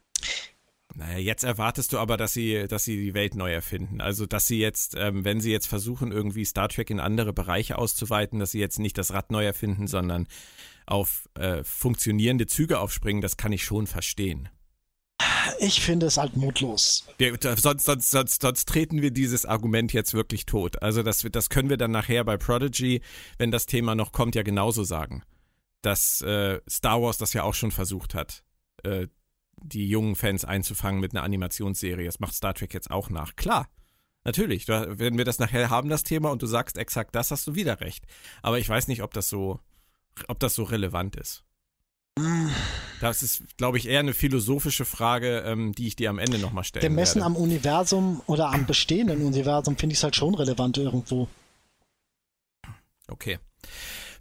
Naja, 0.95 1.19
jetzt 1.19 1.43
erwartest 1.43 1.93
du 1.93 1.99
aber, 1.99 2.17
dass 2.17 2.33
sie, 2.35 2.67
dass 2.69 2.85
sie 2.85 2.97
die 2.97 3.15
Welt 3.15 3.35
neu 3.35 3.53
erfinden. 3.53 4.01
Also, 4.01 4.27
dass 4.27 4.47
sie 4.47 4.59
jetzt, 4.59 4.95
ähm, 4.97 5.25
wenn 5.25 5.41
sie 5.41 5.51
jetzt 5.53 5.67
versuchen, 5.67 6.13
irgendwie 6.13 6.45
Star 6.45 6.69
Trek 6.69 6.91
in 6.91 7.01
andere 7.01 7.33
Bereiche 7.33 7.79
auszuweiten, 7.79 8.39
dass 8.41 8.51
sie 8.53 8.61
jetzt 8.61 8.79
nicht 8.79 8.97
das 8.99 9.13
Rad 9.13 9.31
neu 9.31 9.45
erfinden, 9.45 9.87
sondern 9.87 10.27
auf 10.87 11.29
äh, 11.35 11.65
funktionierende 11.65 12.47
Züge 12.47 12.79
aufspringen, 12.79 13.23
das 13.23 13.37
kann 13.39 13.53
ich 13.53 13.65
schon 13.65 13.87
verstehen. 13.87 14.49
Ich 15.59 15.81
finde 15.81 16.07
es 16.07 16.17
halt 16.17 16.37
mutlos. 16.37 17.07
Wir, 17.19 17.37
sonst, 17.41 17.85
sonst, 17.85 18.11
sonst, 18.11 18.43
sonst 18.43 18.69
treten 18.69 19.03
wir 19.03 19.11
dieses 19.11 19.47
Argument 19.47 19.93
jetzt 19.93 20.15
wirklich 20.15 20.47
tot. 20.47 20.83
Also 20.83 21.03
das, 21.03 21.27
das 21.31 21.51
können 21.51 21.71
wir 21.71 21.77
dann 21.77 21.91
nachher 21.91 22.25
bei 22.25 22.37
Prodigy, 22.37 23.01
wenn 23.39 23.51
das 23.51 23.67
Thema 23.67 23.95
noch 23.95 24.13
kommt, 24.13 24.35
ja 24.35 24.43
genauso 24.43 24.85
sagen. 24.85 25.23
Dass 25.83 26.23
äh, 26.23 26.61
Star 26.69 27.03
Wars 27.03 27.19
das 27.19 27.33
ja 27.33 27.43
auch 27.43 27.55
schon 27.55 27.71
versucht 27.71 28.15
hat, 28.15 28.43
äh, 28.83 29.09
die 29.63 29.89
jungen 29.89 30.17
Fans 30.17 30.45
einzufangen 30.45 31.01
mit 31.01 31.15
einer 31.15 31.23
Animationsserie. 31.23 32.07
Das 32.07 32.21
macht 32.21 32.35
Star 32.35 32.55
Trek 32.55 32.75
jetzt 32.75 32.91
auch 32.91 33.11
nach. 33.11 33.37
Klar, 33.37 33.69
natürlich. 34.25 34.67
Da, 34.67 34.99
wenn 34.99 35.19
wir 35.19 35.25
das 35.25 35.39
nachher 35.39 35.71
haben, 35.71 35.89
das 35.89 36.03
Thema, 36.03 36.31
und 36.31 36.43
du 36.43 36.47
sagst 36.47 36.79
exakt 36.79 37.15
das, 37.15 37.31
hast 37.31 37.47
du 37.47 37.55
wieder 37.55 37.81
recht. 37.81 38.05
Aber 38.43 38.59
ich 38.59 38.69
weiß 38.69 38.89
nicht, 38.89 39.03
ob 39.03 39.15
das 39.15 39.29
so, 39.29 39.61
ob 40.29 40.39
das 40.41 40.55
so 40.55 40.65
relevant 40.65 41.17
ist. 41.17 41.45
Das 43.01 43.23
ist, 43.23 43.43
glaube 43.57 43.77
ich, 43.79 43.89
eher 43.89 44.01
eine 44.01 44.15
philosophische 44.15 44.85
Frage, 44.85 45.41
ähm, 45.41 45.75
die 45.75 45.89
ich 45.89 45.97
dir 45.97 46.11
am 46.11 46.19
Ende 46.19 46.39
nochmal 46.39 46.65
stellen 46.65 46.83
Gemessen 46.83 47.17
werde. 47.17 47.27
am 47.27 47.37
Universum 47.37 48.23
oder 48.27 48.51
am 48.51 48.67
bestehenden 48.67 49.23
Universum 49.23 49.77
finde 49.77 49.95
ich 49.95 49.99
es 49.99 50.05
halt 50.05 50.17
schon 50.17 50.35
relevant 50.35 50.79
irgendwo. 50.79 51.29
Okay. 53.09 53.39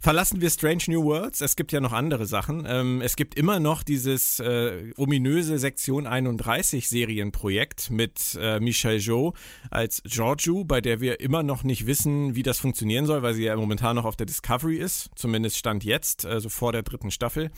Verlassen 0.04 0.42
wir 0.42 0.50
Strange 0.50 0.82
New 0.88 1.02
Worlds. 1.02 1.40
Es 1.40 1.56
gibt 1.56 1.72
ja 1.72 1.80
noch 1.80 1.92
andere 1.92 2.26
Sachen. 2.26 2.66
Ähm, 2.68 3.00
es 3.00 3.16
gibt 3.16 3.36
immer 3.36 3.58
noch 3.58 3.82
dieses 3.82 4.38
äh, 4.38 4.92
ominöse 4.98 5.58
Sektion 5.58 6.06
31 6.06 6.90
Serienprojekt 6.90 7.88
mit 7.88 8.36
äh, 8.38 8.60
Michelle 8.60 8.98
Jo 8.98 9.32
als 9.70 10.02
Giorgio, 10.04 10.62
bei 10.62 10.82
der 10.82 11.00
wir 11.00 11.20
immer 11.20 11.42
noch 11.42 11.62
nicht 11.64 11.86
wissen, 11.86 12.34
wie 12.34 12.42
das 12.42 12.58
funktionieren 12.58 13.06
soll, 13.06 13.22
weil 13.22 13.32
sie 13.32 13.44
ja 13.44 13.56
momentan 13.56 13.96
noch 13.96 14.04
auf 14.04 14.14
der 14.14 14.26
Discovery 14.26 14.76
ist. 14.76 15.08
Zumindest 15.16 15.56
stand 15.56 15.84
jetzt, 15.84 16.26
also 16.26 16.50
vor 16.50 16.72
der 16.72 16.82
dritten 16.82 17.10
Staffel. 17.10 17.50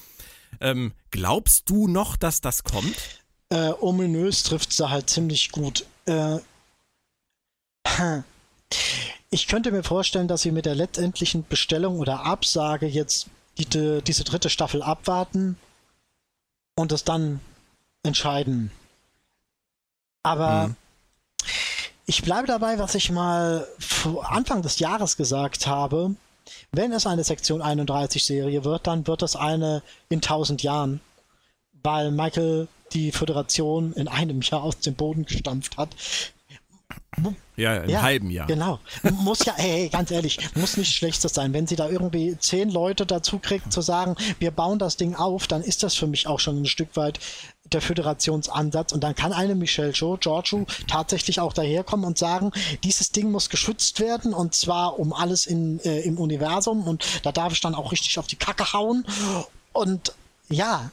Ähm, 0.60 0.92
glaubst 1.10 1.68
du 1.68 1.88
noch, 1.88 2.16
dass 2.16 2.42
das 2.42 2.62
kommt? 2.62 3.24
Äh, 3.48 3.72
ominös 3.80 4.44
trifft 4.44 4.72
sie 4.72 4.88
halt 4.88 5.10
ziemlich 5.10 5.50
gut. 5.50 5.84
Äh, 6.04 6.38
ich 9.36 9.48
könnte 9.48 9.70
mir 9.70 9.82
vorstellen, 9.82 10.28
dass 10.28 10.40
sie 10.40 10.50
mit 10.50 10.64
der 10.64 10.74
letztendlichen 10.74 11.46
Bestellung 11.46 11.98
oder 11.98 12.24
Absage 12.24 12.86
jetzt 12.86 13.26
die, 13.58 14.00
diese 14.00 14.24
dritte 14.24 14.48
Staffel 14.48 14.82
abwarten 14.82 15.58
und 16.74 16.90
es 16.90 17.04
dann 17.04 17.40
entscheiden. 18.02 18.70
Aber 20.22 20.68
Mhm. 20.68 20.76
ich 22.06 22.22
bleibe 22.22 22.46
dabei, 22.46 22.78
was 22.78 22.94
ich 22.94 23.10
mal 23.10 23.68
vor 23.78 24.32
Anfang 24.32 24.62
des 24.62 24.78
Jahres 24.78 25.18
gesagt 25.18 25.66
habe. 25.66 26.14
Wenn 26.72 26.92
es 26.92 27.06
eine 27.06 27.22
Sektion 27.22 27.60
31 27.60 28.24
Serie 28.24 28.64
wird, 28.64 28.86
dann 28.86 29.06
wird 29.06 29.20
es 29.20 29.36
eine 29.36 29.82
in 30.08 30.22
1000 30.22 30.62
Jahren, 30.62 31.02
weil 31.82 32.10
Michael 32.10 32.68
die 32.94 33.12
Föderation 33.12 33.92
in 33.92 34.08
einem 34.08 34.40
Jahr 34.40 34.62
aus 34.62 34.78
dem 34.78 34.94
Boden 34.94 35.26
gestampft 35.26 35.76
hat. 35.76 35.90
Ja, 37.56 37.76
im 37.76 37.90
Ja, 37.90 38.02
halben 38.02 38.30
Jahr. 38.30 38.46
Genau. 38.46 38.78
Muss 39.02 39.44
ja, 39.44 39.54
hey, 39.56 39.88
ganz 39.88 40.10
ehrlich, 40.10 40.38
muss 40.54 40.76
nicht 40.76 40.94
schlechtes 40.94 41.32
sein. 41.32 41.52
Wenn 41.54 41.66
sie 41.66 41.76
da 41.76 41.88
irgendwie 41.88 42.36
zehn 42.38 42.70
Leute 42.70 43.06
dazu 43.06 43.38
kriegt, 43.38 43.72
zu 43.72 43.80
sagen, 43.80 44.16
wir 44.38 44.50
bauen 44.50 44.78
das 44.78 44.96
Ding 44.96 45.14
auf, 45.14 45.46
dann 45.46 45.62
ist 45.62 45.82
das 45.82 45.94
für 45.94 46.06
mich 46.06 46.26
auch 46.26 46.40
schon 46.40 46.60
ein 46.60 46.66
Stück 46.66 46.96
weit 46.96 47.18
der 47.72 47.80
Föderationsansatz. 47.80 48.92
Und 48.92 49.02
dann 49.02 49.14
kann 49.14 49.32
eine 49.32 49.54
Michelle 49.54 49.92
Jo, 49.92 50.16
Giorgio 50.18 50.66
tatsächlich 50.86 51.40
auch 51.40 51.52
daherkommen 51.52 52.06
und 52.06 52.18
sagen, 52.18 52.52
dieses 52.84 53.10
Ding 53.10 53.30
muss 53.30 53.48
geschützt 53.48 54.00
werden 54.00 54.34
und 54.34 54.54
zwar 54.54 54.98
um 54.98 55.12
alles 55.12 55.46
in, 55.46 55.80
äh, 55.80 56.00
im 56.00 56.18
Universum 56.18 56.86
und 56.86 57.04
da 57.22 57.32
darf 57.32 57.52
ich 57.52 57.60
dann 57.60 57.74
auch 57.74 57.92
richtig 57.92 58.18
auf 58.18 58.26
die 58.26 58.36
Kacke 58.36 58.72
hauen. 58.72 59.06
Und 59.72 60.12
ja, 60.48 60.90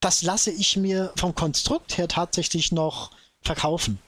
das 0.00 0.22
lasse 0.22 0.50
ich 0.50 0.76
mir 0.76 1.12
vom 1.16 1.34
Konstrukt 1.34 1.98
her 1.98 2.08
tatsächlich 2.08 2.72
noch 2.72 3.10
verkaufen. 3.42 3.98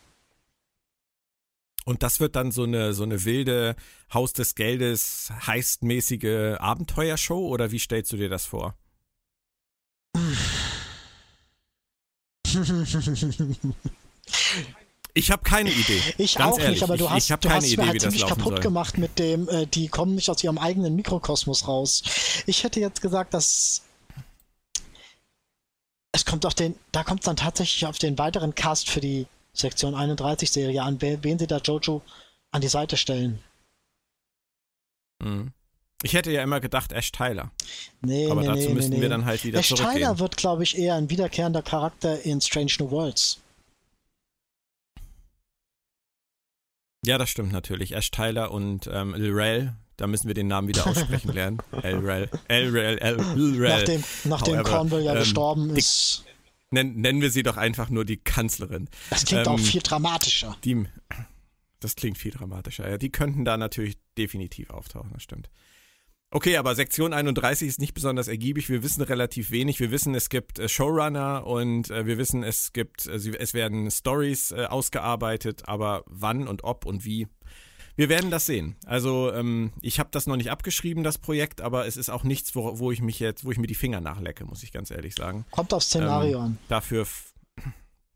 Und 1.84 2.02
das 2.02 2.20
wird 2.20 2.36
dann 2.36 2.52
so 2.52 2.64
eine, 2.64 2.94
so 2.94 3.02
eine 3.02 3.24
wilde 3.24 3.76
Haus 4.12 4.32
des 4.32 4.54
Geldes, 4.54 5.32
heistmäßige 5.46 6.56
Abenteuershow 6.58 7.48
oder 7.48 7.72
wie 7.72 7.78
stellst 7.78 8.12
du 8.12 8.16
dir 8.16 8.28
das 8.28 8.46
vor? 8.46 8.76
Ich 15.14 15.30
habe 15.30 15.42
keine 15.42 15.70
Idee. 15.70 16.00
Ich 16.16 16.36
Ganz 16.36 16.54
auch 16.54 16.58
ehrlich, 16.58 16.80
nicht, 16.80 16.82
aber 16.84 16.96
du 16.96 17.04
ich, 17.04 17.10
hast, 17.10 17.24
ich 17.24 17.32
habe 17.32 17.42
du 17.42 17.48
keine 17.48 17.60
hast 17.60 17.66
mir 17.66 17.72
Idee, 17.74 17.82
halt 17.82 17.94
wie 17.94 17.98
das 17.98 18.14
ziemlich 18.14 18.28
kaputt 18.28 18.52
soll. 18.54 18.60
gemacht 18.60 18.98
mit 18.98 19.18
dem, 19.18 19.48
äh, 19.48 19.66
die 19.66 19.88
kommen 19.88 20.14
nicht 20.14 20.30
aus 20.30 20.42
ihrem 20.42 20.56
eigenen 20.56 20.96
Mikrokosmos 20.96 21.68
raus. 21.68 22.02
Ich 22.46 22.64
hätte 22.64 22.80
jetzt 22.80 23.02
gesagt, 23.02 23.34
dass 23.34 23.82
es 26.12 26.24
kommt 26.24 26.46
auf 26.46 26.54
den, 26.54 26.76
da 26.92 27.04
kommt 27.04 27.20
es 27.20 27.26
dann 27.26 27.36
tatsächlich 27.36 27.86
auf 27.86 27.98
den 27.98 28.16
weiteren 28.18 28.54
Cast 28.54 28.88
für 28.88 29.00
die 29.00 29.26
Sektion 29.54 29.94
31 29.94 30.50
Serie 30.50 30.82
an, 30.82 31.00
wen 31.00 31.38
sie 31.38 31.46
da 31.46 31.58
Jojo 31.58 32.02
an 32.50 32.60
die 32.60 32.68
Seite 32.68 32.96
stellen. 32.96 33.42
Mhm. 35.22 35.52
Ich 36.02 36.14
hätte 36.14 36.32
ja 36.32 36.42
immer 36.42 36.60
gedacht 36.60 36.92
Ash 36.92 37.12
Tyler, 37.12 37.52
Nee, 38.00 38.28
aber 38.28 38.40
nee, 38.40 38.46
dazu 38.48 38.68
nee, 38.68 38.74
müssten 38.74 38.94
nee, 38.94 39.00
wir 39.00 39.08
dann 39.08 39.24
halt 39.24 39.44
wieder 39.44 39.60
Ash 39.60 39.68
zurückgehen. 39.68 39.94
Tyler 39.94 40.18
wird, 40.18 40.36
glaube 40.36 40.64
ich, 40.64 40.76
eher 40.76 40.96
ein 40.96 41.08
wiederkehrender 41.10 41.62
Charakter 41.62 42.20
in 42.22 42.40
Strange 42.40 42.72
New 42.80 42.90
Worlds. 42.90 43.38
Ja, 47.04 47.18
das 47.18 47.30
stimmt 47.30 47.52
natürlich. 47.52 47.94
Ash 47.94 48.10
Tyler 48.10 48.50
und 48.50 48.88
ähm, 48.92 49.14
Lrel, 49.14 49.74
da 49.96 50.06
müssen 50.08 50.26
wir 50.26 50.34
den 50.34 50.48
Namen 50.48 50.68
wieder 50.68 50.86
aussprechen 50.86 51.32
lernen. 51.32 51.58
Lrel, 51.72 52.28
Lrel, 52.48 52.98
Lrel. 53.36 53.68
Nachdem, 53.68 54.04
nachdem 54.24 54.54
However, 54.54 54.70
Cornwall 54.70 55.02
ja 55.02 55.12
ähm, 55.12 55.18
gestorben 55.20 55.76
ist. 55.76 56.24
Nen, 56.72 57.00
nennen 57.00 57.20
wir 57.20 57.30
sie 57.30 57.42
doch 57.42 57.56
einfach 57.56 57.90
nur 57.90 58.04
die 58.04 58.16
Kanzlerin. 58.16 58.88
Das 59.10 59.24
klingt 59.24 59.46
ähm, 59.46 59.52
auch 59.52 59.60
viel 59.60 59.82
dramatischer. 59.82 60.56
Die, 60.64 60.84
das 61.80 61.96
klingt 61.96 62.18
viel 62.18 62.32
dramatischer. 62.32 62.88
Ja, 62.88 62.98
die 62.98 63.10
könnten 63.10 63.44
da 63.44 63.56
natürlich 63.56 63.98
definitiv 64.16 64.70
auftauchen, 64.70 65.10
das 65.12 65.22
stimmt. 65.22 65.50
Okay, 66.34 66.56
aber 66.56 66.74
Sektion 66.74 67.12
31 67.12 67.68
ist 67.68 67.78
nicht 67.78 67.92
besonders 67.92 68.26
ergiebig. 68.26 68.70
Wir 68.70 68.82
wissen 68.82 69.02
relativ 69.02 69.50
wenig. 69.50 69.80
Wir 69.80 69.90
wissen, 69.90 70.14
es 70.14 70.30
gibt 70.30 70.58
äh, 70.58 70.66
Showrunner 70.66 71.46
und 71.46 71.90
äh, 71.90 72.06
wir 72.06 72.16
wissen, 72.16 72.42
es 72.42 72.72
gibt, 72.72 73.06
äh, 73.06 73.16
es 73.16 73.52
werden 73.52 73.90
Stories 73.90 74.50
ausgearbeitet, 74.52 75.64
aber 75.66 76.04
wann 76.06 76.48
und 76.48 76.64
ob 76.64 76.86
und 76.86 77.04
wie. 77.04 77.26
Wir 77.96 78.08
werden 78.08 78.30
das 78.30 78.46
sehen. 78.46 78.76
Also 78.86 79.32
ähm, 79.32 79.72
ich 79.80 79.98
habe 79.98 80.08
das 80.12 80.26
noch 80.26 80.36
nicht 80.36 80.50
abgeschrieben, 80.50 81.04
das 81.04 81.18
Projekt, 81.18 81.60
aber 81.60 81.86
es 81.86 81.96
ist 81.96 82.10
auch 82.10 82.24
nichts, 82.24 82.54
wo, 82.54 82.78
wo 82.78 82.90
ich 82.90 83.02
mich 83.02 83.20
jetzt, 83.20 83.44
wo 83.44 83.50
ich 83.50 83.58
mir 83.58 83.66
die 83.66 83.74
Finger 83.74 84.00
nachlecke, 84.00 84.44
muss 84.44 84.62
ich 84.62 84.72
ganz 84.72 84.90
ehrlich 84.90 85.14
sagen. 85.14 85.44
Kommt 85.50 85.74
aufs 85.74 85.86
Szenario 85.86 86.38
ähm, 86.38 86.44
an. 86.44 86.58
Dafür, 86.68 87.06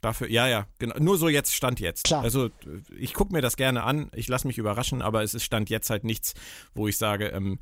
dafür, 0.00 0.30
ja, 0.30 0.48
ja, 0.48 0.66
genau. 0.78 0.98
Nur 0.98 1.18
so 1.18 1.28
jetzt 1.28 1.54
Stand 1.54 1.80
jetzt. 1.80 2.04
Klar. 2.04 2.22
Also 2.22 2.50
ich 2.96 3.12
gucke 3.12 3.32
mir 3.32 3.42
das 3.42 3.56
gerne 3.56 3.82
an, 3.82 4.10
ich 4.14 4.28
lasse 4.28 4.46
mich 4.46 4.58
überraschen, 4.58 5.02
aber 5.02 5.22
es 5.22 5.34
ist 5.34 5.44
Stand 5.44 5.68
jetzt 5.68 5.90
halt 5.90 6.04
nichts, 6.04 6.34
wo 6.74 6.88
ich 6.88 6.96
sage, 6.96 7.26
ähm, 7.28 7.58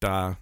da 0.00 0.38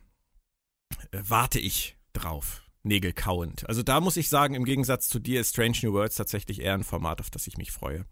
äh, 1.10 1.18
warte 1.22 1.58
ich 1.58 1.96
drauf. 2.12 2.62
Nägel 2.82 3.12
kauend. 3.12 3.68
Also 3.68 3.82
da 3.82 4.00
muss 4.00 4.16
ich 4.16 4.30
sagen, 4.30 4.54
im 4.54 4.64
Gegensatz 4.64 5.10
zu 5.10 5.18
dir 5.18 5.42
ist 5.42 5.50
Strange 5.50 5.76
New 5.82 5.92
Worlds 5.92 6.14
tatsächlich 6.14 6.62
eher 6.62 6.72
ein 6.72 6.82
Format, 6.82 7.20
auf 7.20 7.28
das 7.28 7.46
ich 7.46 7.58
mich 7.58 7.72
freue. 7.72 8.06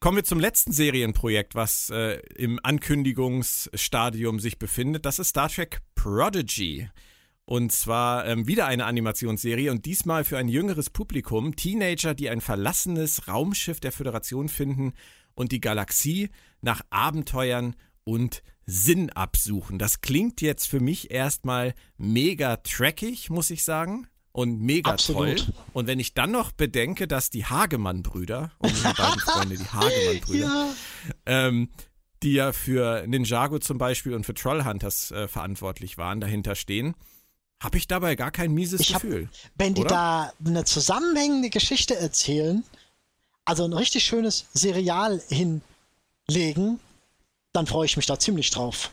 Kommen 0.00 0.18
wir 0.18 0.24
zum 0.24 0.38
letzten 0.38 0.70
Serienprojekt, 0.70 1.56
was 1.56 1.90
äh, 1.90 2.20
im 2.36 2.60
Ankündigungsstadium 2.62 4.38
sich 4.38 4.60
befindet. 4.60 5.04
Das 5.04 5.18
ist 5.18 5.30
Star 5.30 5.48
Trek 5.48 5.80
Prodigy. 5.96 6.88
Und 7.44 7.72
zwar 7.72 8.24
ähm, 8.26 8.46
wieder 8.46 8.66
eine 8.66 8.84
Animationsserie 8.84 9.72
und 9.72 9.86
diesmal 9.86 10.22
für 10.22 10.38
ein 10.38 10.46
jüngeres 10.46 10.90
Publikum. 10.90 11.56
Teenager, 11.56 12.14
die 12.14 12.30
ein 12.30 12.40
verlassenes 12.40 13.26
Raumschiff 13.26 13.80
der 13.80 13.90
Föderation 13.90 14.48
finden 14.48 14.92
und 15.34 15.50
die 15.50 15.60
Galaxie 15.60 16.28
nach 16.60 16.82
Abenteuern 16.90 17.74
und 18.04 18.44
Sinn 18.66 19.10
absuchen. 19.10 19.80
Das 19.80 20.00
klingt 20.00 20.42
jetzt 20.42 20.68
für 20.68 20.78
mich 20.78 21.10
erstmal 21.10 21.74
mega 21.96 22.58
trackig, 22.58 23.30
muss 23.30 23.50
ich 23.50 23.64
sagen. 23.64 24.06
Und 24.38 24.60
mega 24.60 24.92
Absolut. 24.92 25.38
toll. 25.46 25.54
Und 25.72 25.86
wenn 25.88 25.98
ich 25.98 26.14
dann 26.14 26.30
noch 26.30 26.52
bedenke, 26.52 27.08
dass 27.08 27.28
die 27.28 27.44
Hagemann-Brüder, 27.44 28.52
unsere 28.58 28.94
beiden 28.94 29.18
Freunde, 29.20 29.56
die 29.56 29.64
Hagemann-Brüder, 29.72 30.46
Ja. 30.46 30.68
ähm, 31.26 31.68
die 32.22 32.34
ja 32.34 32.52
für 32.52 33.04
Ninjago 33.08 33.58
zum 33.58 33.78
Beispiel 33.78 34.14
und 34.14 34.24
für 34.24 34.34
Trollhunters 34.34 35.10
äh, 35.10 35.26
verantwortlich 35.26 35.98
waren, 35.98 36.20
dahinter 36.20 36.54
stehen, 36.54 36.94
habe 37.60 37.78
ich 37.78 37.88
dabei 37.88 38.14
gar 38.14 38.30
kein 38.30 38.52
mieses 38.52 38.80
Ich 38.80 38.94
hab- 38.94 39.02
Gefühl. 39.02 39.28
Wenn 39.56 39.74
die 39.74 39.80
Oder? 39.80 39.88
da 39.90 40.32
eine 40.46 40.64
zusammenhängende 40.64 41.50
Geschichte 41.50 41.96
erzählen, 41.96 42.62
also 43.44 43.64
ein 43.64 43.72
richtig 43.72 44.04
schönes 44.04 44.46
Serial 44.54 45.20
hinlegen, 45.28 46.78
dann 47.52 47.66
freue 47.66 47.86
ich 47.86 47.96
mich 47.96 48.06
da 48.06 48.18
ziemlich 48.20 48.50
drauf. 48.50 48.92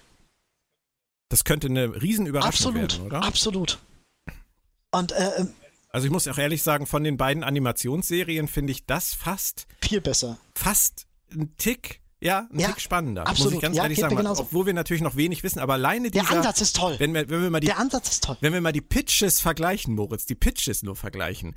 Das 1.30 1.44
könnte 1.44 1.68
eine 1.68 2.02
Riesenüberraschung 2.02 2.50
Absolut, 2.74 2.94
werden, 2.94 3.06
oder? 3.06 3.24
absolut. 3.24 3.78
Und 4.98 5.12
äh, 5.14 5.46
Also 5.92 6.06
ich 6.08 6.12
muss 6.12 6.28
auch 6.28 6.38
ehrlich 6.38 6.64
sagen, 6.64 6.86
von 6.88 7.04
den 7.04 7.18
beiden 7.18 7.44
Animationsserien 7.44 8.48
finde 8.48 8.72
ich 8.72 8.86
das 8.86 9.14
fast, 9.14 9.68
viel 9.82 10.02
besser. 10.02 10.38
fast 10.54 11.08
ein 11.32 11.56
Tick, 11.58 12.02
ja, 12.22 12.48
ein 12.52 12.60
Ja, 12.60 12.68
Tick 12.70 12.82
spannender. 12.82 13.22
Muss 13.24 13.30
absolut. 13.32 13.54
ich 13.56 13.62
ganz 13.62 13.78
Ja, 13.78 13.84
ehrlich 13.84 14.00
sagen, 14.00 14.16
genauso. 14.16 14.44
obwohl 14.44 14.66
wir 14.66 14.74
natürlich 14.74 15.04
noch 15.04 15.16
wenig 15.16 15.44
wissen, 15.44 15.60
aber 15.60 15.74
alleine 15.74 16.12
Der 16.12 16.24
dieser, 16.24 16.38
Ansatz 16.38 16.62
ist 16.62 16.76
toll. 16.76 16.96
wenn 17.00 17.14
wir, 17.14 17.30
wenn 17.30 17.42
wir 17.42 17.50
mal 17.50 17.60
die 17.60 17.68
Der 17.68 17.80
Ansatz 17.80 18.10
ist 18.12 18.24
toll. 18.24 18.38
Wenn 18.42 18.54
wir 18.54 18.62
mal 18.62 18.72
die 18.72 18.82
Pitches 18.82 19.40
vergleichen, 19.40 19.96
Moritz, 19.96 20.26
die 20.26 20.36
Pitches 20.36 20.84
nur 20.84 20.96
vergleichen. 20.96 21.56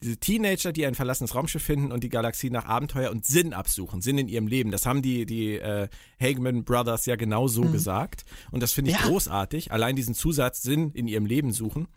Diese 0.00 0.16
Teenager, 0.16 0.72
die 0.72 0.86
ein 0.86 0.94
verlassenes 0.94 1.34
Raumschiff 1.34 1.62
finden 1.62 1.90
und 1.90 2.04
die 2.04 2.08
Galaxie 2.08 2.50
nach 2.50 2.66
Abenteuer 2.66 3.10
und 3.10 3.26
Sinn 3.26 3.52
absuchen, 3.52 4.00
Sinn 4.00 4.16
in 4.16 4.28
ihrem 4.28 4.46
Leben. 4.46 4.70
Das 4.70 4.86
haben 4.86 5.02
die, 5.02 5.26
die 5.26 5.54
äh, 5.56 5.88
Hageman 6.20 6.62
Brothers 6.62 7.06
ja 7.06 7.16
genau 7.16 7.48
so 7.48 7.62
gesagt. 7.62 8.24
Und 8.52 8.62
das 8.62 8.72
finde 8.72 8.92
ich 8.92 8.96
Mhm. 8.98 9.02
Ja. 9.02 9.08
großartig. 9.08 9.72
Allein 9.72 9.96
diesen 9.96 10.14
Zusatz 10.14 10.62
Sinn 10.62 10.92
in 10.92 11.08
ihrem 11.08 11.26
Leben 11.26 11.52
suchen, 11.52 11.88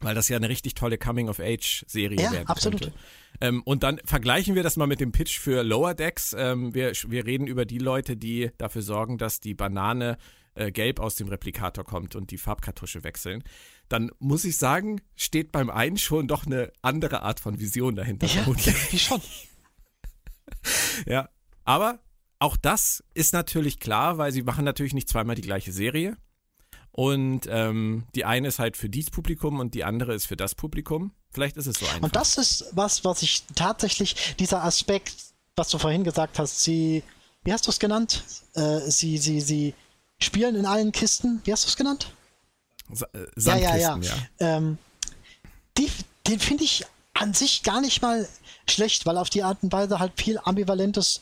weil 0.00 0.14
das 0.14 0.28
ja 0.28 0.36
eine 0.36 0.48
richtig 0.48 0.74
tolle 0.74 0.98
Coming-of-Age-Serie 0.98 2.20
Ja, 2.20 2.32
werden 2.32 2.48
absolut. 2.48 2.80
könnte. 2.80 2.96
Ähm, 3.40 3.62
und 3.64 3.82
dann 3.82 4.00
vergleichen 4.04 4.54
wir 4.54 4.62
das 4.62 4.76
mal 4.76 4.86
mit 4.86 5.00
dem 5.00 5.12
Pitch 5.12 5.38
für 5.38 5.62
Lower 5.62 5.94
Decks. 5.94 6.34
Ähm, 6.36 6.74
wir, 6.74 6.92
wir 7.06 7.26
reden 7.26 7.46
über 7.46 7.64
die 7.64 7.78
Leute, 7.78 8.16
die 8.16 8.50
dafür 8.58 8.82
sorgen, 8.82 9.18
dass 9.18 9.40
die 9.40 9.54
Banane 9.54 10.18
äh, 10.54 10.72
gelb 10.72 11.00
aus 11.00 11.16
dem 11.16 11.28
Replikator 11.28 11.84
kommt 11.84 12.16
und 12.16 12.30
die 12.30 12.38
Farbkartusche 12.38 13.04
wechseln. 13.04 13.44
Dann 13.88 14.10
muss 14.18 14.44
ich 14.44 14.56
sagen, 14.56 15.00
steht 15.16 15.52
beim 15.52 15.70
einen 15.70 15.96
schon 15.98 16.28
doch 16.28 16.46
eine 16.46 16.72
andere 16.82 17.22
Art 17.22 17.40
von 17.40 17.58
Vision 17.60 17.96
dahinter. 17.96 18.26
Ja, 18.26 18.46
wie 18.90 18.98
schon. 18.98 19.20
Ja, 21.06 21.28
aber 21.64 22.00
auch 22.38 22.56
das 22.56 23.04
ist 23.14 23.32
natürlich 23.32 23.78
klar, 23.80 24.18
weil 24.18 24.32
sie 24.32 24.42
machen 24.42 24.64
natürlich 24.64 24.94
nicht 24.94 25.08
zweimal 25.08 25.36
die 25.36 25.42
gleiche 25.42 25.72
Serie. 25.72 26.16
Und 26.92 27.42
ähm, 27.48 28.04
die 28.14 28.24
eine 28.24 28.48
ist 28.48 28.58
halt 28.58 28.76
für 28.76 28.88
dieses 28.88 29.10
Publikum 29.10 29.60
und 29.60 29.74
die 29.74 29.84
andere 29.84 30.14
ist 30.14 30.26
für 30.26 30.36
das 30.36 30.54
Publikum. 30.54 31.12
Vielleicht 31.30 31.56
ist 31.56 31.66
es 31.66 31.78
so 31.78 31.86
einfach. 31.86 32.02
Und 32.02 32.16
das 32.16 32.36
ist 32.36 32.66
was, 32.72 33.04
was 33.04 33.22
ich 33.22 33.44
tatsächlich, 33.54 34.34
dieser 34.38 34.64
Aspekt, 34.64 35.14
was 35.54 35.68
du 35.68 35.78
vorhin 35.78 36.04
gesagt 36.04 36.38
hast, 36.38 36.62
sie, 36.62 37.02
wie 37.44 37.52
hast 37.52 37.66
du 37.66 37.70
es 37.70 37.78
genannt? 37.78 38.24
Äh, 38.54 38.80
sie, 38.90 39.18
sie, 39.18 39.40
sie 39.40 39.74
spielen 40.18 40.56
in 40.56 40.66
allen 40.66 40.90
Kisten, 40.92 41.40
wie 41.44 41.52
hast 41.52 41.64
du 41.64 41.68
es 41.68 41.76
genannt? 41.76 42.12
Sa 42.92 43.06
äh, 43.12 43.26
Ja, 43.36 43.56
ja, 43.56 43.76
ja. 43.76 43.98
Ja. 43.98 44.16
Ähm, 44.40 44.78
die, 45.78 45.90
den 46.26 46.40
finde 46.40 46.64
ich 46.64 46.84
an 47.14 47.34
sich 47.34 47.62
gar 47.62 47.80
nicht 47.80 48.02
mal 48.02 48.28
schlecht, 48.68 49.06
weil 49.06 49.16
auf 49.16 49.30
die 49.30 49.42
Art 49.42 49.62
und 49.62 49.72
Weise 49.72 49.98
halt 49.98 50.12
viel 50.16 50.38
Ambivalentes 50.42 51.20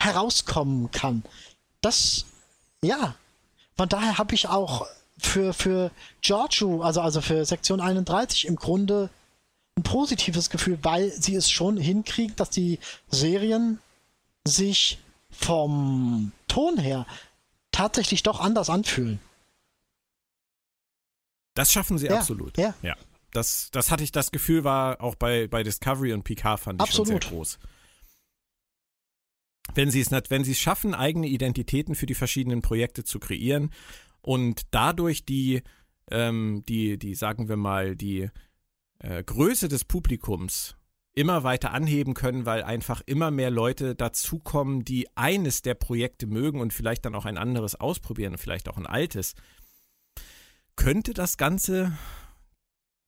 herauskommen 0.00 0.90
kann. 0.90 1.22
Das, 1.80 2.26
ja. 2.82 3.14
Von 3.78 3.88
daher 3.88 4.18
habe 4.18 4.34
ich 4.34 4.48
auch 4.48 4.86
für, 5.18 5.54
für 5.54 5.92
Giorgio, 6.20 6.82
also, 6.82 7.00
also 7.00 7.20
für 7.20 7.44
Sektion 7.44 7.80
31 7.80 8.46
im 8.46 8.56
Grunde 8.56 9.08
ein 9.76 9.84
positives 9.84 10.50
Gefühl, 10.50 10.78
weil 10.82 11.10
sie 11.12 11.36
es 11.36 11.48
schon 11.48 11.76
hinkriegen, 11.76 12.34
dass 12.36 12.50
die 12.50 12.80
Serien 13.08 13.78
sich 14.44 14.98
vom 15.30 16.32
Ton 16.48 16.78
her 16.78 17.06
tatsächlich 17.70 18.24
doch 18.24 18.40
anders 18.40 18.68
anfühlen. 18.68 19.20
Das 21.54 21.72
schaffen 21.72 21.98
sie 21.98 22.06
Ja, 22.06 22.18
absolut. 22.18 22.58
ja. 22.58 22.74
ja. 22.82 22.96
Das, 23.30 23.68
das 23.72 23.90
hatte 23.90 24.02
ich, 24.02 24.10
das 24.10 24.32
Gefühl 24.32 24.64
war 24.64 25.02
auch 25.02 25.14
bei, 25.14 25.48
bei 25.48 25.62
Discovery 25.62 26.12
und 26.14 26.24
Picard 26.24 26.58
fand 26.58 26.82
ich 26.82 26.90
schon 26.90 27.02
Absolut. 27.02 27.22
sehr 27.22 27.30
groß. 27.30 27.58
Wenn 29.74 29.90
sie 29.90 30.00
es 30.00 30.10
nicht, 30.10 30.30
wenn 30.30 30.44
sie 30.44 30.52
es 30.52 30.58
schaffen, 30.58 30.94
eigene 30.94 31.26
Identitäten 31.26 31.94
für 31.94 32.06
die 32.06 32.14
verschiedenen 32.14 32.62
Projekte 32.62 33.04
zu 33.04 33.18
kreieren 33.18 33.70
und 34.22 34.62
dadurch 34.70 35.24
die, 35.24 35.62
ähm, 36.10 36.62
die, 36.68 36.98
die, 36.98 37.14
sagen 37.14 37.48
wir 37.48 37.56
mal, 37.56 37.96
die 37.96 38.30
äh, 38.98 39.22
Größe 39.22 39.68
des 39.68 39.84
Publikums 39.84 40.76
immer 41.14 41.42
weiter 41.42 41.72
anheben 41.72 42.14
können, 42.14 42.46
weil 42.46 42.62
einfach 42.62 43.02
immer 43.04 43.32
mehr 43.32 43.50
Leute 43.50 43.96
dazukommen, 43.96 44.84
die 44.84 45.08
eines 45.16 45.62
der 45.62 45.74
Projekte 45.74 46.26
mögen 46.26 46.60
und 46.60 46.72
vielleicht 46.72 47.04
dann 47.04 47.14
auch 47.16 47.24
ein 47.24 47.38
anderes 47.38 47.74
ausprobieren 47.74 48.38
vielleicht 48.38 48.68
auch 48.68 48.76
ein 48.76 48.86
altes, 48.86 49.34
könnte 50.76 51.14
das 51.14 51.36
Ganze 51.36 51.98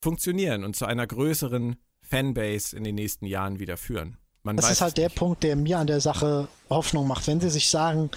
funktionieren 0.02 0.64
und 0.64 0.74
zu 0.74 0.86
einer 0.86 1.06
größeren 1.06 1.76
Fanbase 2.02 2.76
in 2.76 2.82
den 2.82 2.96
nächsten 2.96 3.26
Jahren 3.26 3.60
wieder 3.60 3.76
führen. 3.76 4.16
Man 4.42 4.56
Das 4.56 4.70
ist 4.70 4.80
halt 4.80 4.96
der 4.96 5.08
nicht. 5.08 5.16
Punkt, 5.18 5.42
der 5.42 5.54
mir 5.56 5.78
an 5.78 5.86
der 5.86 6.00
Sache 6.00 6.48
Hoffnung 6.70 7.06
macht. 7.06 7.26
Wenn 7.26 7.40
sie 7.40 7.50
sich 7.50 7.68
sagen, 7.68 8.10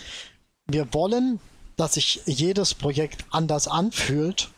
wir 0.68 0.94
wollen, 0.94 1.40
dass 1.76 1.96
sich 1.96 2.22
jedes 2.26 2.74
Projekt 2.74 3.26
anders 3.32 3.68
anfühlt, 3.68 4.50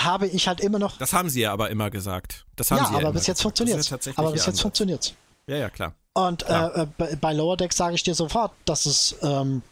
habe 0.00 0.26
ich 0.26 0.48
halt 0.48 0.60
immer 0.60 0.78
noch. 0.78 0.98
Das 0.98 1.12
haben 1.12 1.30
sie 1.30 1.40
ja 1.42 1.52
aber 1.52 1.70
immer 1.70 1.90
gesagt. 1.90 2.44
Das 2.56 2.70
haben 2.70 2.78
Ja, 2.78 2.86
sie 2.86 2.92
ja 2.94 2.98
aber 2.98 3.12
bis 3.12 3.26
jetzt 3.26 3.42
funktioniert 3.42 3.88
tatsächlich 3.88 4.18
Aber 4.18 4.32
bis 4.32 4.44
jetzt 4.46 4.60
funktioniert 4.60 5.04
es. 5.04 5.14
Ja, 5.46 5.56
ja, 5.56 5.70
klar. 5.70 5.94
Und 6.14 6.44
Klar. 6.44 6.76
äh, 6.76 6.82
äh, 6.82 6.86
bei- 6.96 7.16
bei 7.16 7.32
Lower 7.32 7.56
Deck 7.56 7.72
sage 7.72 7.94
ich 7.94 8.02
dir 8.02 8.14
sofort, 8.14 8.52
dass 8.64 8.86
es 8.86 9.16
ähm, 9.22 9.62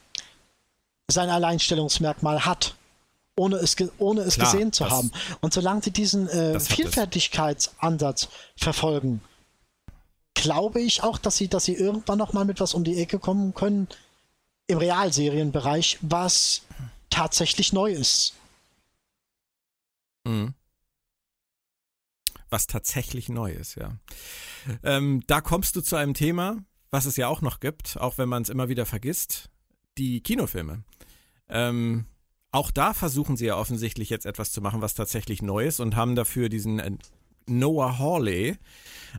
sein 1.11 1.29
Alleinstellungsmerkmal 1.31 2.45
hat, 2.45 2.75
ohne 3.37 3.57
es, 3.57 3.77
ohne 3.99 4.23
es 4.23 4.35
Klar, 4.35 4.53
gesehen 4.53 4.73
zu 4.73 4.85
das- 4.85 4.93
haben. 4.93 5.13
Und 5.41 5.53
solange 5.55 5.83
sie 5.83 5.91
diesen 5.91 6.29
äh. 6.29 6.59
Vielfältigkeitsansatz 6.61 8.29
verfolgen, 8.57 9.23
glaube 10.35 10.81
ich 10.81 11.03
auch, 11.03 11.19
dass 11.19 11.37
sie, 11.37 11.49
dass 11.49 11.65
sie 11.65 11.75
irgendwann 11.75 12.19
noch 12.19 12.33
mal 12.33 12.45
mit 12.45 12.61
was 12.61 12.75
um 12.75 12.85
die 12.85 13.01
Ecke 13.01 13.19
kommen 13.19 13.55
können 13.55 13.89
im 14.67 14.79
Realserienbereich, 14.79 15.99
was 16.01 16.63
tatsächlich 17.11 17.73
neu 17.73 17.93
ist. 17.93 18.35
Mhm. 20.25 20.55
Was 22.49 22.67
tatsächlich 22.67 23.29
neu 23.29 23.53
ist, 23.53 23.77
ja. 23.77 23.97
Ähm, 24.83 25.23
da 25.27 25.41
kommst 25.41 25.75
du 25.77 25.81
zu 25.81 25.97
einem 25.97 26.15
Thema, 26.15 26.65
was 26.91 27.07
es 27.07 27.17
ja 27.17 27.29
auch 27.29 27.41
noch 27.41 27.61
gibt, 27.61 27.97
auch 27.97 28.19
wenn 28.19 28.29
man 28.29 28.43
es 28.43 28.49
immer 28.49 28.69
wieder 28.69 28.87
vergisst, 28.87 29.51
die 29.99 30.21
Kinofilme. 30.21 30.85
Ähm, 31.49 32.07
auch 32.51 32.71
da 32.71 32.93
versuchen 32.93 33.37
sie 33.37 33.47
ja 33.47 33.57
offensichtlich 33.57 34.11
jetzt 34.11 34.27
etwas 34.27 34.53
zu 34.53 34.61
machen, 34.61 34.83
was 34.83 34.95
tatsächlich 34.95 35.43
neu 35.43 35.67
ist 35.67 35.81
und 35.81 35.97
haben 35.97 36.15
dafür 36.15 36.49
diesen 36.49 36.79
äh, 36.79 36.93
Noah 37.47 37.99
Hawley 37.99 38.57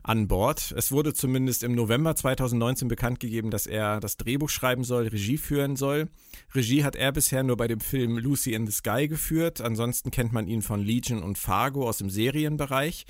an 0.02 0.28
Bord. 0.28 0.74
Es 0.76 0.90
wurde 0.92 1.14
zumindest 1.14 1.62
im 1.62 1.74
November 1.74 2.16
2019 2.16 2.88
bekannt 2.88 3.20
gegeben, 3.20 3.50
dass 3.50 3.66
er 3.66 4.00
das 4.00 4.16
Drehbuch 4.16 4.50
schreiben 4.50 4.84
soll, 4.84 5.08
Regie 5.08 5.38
führen 5.38 5.76
soll. 5.76 6.08
Regie 6.54 6.84
hat 6.84 6.96
er 6.96 7.12
bisher 7.12 7.42
nur 7.42 7.56
bei 7.56 7.68
dem 7.68 7.80
Film 7.80 8.18
Lucy 8.18 8.54
in 8.54 8.66
the 8.66 8.72
Sky 8.72 9.08
geführt. 9.08 9.60
Ansonsten 9.60 10.10
kennt 10.10 10.32
man 10.32 10.46
ihn 10.46 10.62
von 10.62 10.82
Legion 10.82 11.22
und 11.22 11.38
Fargo 11.38 11.88
aus 11.88 11.98
dem 11.98 12.10
Serienbereich. 12.10 13.04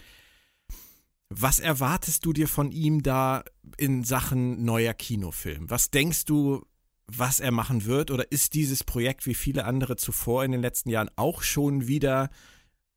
Was 1.31 1.59
erwartest 1.59 2.25
du 2.27 2.33
dir 2.33 2.49
von 2.49 2.71
ihm 2.71 3.03
da 3.03 3.43
in 3.79 4.05
Sachen 4.05 4.65
neuer 4.65 4.95
Kinofilm? 4.95 5.69
Was 5.71 5.91
denkst 5.91 6.27
du, 6.27 6.65
was 7.07 7.41
er 7.41 7.51
machen 7.51 7.85
wird? 7.85 8.11
Oder 8.11 8.31
ist 8.31 8.55
dieses 8.55 8.85
Projekt 8.85 9.27
wie 9.27 9.35
viele 9.35 9.65
andere 9.65 9.97
zuvor 9.97 10.45
in 10.45 10.53
den 10.53 10.61
letzten 10.61 10.91
Jahren 10.91 11.11
auch 11.17 11.43
schon 11.43 11.87
wieder 11.87 12.31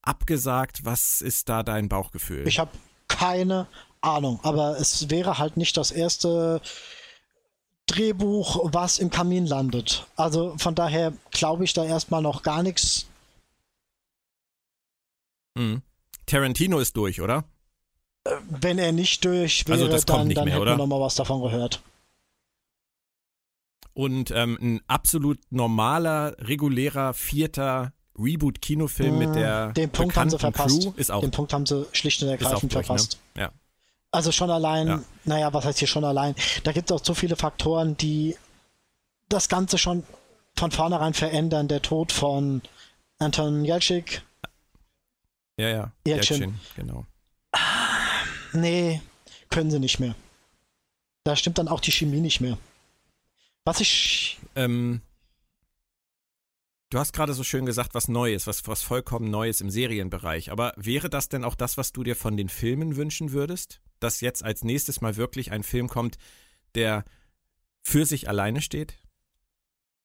abgesagt? 0.08 0.86
Was 0.86 1.22
ist 1.22 1.50
da 1.50 1.64
dein 1.64 1.90
Bauchgefühl? 1.90 2.48
Ich 2.48 2.60
habe 2.60 2.72
keine 3.08 3.68
Ahnung, 4.02 4.40
aber 4.44 4.80
es 4.80 5.10
wäre 5.10 5.38
halt 5.38 5.58
nicht 5.58 5.78
das 5.78 5.92
erste 5.92 6.62
Drehbuch, 7.88 8.72
was 8.74 9.00
im 9.00 9.10
Kamin 9.10 9.46
landet. 9.46 10.06
Also 10.16 10.56
von 10.58 10.76
daher 10.76 11.14
glaube 11.32 11.64
ich 11.64 11.74
da 11.74 11.84
erstmal 11.84 12.22
noch 12.22 12.44
gar 12.44 12.64
nichts. 12.64 13.08
Mhm. 15.56 15.82
Tarantino 16.26 16.80
ist 16.80 16.98
durch, 16.98 17.22
oder? 17.22 17.46
wenn 18.50 18.78
er 18.78 18.92
nicht 18.92 19.24
durch 19.26 19.68
wäre, 19.68 19.80
Also 19.80 19.88
das 19.88 20.06
kommt 20.06 20.20
dann, 20.20 20.28
nicht 20.28 20.38
dann 20.38 20.46
mehr, 20.46 20.56
hätten 20.56 20.62
oder? 20.64 20.72
wir 20.74 20.78
nochmal 20.78 21.02
was 21.02 21.16
davon 21.16 21.42
gehört. 21.42 21.82
Und 23.94 24.32
ähm, 24.32 24.58
ein 24.62 24.82
absolut 24.88 25.40
normaler, 25.50 26.36
regulärer, 26.40 27.14
vierter 27.14 27.94
Reboot-Kinofilm 28.20 29.18
mit 29.18 29.36
der 29.36 29.68
Mm, 29.70 29.74
Den 29.74 29.90
Punkt 29.90 30.16
haben 30.18 30.30
sie 30.30 30.40
verpasst. 30.40 30.82
Crew 30.84 30.94
ist 30.96 31.12
auch 31.12 31.22
Den 31.22 31.32
Punkt 31.32 31.54
haben 31.54 31.66
sie 31.66 31.86
schlicht 31.94 32.22
und 32.24 32.30
ergreifend 32.30 32.74
durch, 32.74 32.86
verpasst. 32.86 33.20
Ne? 33.36 33.44
Ja. 33.44 33.52
Also 34.12 34.32
schon 34.32 34.50
allein, 34.50 34.88
Ja. 34.88 35.04
naja, 35.26 35.54
was 35.54 35.66
heißt 35.66 35.80
hier 35.80 35.88
schon 35.88 36.04
allein? 36.06 36.36
Da 36.64 36.72
gibt 36.72 36.90
es 36.90 36.96
auch 36.98 37.04
so 37.04 37.14
viele 37.14 37.36
Faktoren, 37.36 37.98
die 37.98 38.36
das 39.30 39.50
Ganze 39.50 39.78
schon 39.78 40.04
von 40.56 40.72
vornherein 40.72 41.14
verändern. 41.14 41.68
Der 41.68 41.82
Tod 41.82 42.12
von 42.12 42.62
Anton 43.20 43.66
Jelcik. 43.66 44.24
Ja, 45.58 45.70
ja. 45.70 45.92
Jeltsin. 46.06 46.40
Jeltsin, 46.40 46.60
genau. 46.76 47.06
Nee, 48.54 49.02
können 49.50 49.70
sie 49.72 49.80
nicht 49.80 50.00
mehr. 50.00 50.16
Da 51.24 51.36
stimmt 51.36 51.58
dann 51.58 51.68
auch 51.68 51.80
die 51.82 51.92
Chemie 51.92 52.22
nicht 52.22 52.40
mehr. 52.42 52.58
Was 53.66 53.82
ich. 53.82 54.40
Ähm, 54.56 55.02
du 56.90 57.00
hast 57.00 57.14
gerade 57.14 57.34
so 57.34 57.44
schön 57.44 57.66
gesagt, 57.66 57.94
was 57.94 58.08
Neues, 58.08 58.48
was, 58.48 58.68
was 58.68 58.82
vollkommen 58.82 59.30
Neues 59.30 59.62
im 59.62 59.70
Serienbereich. 59.70 60.52
Aber 60.52 60.74
wäre 60.78 61.10
das 61.10 61.30
denn 61.30 61.44
auch 61.44 61.56
das, 61.56 61.78
was 61.78 61.92
du 61.92 62.04
dir 62.04 62.16
von 62.16 62.38
den 62.38 62.50
Filmen 62.50 62.96
wünschen 62.96 63.32
würdest? 63.32 63.82
Dass 64.00 64.22
jetzt 64.22 64.44
als 64.44 64.64
nächstes 64.64 65.02
mal 65.02 65.16
wirklich 65.16 65.52
ein 65.52 65.64
Film 65.64 65.90
kommt, 65.90 66.18
der 66.76 67.04
für 67.82 68.06
sich 68.06 68.30
alleine 68.30 68.62
steht? 68.62 68.96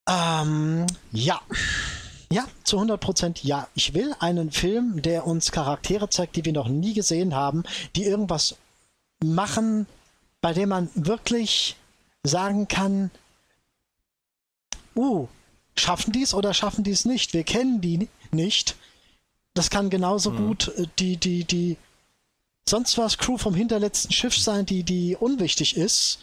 Ähm, 0.09 0.87
ja. 1.13 1.41
Ja, 2.33 2.47
zu 2.65 2.81
100% 2.81 3.41
ja. 3.43 3.69
Ich 3.75 3.93
will 3.95 4.15
einen 4.19 4.51
Film, 4.51 5.03
der 5.03 5.27
uns 5.27 5.53
Charaktere 5.53 6.09
zeigt, 6.09 6.37
die 6.37 6.45
wir 6.45 6.53
noch 6.53 6.69
nie 6.69 6.95
gesehen 6.95 7.35
haben, 7.35 7.63
die 7.95 8.05
irgendwas 8.05 8.57
machen, 9.23 9.87
bei 10.41 10.53
dem 10.55 10.71
man 10.71 10.89
wirklich 10.95 11.77
sagen 12.25 12.69
kann, 12.69 13.11
uh, 14.97 15.29
schaffen 15.77 16.13
die 16.13 16.23
es 16.23 16.35
oder 16.35 16.55
schaffen 16.55 16.85
die 16.85 16.91
es 16.91 17.05
nicht? 17.05 17.33
Wir 17.35 17.45
kennen 17.45 17.81
die 17.81 18.09
nicht. 18.31 18.77
Das 19.55 19.71
kann 19.71 19.91
genauso 19.91 20.33
gut 20.33 20.69
äh, 20.77 20.87
die, 20.99 21.17
die, 21.17 21.45
die 21.45 21.77
sonst 22.69 22.97
was 22.99 23.19
Crew 23.19 23.39
vom 23.39 23.55
hinterletzten 23.55 24.13
Schiff 24.13 24.37
sein, 24.37 24.67
die, 24.67 24.83
die 24.83 25.17
unwichtig 25.17 25.77
ist. 25.77 26.21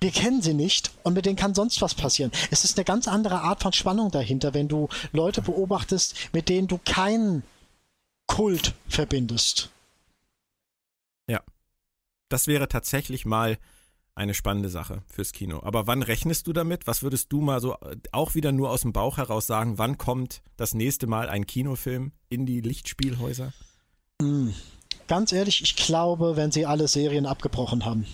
Wir 0.00 0.10
kennen 0.10 0.42
sie 0.42 0.54
nicht 0.54 0.90
und 1.02 1.14
mit 1.14 1.24
denen 1.24 1.36
kann 1.36 1.54
sonst 1.54 1.80
was 1.80 1.94
passieren. 1.94 2.30
Es 2.50 2.64
ist 2.64 2.76
eine 2.76 2.84
ganz 2.84 3.08
andere 3.08 3.40
Art 3.40 3.62
von 3.62 3.72
Spannung 3.72 4.10
dahinter, 4.10 4.52
wenn 4.52 4.68
du 4.68 4.88
Leute 5.12 5.40
beobachtest, 5.40 6.14
mit 6.32 6.48
denen 6.48 6.68
du 6.68 6.78
keinen 6.84 7.42
Kult 8.26 8.74
verbindest. 8.88 9.70
Das 12.34 12.48
wäre 12.48 12.68
tatsächlich 12.68 13.26
mal 13.26 13.58
eine 14.16 14.34
spannende 14.34 14.68
Sache 14.68 15.02
fürs 15.12 15.32
Kino. 15.32 15.60
Aber 15.62 15.86
wann 15.86 16.02
rechnest 16.02 16.46
du 16.46 16.52
damit? 16.52 16.86
Was 16.86 17.02
würdest 17.02 17.32
du 17.32 17.40
mal 17.40 17.60
so 17.60 17.74
äh, 17.80 17.96
auch 18.12 18.34
wieder 18.34 18.52
nur 18.52 18.70
aus 18.70 18.82
dem 18.82 18.92
Bauch 18.92 19.16
heraus 19.16 19.46
sagen? 19.46 19.78
Wann 19.78 19.98
kommt 19.98 20.42
das 20.56 20.74
nächste 20.74 21.06
Mal 21.06 21.28
ein 21.28 21.46
Kinofilm 21.46 22.12
in 22.28 22.46
die 22.46 22.60
Lichtspielhäuser? 22.60 23.52
Ganz 25.08 25.32
ehrlich, 25.32 25.62
ich 25.62 25.74
glaube, 25.76 26.36
wenn 26.36 26.52
sie 26.52 26.64
alle 26.66 26.86
Serien 26.88 27.26
abgebrochen 27.26 27.84
haben. 27.84 28.06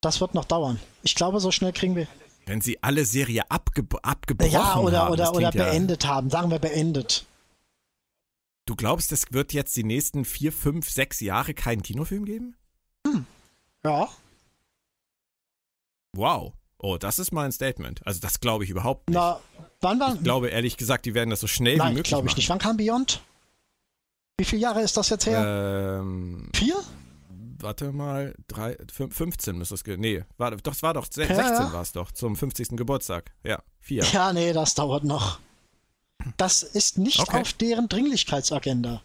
Das 0.00 0.20
wird 0.20 0.34
noch 0.34 0.44
dauern. 0.44 0.78
Ich 1.02 1.14
glaube, 1.14 1.40
so 1.40 1.50
schnell 1.50 1.72
kriegen 1.72 1.94
wir. 1.96 2.06
Wenn 2.44 2.60
sie 2.60 2.82
alle 2.82 3.04
Serie 3.04 3.50
abge 3.50 3.84
abgebrochen 4.02 4.52
Ja, 4.52 4.76
oder, 4.78 5.00
haben. 5.02 5.12
oder, 5.12 5.30
oder 5.32 5.40
ja- 5.42 5.50
beendet 5.50 6.06
haben. 6.06 6.30
Sagen 6.30 6.50
wir 6.50 6.58
beendet. 6.58 7.24
Du 8.66 8.74
glaubst, 8.74 9.12
es 9.12 9.32
wird 9.32 9.52
jetzt 9.52 9.76
die 9.76 9.84
nächsten 9.84 10.24
vier, 10.24 10.52
fünf, 10.52 10.90
sechs 10.90 11.20
Jahre 11.20 11.54
keinen 11.54 11.82
Kinofilm 11.82 12.24
geben? 12.24 12.56
Ja. 13.84 14.08
Wow. 16.16 16.52
Oh, 16.78 16.98
das 16.98 17.18
ist 17.18 17.32
mal 17.32 17.44
ein 17.46 17.52
Statement. 17.52 18.06
Also 18.06 18.20
das 18.20 18.40
glaube 18.40 18.64
ich 18.64 18.70
überhaupt 18.70 19.08
nicht. 19.08 19.16
Na, 19.16 19.40
wann 19.80 19.98
war. 20.00 20.14
Ich 20.14 20.22
glaube 20.22 20.48
ehrlich 20.48 20.76
gesagt, 20.76 21.06
die 21.06 21.14
werden 21.14 21.30
das 21.30 21.40
so 21.40 21.46
schnell 21.46 21.74
wie 21.74 21.78
Nein, 21.78 21.94
möglich 21.94 22.08
glaube 22.08 22.26
ich 22.26 22.32
machen. 22.32 22.38
nicht. 22.38 22.48
Wann 22.50 22.58
kam 22.58 22.76
Beyond? 22.76 23.20
Wie 24.38 24.44
viele 24.44 24.60
Jahre 24.62 24.82
ist 24.82 24.96
das 24.96 25.08
jetzt 25.08 25.24
her? 25.26 25.98
Ähm, 26.00 26.50
Vier? 26.54 26.76
warte 27.58 27.90
mal, 27.90 28.34
drei, 28.48 28.74
fün- 28.94 29.10
15 29.10 29.56
müsste 29.56 29.74
es 29.76 29.82
ge 29.84 29.96
Nee, 29.96 30.24
war, 30.36 30.54
doch, 30.54 30.72
es 30.74 30.82
war 30.82 30.92
doch, 30.92 31.06
se- 31.10 31.22
Ja, 31.22 31.34
16 31.34 31.54
ja. 31.54 31.72
war 31.72 31.80
es 31.80 31.92
doch, 31.92 32.12
zum 32.12 32.36
50. 32.36 32.76
Geburtstag. 32.76 33.32
Ja, 33.44 33.62
vier. 33.80 34.04
Ja, 34.12 34.34
nee, 34.34 34.52
das 34.52 34.74
dauert 34.74 35.04
noch. 35.04 35.40
Das 36.36 36.62
ist 36.62 36.98
nicht 36.98 37.20
Okay. 37.20 37.40
auf 37.40 37.52
deren 37.54 37.88
Dringlichkeitsagenda. 37.88 39.00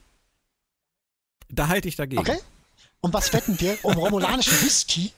Da 1.49 1.68
halte 1.70 1.88
ich 1.88 1.95
dagegen. 1.95 2.20
Okay? 2.22 2.39
Und 2.99 3.14
was 3.14 3.32
wetten 3.34 3.59
wir? 3.62 3.78
Um 3.84 3.93
romulanischen 3.93 4.53
Whisky? 4.62 5.12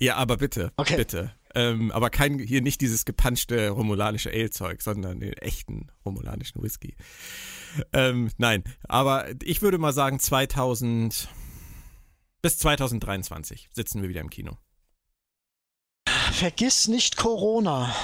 Ja, 0.00 0.16
aber 0.16 0.36
bitte, 0.38 0.72
Okay. 0.76 0.96
bitte. 0.96 1.34
Ähm, 1.54 1.90
aber 1.90 2.10
kein, 2.10 2.38
hier 2.38 2.62
nicht 2.62 2.80
dieses 2.80 3.04
gepanschte 3.04 3.70
romulanische 3.70 4.30
Ale-Zeug, 4.30 4.82
sondern 4.82 5.18
den 5.20 5.32
echten 5.34 5.90
romulanischen 6.04 6.62
Whisky. 6.62 6.94
Ähm, 7.92 8.30
nein, 8.38 8.62
aber 8.88 9.26
ich 9.42 9.60
würde 9.60 9.78
mal 9.78 9.92
sagen 9.92 10.18
2000 10.20 11.28
bis 12.40 12.58
2023 12.58 13.68
sitzen 13.72 14.00
wir 14.00 14.08
wieder 14.08 14.20
im 14.20 14.30
Kino. 14.30 14.56
Vergiss 16.32 16.88
nicht 16.88 17.16
Corona. 17.16 17.94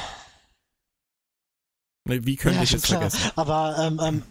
Wie 2.05 2.37
könnte 2.37 2.63
ich 2.63 2.71
schon 2.71 2.79
es 2.81 2.87
vergessen? 2.87 3.31
Aber 3.37 3.77
ähm, 3.81 4.01
ähm, 4.03 4.23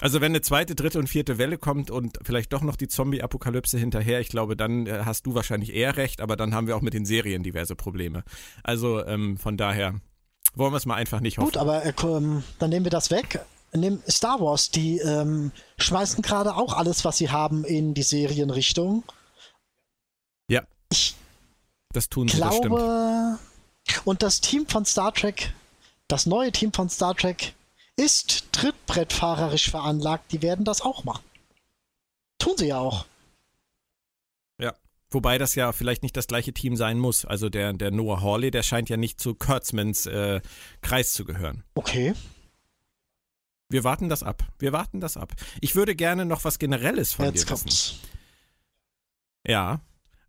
Also 0.00 0.20
wenn 0.20 0.32
eine 0.32 0.40
zweite, 0.40 0.74
dritte 0.74 0.98
und 0.98 1.08
vierte 1.08 1.38
Welle 1.38 1.58
kommt 1.58 1.90
und 1.90 2.18
vielleicht 2.22 2.52
doch 2.52 2.62
noch 2.62 2.76
die 2.76 2.88
Zombie-Apokalypse 2.88 3.78
hinterher, 3.78 4.20
ich 4.20 4.28
glaube, 4.28 4.56
dann 4.56 4.86
äh, 4.86 5.02
hast 5.04 5.26
du 5.26 5.34
wahrscheinlich 5.34 5.74
eher 5.74 5.96
recht, 5.96 6.20
aber 6.20 6.36
dann 6.36 6.54
haben 6.54 6.66
wir 6.66 6.76
auch 6.76 6.80
mit 6.80 6.94
den 6.94 7.04
Serien 7.04 7.42
diverse 7.42 7.76
Probleme. 7.76 8.24
Also 8.62 9.04
ähm, 9.04 9.36
von 9.36 9.56
daher 9.56 9.94
wollen 10.54 10.72
wir 10.72 10.78
es 10.78 10.86
mal 10.86 10.94
einfach 10.94 11.20
nicht 11.20 11.38
hoffen. 11.38 11.46
gut, 11.46 11.56
aber 11.56 11.84
äh, 11.84 11.92
dann 12.58 12.70
nehmen 12.70 12.84
wir 12.84 12.90
das 12.90 13.10
weg. 13.10 13.40
Nehmen 13.72 14.02
Star 14.08 14.40
Wars, 14.40 14.70
die 14.70 14.98
ähm, 14.98 15.52
schmeißen 15.78 16.22
gerade 16.22 16.56
auch 16.56 16.74
alles, 16.74 17.04
was 17.04 17.18
sie 17.18 17.30
haben, 17.30 17.64
in 17.64 17.94
die 17.94 18.02
Serienrichtung. 18.02 19.04
Ja, 20.48 20.62
Ich 20.90 21.14
das 21.92 22.08
tun 22.08 22.28
sie, 22.28 22.36
glaube, 22.36 23.38
und 24.04 24.22
das 24.22 24.40
Team 24.40 24.66
von 24.66 24.84
Star 24.84 25.12
Trek, 25.12 25.52
das 26.08 26.26
neue 26.26 26.52
Team 26.52 26.72
von 26.72 26.88
Star 26.88 27.14
Trek, 27.14 27.54
ist 28.00 28.52
trittbrettfahrerisch 28.52 29.70
veranlagt. 29.70 30.32
Die 30.32 30.40
werden 30.42 30.64
das 30.64 30.80
auch 30.80 31.04
machen. 31.04 31.22
Tun 32.38 32.56
sie 32.56 32.68
ja 32.68 32.78
auch. 32.78 33.04
Ja. 34.58 34.74
Wobei 35.10 35.36
das 35.36 35.54
ja 35.54 35.72
vielleicht 35.72 36.02
nicht 36.02 36.16
das 36.16 36.26
gleiche 36.26 36.54
Team 36.54 36.76
sein 36.76 36.98
muss. 36.98 37.26
Also 37.26 37.50
der, 37.50 37.74
der 37.74 37.90
Noah 37.90 38.22
Hawley, 38.22 38.50
der 38.50 38.62
scheint 38.62 38.88
ja 38.88 38.96
nicht 38.96 39.20
zu 39.20 39.34
Kurtzmans 39.34 40.06
äh, 40.06 40.40
Kreis 40.80 41.12
zu 41.12 41.24
gehören. 41.26 41.62
Okay. 41.74 42.14
Wir 43.68 43.84
warten 43.84 44.08
das 44.08 44.22
ab. 44.22 44.44
Wir 44.58 44.72
warten 44.72 45.00
das 45.00 45.16
ab. 45.16 45.34
Ich 45.60 45.76
würde 45.76 45.94
gerne 45.94 46.24
noch 46.24 46.44
was 46.44 46.58
Generelles 46.58 47.12
von 47.12 47.26
Jetzt 47.26 47.44
dir 47.44 47.50
wissen. 47.52 47.64
kommt's. 47.64 47.94
Ja. 49.46 49.80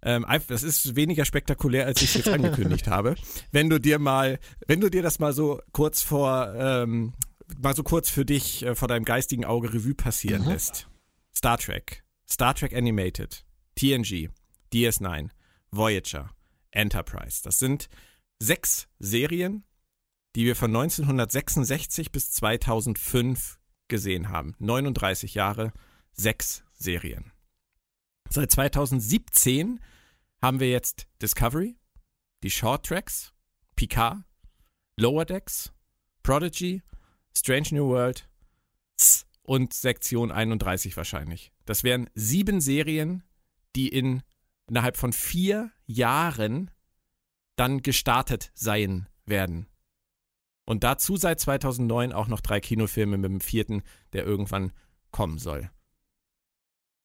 Ähm, 0.03 0.25
das 0.47 0.63
ist 0.63 0.95
weniger 0.95 1.25
spektakulär, 1.25 1.85
als 1.85 2.01
ich 2.01 2.09
es 2.09 2.25
jetzt 2.25 2.29
angekündigt 2.33 2.87
habe. 2.87 3.15
Wenn 3.51 3.69
du 3.69 3.79
dir 3.79 3.97
mal, 3.97 4.39
wenn 4.67 4.81
du 4.81 4.89
dir 4.89 5.03
das 5.03 5.19
mal 5.19 5.31
so 5.31 5.61
kurz 5.71 6.01
vor, 6.01 6.53
ähm, 6.55 7.13
mal 7.59 7.75
so 7.75 7.83
kurz 7.83 8.09
für 8.09 8.25
dich 8.25 8.63
äh, 8.63 8.75
vor 8.75 8.87
deinem 8.87 9.05
geistigen 9.05 9.45
Auge 9.45 9.73
Revue 9.73 9.93
passieren 9.95 10.43
Mhm. 10.43 10.49
lässt. 10.49 10.87
Star 11.35 11.57
Trek, 11.57 12.03
Star 12.29 12.53
Trek 12.55 12.73
Animated, 12.75 13.45
TNG, 13.75 14.29
DS9, 14.73 15.29
Voyager, 15.71 16.35
Enterprise. 16.71 17.41
Das 17.43 17.59
sind 17.59 17.89
sechs 18.39 18.87
Serien, 18.99 19.63
die 20.35 20.45
wir 20.45 20.55
von 20.55 20.71
1966 20.71 22.11
bis 22.11 22.31
2005 22.31 23.59
gesehen 23.87 24.29
haben. 24.29 24.55
39 24.59 25.33
Jahre, 25.33 25.73
sechs 26.13 26.63
Serien. 26.73 27.31
Seit 28.29 28.51
2017 28.51 29.79
haben 30.41 30.59
wir 30.59 30.69
jetzt 30.69 31.07
Discovery, 31.21 31.77
die 32.43 32.49
Short 32.51 32.85
Tracks, 32.85 33.33
Picard, 33.75 34.23
Lower 34.97 35.25
Decks, 35.25 35.71
Prodigy, 36.23 36.81
Strange 37.35 37.69
New 37.71 37.87
World 37.87 38.27
und 39.43 39.73
Sektion 39.73 40.31
31 40.31 40.95
wahrscheinlich. 40.97 41.51
Das 41.65 41.83
wären 41.83 42.09
sieben 42.13 42.61
Serien, 42.61 43.23
die 43.75 43.87
in 43.87 44.23
innerhalb 44.67 44.95
von 44.95 45.11
vier 45.11 45.69
Jahren 45.85 46.71
dann 47.57 47.81
gestartet 47.81 48.51
sein 48.53 49.09
werden. 49.25 49.67
Und 50.65 50.85
dazu 50.85 51.17
seit 51.17 51.41
2009 51.41 52.13
auch 52.13 52.27
noch 52.27 52.39
drei 52.39 52.61
Kinofilme 52.61 53.17
mit 53.17 53.29
dem 53.29 53.41
vierten, 53.41 53.83
der 54.13 54.23
irgendwann 54.23 54.71
kommen 55.11 55.39
soll. 55.39 55.69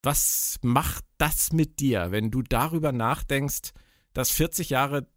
Was 0.05 0.59
macht 0.63 1.05
das 1.19 1.53
mit 1.53 1.81
dir, 1.81 2.13
wenn 2.13 2.31
du 2.31 2.43
darüber 2.43 2.93
nachdenkst, 2.93 3.73
dass 4.13 4.31
40 4.31 4.71
Jahre 4.71 5.09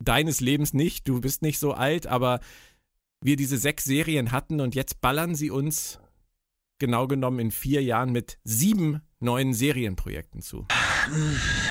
deines 0.00 0.40
Lebens 0.40 0.74
nicht, 0.74 1.06
du 1.06 1.20
bist 1.20 1.42
nicht 1.42 1.60
so 1.60 1.72
alt, 1.72 2.08
aber 2.08 2.40
wir 3.22 3.36
diese 3.36 3.58
sechs 3.58 3.84
Serien 3.84 4.32
hatten 4.32 4.60
und 4.60 4.74
jetzt 4.74 5.00
ballern 5.00 5.34
sie 5.34 5.50
uns 5.50 5.98
genau 6.78 7.06
genommen 7.06 7.38
in 7.38 7.50
vier 7.50 7.82
Jahren 7.82 8.10
mit 8.10 8.38
sieben 8.44 9.02
neuen 9.20 9.52
Serienprojekten 9.52 10.40
zu. 10.40 10.66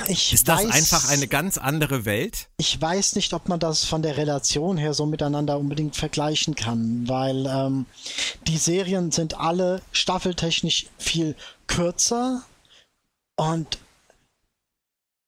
Ich 0.08 0.34
Ist 0.34 0.48
das 0.48 0.64
weiß, 0.64 0.72
einfach 0.72 1.10
eine 1.10 1.28
ganz 1.28 1.58
andere 1.58 2.06
Welt? 2.06 2.50
Ich 2.58 2.80
weiß 2.80 3.16
nicht, 3.16 3.34
ob 3.34 3.50
man 3.50 3.60
das 3.60 3.86
von 3.86 4.02
der 4.02 4.18
Relation 4.18 4.78
her 4.78 4.94
so 4.94 5.06
miteinander 5.06 5.58
unbedingt 5.58 5.96
vergleichen 5.96 6.56
kann, 6.56 7.08
weil 7.08 7.46
ähm, 7.48 7.86
die 8.48 8.58
Serien 8.58 9.12
sind 9.12 9.40
alle 9.40 9.82
staffeltechnisch 9.92 10.88
viel 10.98 11.36
kürzer 11.68 12.44
und 13.36 13.80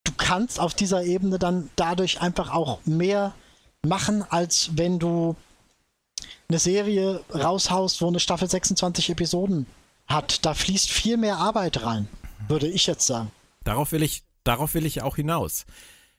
du 0.03 0.11
kannst 0.17 0.59
auf 0.59 0.73
dieser 0.73 1.03
Ebene 1.03 1.39
dann 1.39 1.69
dadurch 1.75 2.21
einfach 2.21 2.51
auch 2.51 2.79
mehr 2.85 3.33
machen, 3.83 4.23
als 4.29 4.71
wenn 4.75 4.99
du 4.99 5.35
eine 6.51 6.59
Serie 6.59 7.23
raushaust, 7.33 8.01
wo 8.01 8.07
eine 8.07 8.19
Staffel 8.19 8.49
26 8.49 9.11
Episoden 9.11 9.65
hat. 10.05 10.45
Da 10.45 10.53
fließt 10.53 10.91
viel 10.91 11.15
mehr 11.15 11.37
Arbeit 11.37 11.83
rein, 11.83 12.09
würde 12.47 12.67
ich 12.67 12.87
jetzt 12.87 13.07
sagen. 13.07 13.31
Darauf 13.63 13.93
will 13.93 14.03
ich, 14.03 14.23
darauf 14.43 14.73
will 14.73 14.85
ich 14.85 15.01
auch 15.01 15.15
hinaus. 15.15 15.65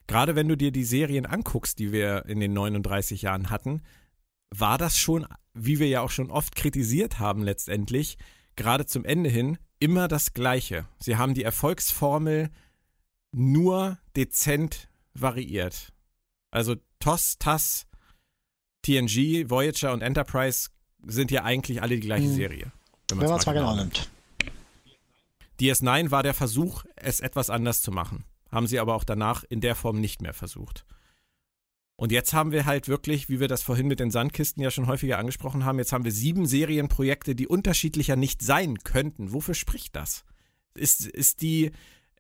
Gerade 0.07 0.35
wenn 0.35 0.49
du 0.49 0.57
dir 0.57 0.73
die 0.73 0.85
Serien 0.85 1.27
anguckst, 1.27 1.79
die 1.79 1.93
wir 1.93 2.25
in 2.27 2.41
den 2.41 2.55
39 2.55 3.23
Jahren 3.23 3.51
hatten, 3.51 3.83
war 4.51 4.79
das 4.79 4.97
schon, 4.97 5.27
wie 5.53 5.79
wir 5.79 5.89
ja 5.89 6.01
auch 6.01 6.11
schon 6.11 6.31
oft 6.31 6.57
kritisiert 6.57 7.19
haben 7.19 7.43
letztendlich, 7.43 8.17
gerade 8.57 8.87
zum 8.87 9.05
Ende 9.05 9.29
hin, 9.29 9.59
immer 9.81 10.09
das 10.09 10.33
Gleiche. 10.33 10.87
Sie 10.99 11.17
haben 11.17 11.35
die 11.35 11.45
Erfolgsformel 11.45 12.51
nur 13.33 13.99
dezent 14.17 14.89
variiert. 15.13 15.93
Also 16.51 16.77
TOS, 17.01 17.37
TAS, 17.39 17.87
TNG, 18.83 19.49
Voyager 19.49 19.93
und 19.93 20.03
Enterprise 20.03 20.71
sind 21.07 21.31
ja 21.31 21.45
eigentlich 21.45 21.83
alle 21.83 21.97
die 21.97 22.01
gleiche 22.01 22.27
Hm. 22.27 22.35
Serie. 22.35 22.73
Wenn 23.09 23.19
man 23.19 23.39
es 23.39 23.47
mal 23.47 23.53
genau 23.53 23.77
nimmt. 23.77 24.11
DS9 25.61 26.11
war 26.11 26.23
der 26.23 26.35
Versuch, 26.35 26.85
es 26.97 27.21
etwas 27.21 27.51
anders 27.51 27.83
zu 27.83 27.93
machen. 27.93 28.25
Haben 28.51 28.67
sie 28.67 28.79
aber 28.79 28.95
auch 28.95 29.05
danach 29.05 29.45
in 29.45 29.61
der 29.61 29.75
Form 29.75 30.01
nicht 30.01 30.23
mehr 30.23 30.35
versucht. 30.35 30.85
Und 31.97 32.11
jetzt 32.11 32.33
haben 32.33 32.51
wir 32.51 32.67
halt 32.67 32.89
wirklich, 32.89 33.29
wie 33.29 33.39
wir 33.39 33.49
das 33.49 33.63
vorhin 33.63 33.87
mit 33.87 34.01
den 34.01 34.11
Sandkisten 34.11 34.63
ja 34.63 34.71
schon 34.71 34.89
häufiger 34.89 35.19
angesprochen 35.19 35.65
haben, 35.65 35.79
jetzt 35.79 35.93
haben 35.93 36.05
wir 36.05 36.11
sieben 36.11 36.47
Serienprojekte, 36.47 37.35
die 37.35 37.47
unterschiedlicher 37.47 38.17
nicht 38.17 38.43
sein 38.43 38.79
könnten. 38.79 39.33
Wofür 39.33 39.55
spricht 39.55 39.95
das? 39.95 40.25
Ist, 40.75 41.07
ist 41.07 41.43
die 41.43 41.71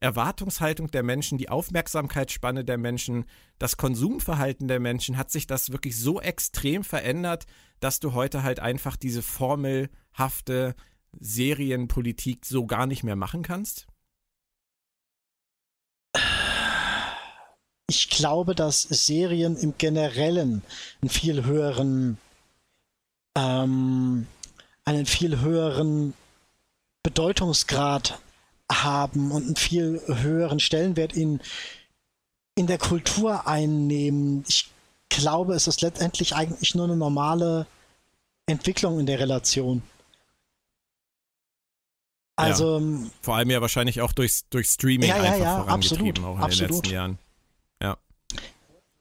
Erwartungshaltung 0.03 0.90
der 0.90 1.05
Menschen, 1.05 1.38
die 1.38 1.48
Aufmerksamkeitsspanne 1.48 2.64
der 2.64 2.76
Menschen, 2.76 3.24
das 3.59 3.76
Konsumverhalten 3.76 4.66
der 4.66 4.80
Menschen, 4.80 5.16
hat 5.16 5.30
sich 5.30 5.46
das 5.46 5.70
wirklich 5.70 5.96
so 5.96 6.20
extrem 6.20 6.82
verändert, 6.82 7.46
dass 7.78 8.00
du 8.00 8.12
heute 8.12 8.42
halt 8.42 8.59
einfach 8.59 8.96
diese 8.96 9.22
formelhafte 9.22 10.74
Serienpolitik 11.20 12.44
so 12.44 12.66
gar 12.66 12.86
nicht 12.86 13.05
mehr 13.05 13.14
machen 13.14 13.42
kannst? 13.42 13.86
Ich 17.88 18.11
glaube, 18.11 18.57
dass 18.57 18.82
Serien 18.82 19.57
im 19.57 19.74
Generellen 19.78 20.62
einen 21.00 21.11
viel 21.11 21.44
höheren, 21.44 22.18
ähm, 23.36 24.26
einen 24.84 25.07
viel 25.07 25.40
höheren 25.40 26.14
Bedeutungsgrad 27.05 28.20
haben 28.73 29.31
und 29.31 29.45
einen 29.45 29.57
viel 29.57 30.01
höheren 30.07 30.61
Stellenwert 30.61 31.14
in, 31.14 31.41
in 32.55 32.66
der 32.66 32.79
Kultur 32.79 33.47
einnehmen. 33.47 34.45
Ich 34.49 34.70
glaube, 35.09 35.55
es 35.55 35.66
ist 35.66 35.83
letztendlich 35.83 36.35
eigentlich 36.35 36.75
nur 36.75 36.85
eine 36.85 36.97
normale 36.97 37.66
Entwicklung 38.47 38.99
in 38.99 39.07
der 39.07 39.18
Relation. 39.18 39.83
Also, 42.37 42.79
ähm, 42.79 43.11
Vor 43.20 43.37
allem 43.37 43.51
ja 43.51 43.61
wahrscheinlich 43.61 44.01
auch 44.01 44.12
durch, 44.12 44.43
durch 44.51 44.68
Streaming 44.68 45.09
Ja, 45.09 45.16
ja, 45.16 45.23
einfach 45.33 45.45
ja, 45.45 45.62
vorangetrieben, 45.62 46.09
absolut, 46.09 46.25
auch 46.25 46.37
in 46.37 46.43
absolut. 46.43 46.70
den 46.70 46.77
letzten 46.77 46.95
Jahren. 46.95 47.18
Ja. 47.83 47.99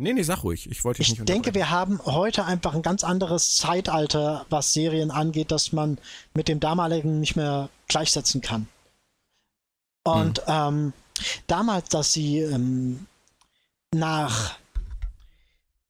Nee, 0.00 0.14
nee, 0.14 0.22
sag 0.22 0.42
ruhig. 0.44 0.68
Ich 0.70 0.82
wollte 0.82 0.98
dich 0.98 1.08
Ich 1.12 1.18
nicht 1.18 1.28
denke, 1.28 1.50
unterbrechen. 1.50 1.54
wir 1.54 1.70
haben 1.70 2.00
heute 2.06 2.44
einfach 2.46 2.74
ein 2.74 2.80
ganz 2.82 3.04
anderes 3.04 3.56
Zeitalter, 3.56 4.46
was 4.48 4.72
Serien 4.72 5.10
angeht, 5.10 5.50
das 5.50 5.72
man 5.72 5.98
mit 6.32 6.48
dem 6.48 6.58
damaligen 6.58 7.20
nicht 7.20 7.36
mehr 7.36 7.68
gleichsetzen 7.86 8.40
kann. 8.40 8.66
Und 10.02 10.42
ähm, 10.46 10.94
damals, 11.46 11.90
dass 11.90 12.14
sie 12.14 12.38
ähm, 12.38 13.06
nach 13.92 14.56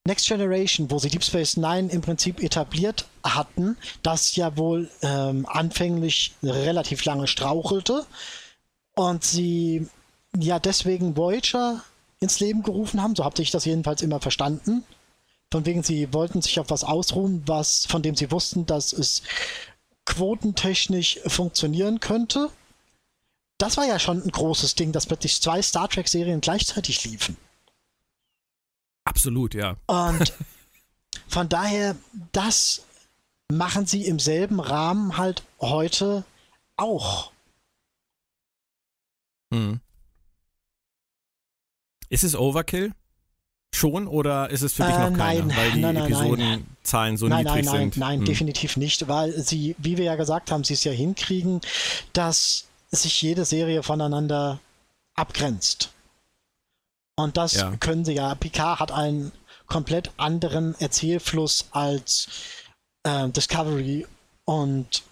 Next 0.05 0.27
Generation, 0.27 0.91
wo 0.91 0.99
sie 0.99 1.09
Deep 1.09 1.23
Space 1.23 1.57
Nine 1.57 1.89
im 1.93 2.01
Prinzip 2.01 2.43
etabliert 2.43 3.07
hatten, 3.23 3.77
das 4.03 4.35
ja 4.35 4.57
wohl 4.57 4.91
ähm, 5.03 5.47
anfänglich 5.47 6.35
relativ 6.43 7.05
lange 7.05 7.29
strauchelte 7.29 8.05
und 8.97 9.23
sie 9.23 9.89
ja 10.37 10.59
deswegen 10.59 11.17
Voyager 11.17 11.85
ins 12.21 12.39
Leben 12.41 12.63
gerufen 12.63 13.03
haben, 13.03 13.17
so 13.17 13.25
habe 13.25 13.43
ich 13.43 13.51
das 13.51 13.65
jedenfalls 13.65 14.03
immer 14.03 14.21
verstanden. 14.21 14.85
Von 15.51 15.67
wegen, 15.67 15.83
sie 15.83 16.13
wollten 16.13 16.43
sich 16.43 16.61
auf 16.61 16.71
was 16.71 16.85
ausruhen, 16.85 17.43
was, 17.47 17.87
von 17.87 18.03
dem 18.03 18.15
sie 18.15 18.31
wussten, 18.31 18.67
dass 18.67 18.93
es 18.93 19.23
quotentechnisch 20.05 21.21
funktionieren 21.27 21.99
könnte. 21.99 22.51
Das 23.59 23.77
war 23.77 23.87
ja 23.87 23.99
schon 23.99 24.23
ein 24.23 24.31
großes 24.31 24.75
Ding, 24.75 24.93
dass 24.93 25.07
plötzlich 25.07 25.41
zwei 25.41 25.61
Star 25.61 25.89
Trek-Serien 25.89 26.41
gleichzeitig 26.41 27.05
liefen. 27.05 27.37
Absolut, 29.05 29.55
ja. 29.55 29.77
Und 29.87 30.33
von 31.29 31.49
daher, 31.49 31.97
das 32.33 32.83
machen 33.51 33.87
sie 33.87 34.07
im 34.07 34.19
selben 34.19 34.61
Rahmen 34.61 35.17
halt 35.17 35.43
heute 35.61 36.25
auch. 36.77 37.33
Mhm. 39.51 39.81
Ist 42.11 42.25
es 42.25 42.37
Overkill? 42.37 42.93
Schon 43.73 44.09
oder 44.09 44.51
ist 44.51 44.63
es 44.63 44.73
für 44.73 44.83
dich 44.83 44.95
Äh, 44.97 45.11
noch 45.11 45.17
keine? 45.17 45.45
nein, 45.47 45.57
weil 45.57 45.71
die 45.71 45.81
nein, 45.81 45.95
nein, 45.95 46.11
nein. 46.11 46.13
Episodenzahlen 46.33 47.17
so 47.17 47.29
nein, 47.29 47.45
nein, 47.45 47.55
niedrig 47.55 47.73
nein, 47.73 47.81
sind. 47.93 47.97
nein, 47.99 48.19
Hm. 48.19 48.25
definitiv 48.27 48.77
nicht, 48.77 49.07
weil 49.09 49.33
sie, 49.41 49.77
wie 49.79 49.97
wir 49.97 50.05
ja 50.05 50.17
gesagt 50.17 50.51
haben, 50.51 50.65
sie 50.65 50.75
es 50.75 50.83
ja 50.85 50.91
hinkriegen, 50.93 51.61
dass 52.13 52.67
sich 52.91 53.23
jede 53.23 53.45
Serie 53.45 53.85
voneinander 53.85 54.59
abgrenzt. 55.15 55.91
Und 57.17 57.37
das 57.37 57.55
Ja. 57.55 57.77
können 57.77 58.05
sie 58.05 58.15
ja. 58.15 58.35
Picard 58.35 58.81
hat 58.81 58.91
einen 58.93 59.31
komplett 59.67 60.11
anderen 60.17 60.75
Erzählfluss 60.81 61.67
als 61.71 62.27
äh, 63.05 63.29
Discovery 63.29 64.05
und 64.47 65.03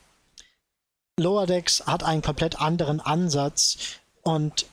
Lower 1.16 1.46
Decks 1.46 1.84
hat 1.86 2.02
einen 2.02 2.22
komplett 2.22 2.60
anderen 2.60 3.00
Ansatz 3.00 3.76
und 4.22 4.66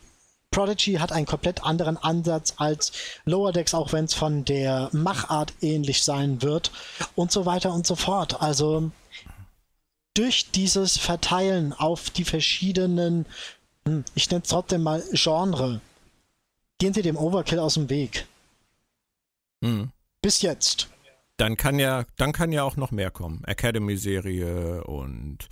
Prodigy 0.55 0.93
hat 0.93 1.11
einen 1.11 1.25
komplett 1.25 1.65
anderen 1.65 1.97
Ansatz 1.97 2.53
als 2.55 2.93
Lower 3.25 3.51
Decks, 3.51 3.73
auch 3.73 3.91
wenn 3.91 4.05
es 4.05 4.13
von 4.13 4.45
der 4.45 4.89
Machart 4.93 5.53
ähnlich 5.59 6.05
sein 6.05 6.41
wird 6.41 6.71
und 7.13 7.29
so 7.29 7.45
weiter 7.45 7.73
und 7.73 7.85
so 7.85 7.97
fort. 7.97 8.41
Also 8.41 8.89
durch 10.13 10.51
dieses 10.51 10.97
Verteilen 10.97 11.73
auf 11.73 12.09
die 12.09 12.23
verschiedenen, 12.23 13.25
hm, 13.85 14.05
ich 14.15 14.31
nenne 14.31 14.43
es 14.43 14.49
trotzdem 14.49 14.81
mal 14.81 15.03
Genre, 15.11 15.81
gehen 16.79 16.93
sie 16.93 17.01
dem 17.01 17.17
Overkill 17.17 17.59
aus 17.59 17.73
dem 17.73 17.89
Weg. 17.89 18.25
Hm. 19.61 19.89
Bis 20.21 20.41
jetzt. 20.41 20.87
Dann 21.35 21.57
kann 21.57 21.79
ja, 21.79 22.05
dann 22.15 22.31
kann 22.31 22.53
ja 22.53 22.63
auch 22.63 22.77
noch 22.77 22.91
mehr 22.91 23.11
kommen. 23.11 23.43
Academy-Serie 23.43 24.85
und 24.85 25.49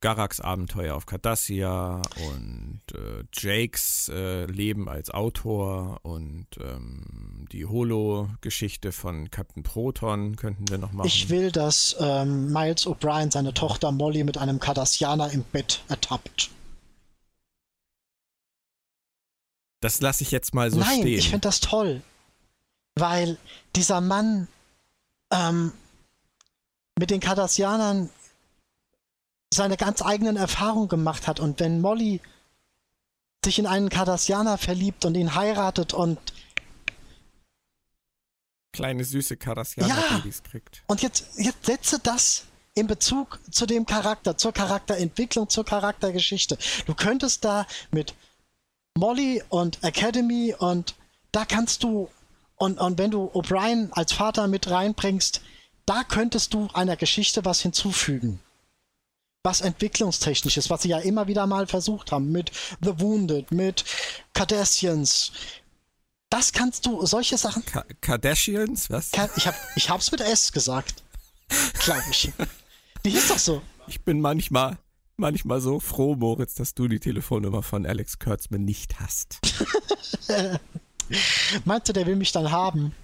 Garaks 0.00 0.40
Abenteuer 0.40 0.94
auf 0.94 1.06
Cardassia 1.06 2.02
und 2.28 2.80
äh, 2.94 3.24
Jakes 3.32 4.10
äh, 4.12 4.44
Leben 4.46 4.88
als 4.88 5.10
Autor 5.10 6.00
und 6.02 6.46
ähm, 6.60 7.46
die 7.50 7.64
Holo-Geschichte 7.64 8.92
von 8.92 9.30
Captain 9.30 9.62
Proton 9.62 10.36
könnten 10.36 10.68
wir 10.68 10.78
noch 10.78 10.92
machen. 10.92 11.06
Ich 11.06 11.28
will, 11.30 11.50
dass 11.50 11.96
ähm, 11.98 12.52
Miles 12.52 12.86
O'Brien 12.86 13.32
seine 13.32 13.54
Tochter 13.54 13.90
Molly 13.92 14.24
mit 14.24 14.38
einem 14.38 14.60
Cardassianer 14.60 15.30
im 15.32 15.42
Bett 15.42 15.82
ertappt. 15.88 16.50
das 19.86 20.00
lasse 20.00 20.24
ich 20.24 20.32
jetzt 20.32 20.52
mal 20.52 20.70
so 20.70 20.80
Nein, 20.80 21.00
stehen. 21.00 21.18
ich 21.18 21.28
finde 21.28 21.46
das 21.46 21.60
toll. 21.60 22.02
Weil 22.96 23.38
dieser 23.76 24.00
Mann 24.00 24.48
ähm, 25.30 25.72
mit 26.98 27.10
den 27.10 27.20
Cardassianern 27.20 28.10
seine 29.56 29.76
ganz 29.76 30.02
eigenen 30.02 30.36
Erfahrungen 30.36 30.88
gemacht 30.88 31.26
hat 31.26 31.40
und 31.40 31.60
wenn 31.60 31.80
Molly 31.80 32.20
sich 33.44 33.58
in 33.58 33.66
einen 33.66 33.88
Cardassianer 33.88 34.58
verliebt 34.58 35.04
und 35.04 35.14
ihn 35.16 35.34
heiratet 35.34 35.94
und 35.94 36.18
kleine 38.72 39.04
süße 39.04 39.36
Cardassianer-Babys 39.36 40.42
ja. 40.44 40.50
kriegt. 40.50 40.82
Und 40.86 41.02
jetzt, 41.02 41.38
jetzt 41.38 41.64
setze 41.64 41.98
das 41.98 42.44
in 42.74 42.86
Bezug 42.86 43.40
zu 43.50 43.64
dem 43.64 43.86
Charakter, 43.86 44.36
zur 44.36 44.52
Charakterentwicklung, 44.52 45.48
zur 45.48 45.64
Charaktergeschichte. 45.64 46.58
Du 46.84 46.94
könntest 46.94 47.44
da 47.44 47.66
mit 47.90 48.14
Molly 48.94 49.42
und 49.48 49.82
Academy 49.82 50.54
und 50.58 50.94
da 51.32 51.46
kannst 51.46 51.82
du 51.82 52.10
und, 52.56 52.78
und 52.78 52.98
wenn 52.98 53.10
du 53.10 53.30
O'Brien 53.32 53.90
als 53.92 54.12
Vater 54.12 54.46
mit 54.48 54.70
reinbringst, 54.70 55.42
da 55.84 56.04
könntest 56.04 56.54
du 56.54 56.68
einer 56.72 56.96
Geschichte 56.96 57.44
was 57.44 57.60
hinzufügen. 57.60 58.40
Was 59.46 59.60
entwicklungstechnisches, 59.60 60.70
was 60.70 60.82
sie 60.82 60.88
ja 60.88 60.98
immer 60.98 61.28
wieder 61.28 61.46
mal 61.46 61.68
versucht 61.68 62.10
haben, 62.10 62.32
mit 62.32 62.50
The 62.80 62.98
Wounded, 62.98 63.52
mit 63.52 63.84
Cardassians. 64.32 65.30
Das 66.30 66.52
kannst 66.52 66.84
du, 66.84 67.06
solche 67.06 67.38
Sachen. 67.38 67.64
Ka 67.64 67.84
Kardashians? 68.00 68.90
Was? 68.90 69.12
Ich, 69.36 69.46
hab, 69.46 69.54
ich 69.76 69.88
hab's 69.88 70.10
mit 70.10 70.20
S 70.20 70.50
gesagt. 70.50 71.04
Glaube 71.78 72.02
ich. 72.10 72.32
Die 73.04 73.10
ist 73.10 73.30
doch 73.30 73.38
so. 73.38 73.62
Ich 73.86 74.02
bin 74.02 74.20
manchmal, 74.20 74.78
manchmal 75.16 75.60
so 75.60 75.78
froh, 75.78 76.16
Moritz, 76.16 76.56
dass 76.56 76.74
du 76.74 76.88
die 76.88 76.98
Telefonnummer 76.98 77.62
von 77.62 77.86
Alex 77.86 78.18
Kurtzman 78.18 78.64
nicht 78.64 78.98
hast. 78.98 79.38
Meinst 81.64 81.88
du, 81.88 81.92
der 81.92 82.04
will 82.04 82.16
mich 82.16 82.32
dann 82.32 82.50
haben? 82.50 82.96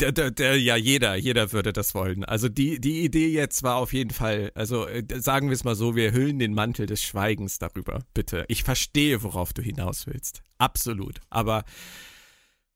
Der, 0.00 0.12
der, 0.12 0.30
der, 0.30 0.58
ja, 0.60 0.76
jeder, 0.76 1.14
jeder 1.14 1.52
würde 1.52 1.72
das 1.72 1.94
wollen. 1.94 2.24
Also 2.24 2.48
die, 2.48 2.80
die 2.80 3.04
Idee 3.04 3.28
jetzt 3.28 3.62
war 3.62 3.76
auf 3.76 3.92
jeden 3.92 4.10
Fall, 4.10 4.50
also 4.54 4.86
äh, 4.86 5.04
sagen 5.20 5.48
wir 5.48 5.54
es 5.54 5.62
mal 5.62 5.76
so, 5.76 5.94
wir 5.94 6.12
hüllen 6.12 6.38
den 6.38 6.52
Mantel 6.52 6.86
des 6.86 7.02
Schweigens 7.02 7.58
darüber, 7.58 8.00
bitte. 8.12 8.44
Ich 8.48 8.64
verstehe, 8.64 9.22
worauf 9.22 9.52
du 9.52 9.62
hinaus 9.62 10.06
willst. 10.06 10.42
Absolut. 10.58 11.20
Aber 11.30 11.64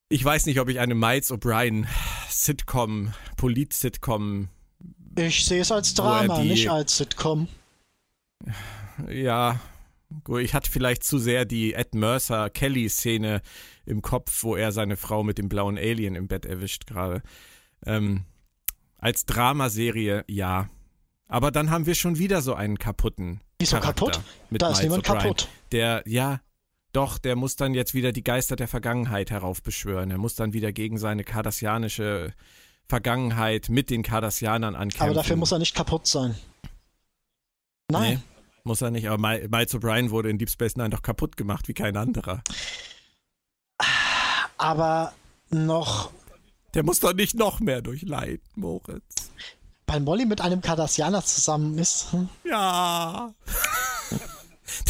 ich 0.08 0.24
weiß 0.24 0.46
nicht, 0.46 0.60
ob 0.60 0.68
ich 0.68 0.78
eine 0.78 0.94
Miles 0.94 1.32
O'Brien 1.32 1.86
Sitcom, 2.30 3.12
Polit-Sitcom. 3.36 4.48
Ich 5.18 5.44
sehe 5.44 5.60
es 5.60 5.72
als 5.72 5.94
Drama, 5.94 6.40
die, 6.40 6.48
nicht 6.48 6.70
als 6.70 6.96
Sitcom. 6.96 7.48
Ja, 9.10 9.60
ich 10.38 10.54
hatte 10.54 10.70
vielleicht 10.70 11.04
zu 11.04 11.18
sehr 11.18 11.44
die 11.44 11.74
Ed 11.74 11.94
Mercer 11.94 12.50
Kelly-Szene 12.50 13.42
im 13.84 14.02
Kopf, 14.02 14.42
wo 14.42 14.56
er 14.56 14.72
seine 14.72 14.96
Frau 14.96 15.22
mit 15.22 15.38
dem 15.38 15.48
blauen 15.48 15.76
Alien 15.76 16.14
im 16.14 16.28
Bett 16.28 16.46
erwischt 16.46 16.86
gerade. 16.86 17.22
Ähm, 17.84 18.24
als 18.98 19.26
Dramaserie, 19.26 20.24
ja. 20.26 20.68
Aber 21.28 21.50
dann 21.50 21.70
haben 21.70 21.86
wir 21.86 21.94
schon 21.94 22.18
wieder 22.18 22.40
so 22.40 22.54
einen 22.54 22.78
kaputten. 22.78 23.40
Wieso 23.58 23.78
kaputt? 23.80 24.20
da 24.50 24.70
ist 24.70 24.82
niemand 24.82 25.04
kaputt. 25.04 25.48
Der, 25.72 26.02
ja, 26.06 26.40
doch, 26.92 27.18
der 27.18 27.36
muss 27.36 27.56
dann 27.56 27.74
jetzt 27.74 27.92
wieder 27.92 28.12
die 28.12 28.24
Geister 28.24 28.56
der 28.56 28.68
Vergangenheit 28.68 29.30
heraufbeschwören. 29.30 30.10
Er 30.10 30.18
muss 30.18 30.34
dann 30.34 30.52
wieder 30.52 30.72
gegen 30.72 30.96
seine 30.96 31.22
kardassianische 31.22 32.32
Vergangenheit 32.88 33.68
mit 33.68 33.90
den 33.90 34.02
Kardassianern 34.02 34.74
ankämpfen. 34.74 35.02
Aber 35.02 35.14
dafür 35.14 35.36
muss 35.36 35.52
er 35.52 35.58
nicht 35.58 35.74
kaputt 35.74 36.06
sein. 36.06 36.34
Nein. 37.90 38.14
Nee. 38.14 38.37
Muss 38.68 38.82
er 38.82 38.90
nicht, 38.90 39.08
aber 39.08 39.16
Miles 39.16 39.74
O'Brien 39.74 40.10
wurde 40.10 40.28
in 40.28 40.36
Deep 40.36 40.50
Space 40.50 40.76
Nine 40.76 40.90
doch 40.90 41.00
kaputt 41.00 41.38
gemacht 41.38 41.68
wie 41.68 41.72
kein 41.72 41.96
anderer. 41.96 42.42
Aber 44.58 45.14
noch. 45.48 46.10
Der 46.74 46.82
muss 46.82 47.00
doch 47.00 47.14
nicht 47.14 47.34
noch 47.34 47.60
mehr 47.60 47.80
durchleiden, 47.80 48.46
Moritz. 48.56 49.30
Weil 49.86 50.00
Molly 50.00 50.26
mit 50.26 50.42
einem 50.42 50.60
Cardassianer 50.60 51.24
zusammen 51.24 51.78
ist. 51.78 52.12
Hm? 52.12 52.28
Ja. 52.44 53.32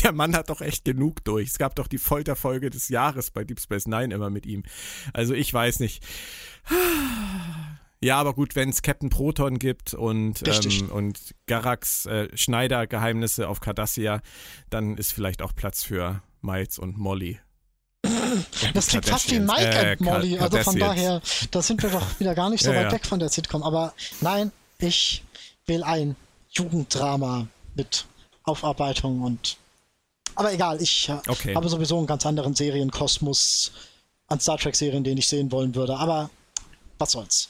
Der 0.03 0.11
Mann 0.11 0.35
hat 0.35 0.51
doch 0.51 0.61
echt 0.61 0.85
genug 0.85 1.23
durch. 1.23 1.51
Es 1.51 1.59
gab 1.59 1.77
doch 1.77 1.87
die 1.87 1.99
Folterfolge 1.99 2.71
des 2.71 2.89
Jahres 2.89 3.31
bei 3.31 3.45
Deep 3.45 3.61
Space 3.61 3.87
Nine 3.87 4.13
immer 4.13 4.29
mit 4.29 4.45
ihm. 4.45 4.65
Also 5.13 5.35
ich 5.35 5.55
weiß 5.55 5.79
nicht. 5.79 6.05
Ja, 8.01 8.19
aber 8.19 8.35
gut, 8.35 8.55
wenn 8.55 8.69
es 8.69 8.83
Captain 8.83 9.11
Proton 9.11 9.59
gibt 9.59 9.93
und, 9.93 10.47
ähm, 10.47 10.91
und 10.91 11.19
Garax 11.47 12.07
äh, 12.07 12.29
Schneider-Geheimnisse 12.37 13.49
auf 13.49 13.61
Cardassia, 13.61 14.21
dann 14.71 14.97
ist 14.97 15.13
vielleicht 15.13 15.43
auch 15.43 15.53
Platz 15.55 15.83
für 15.83 16.23
Miles 16.41 16.79
und 16.79 16.97
Molly. 16.97 17.41
Das 18.75 18.89
klingt 18.89 19.07
fast 19.07 19.31
wie 19.31 19.41
Mike 19.41 19.63
äh, 19.63 19.93
und 19.93 20.03
Molly, 20.03 20.39
also 20.39 20.59
von 20.59 20.79
daher, 20.79 21.23
da 21.51 21.63
sind 21.63 21.83
wir 21.83 21.91
doch 21.91 22.21
wieder 22.21 22.35
gar 22.35 22.51
nicht 22.51 22.63
so 22.63 22.71
ja, 22.73 22.77
weit 22.77 22.87
ja. 22.87 22.93
weg 22.93 23.07
von 23.07 23.19
der 23.19 23.31
Sitcom. 23.31 23.63
Aber 23.63 23.95
nein, 24.21 24.53
ich 24.79 25.25
will 25.67 25.83
ein 25.83 26.15
Jugenddrama 26.51 27.49
mit 27.75 28.05
Aufarbeitung 28.45 29.23
und. 29.23 29.57
Aber 30.35 30.53
egal, 30.53 30.81
ich 30.81 31.09
äh, 31.09 31.19
okay. 31.27 31.55
habe 31.55 31.69
sowieso 31.69 31.99
einen 31.99 32.07
ganz 32.07 32.25
anderen 32.25 32.55
Serienkosmos 32.55 33.73
an 34.29 34.39
Star 34.39 34.59
Trek-Serien, 34.59 35.03
den 35.03 35.19
ich 35.19 35.27
sehen 35.27 35.51
wollen 35.51 35.75
würde. 35.75 35.97
Aber 35.97 36.31
was 36.99 37.13
soll's. 37.13 37.49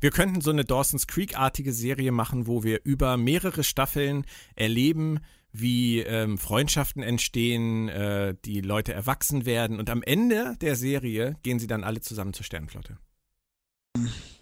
Wir 0.00 0.10
könnten 0.10 0.40
so 0.40 0.50
eine 0.50 0.64
Dawson's 0.64 1.06
Creek-artige 1.06 1.72
Serie 1.72 2.12
machen, 2.12 2.46
wo 2.46 2.62
wir 2.62 2.80
über 2.84 3.16
mehrere 3.16 3.64
Staffeln 3.64 4.24
erleben, 4.54 5.20
wie 5.52 6.00
ähm, 6.00 6.38
Freundschaften 6.38 7.02
entstehen, 7.02 7.88
äh, 7.88 8.34
die 8.44 8.60
Leute 8.60 8.92
erwachsen 8.92 9.46
werden 9.46 9.78
und 9.78 9.88
am 9.90 10.02
Ende 10.02 10.56
der 10.60 10.76
Serie 10.76 11.36
gehen 11.42 11.58
sie 11.58 11.66
dann 11.66 11.84
alle 11.84 12.00
zusammen 12.00 12.32
zur 12.34 12.44
Sternenflotte. 12.44 12.98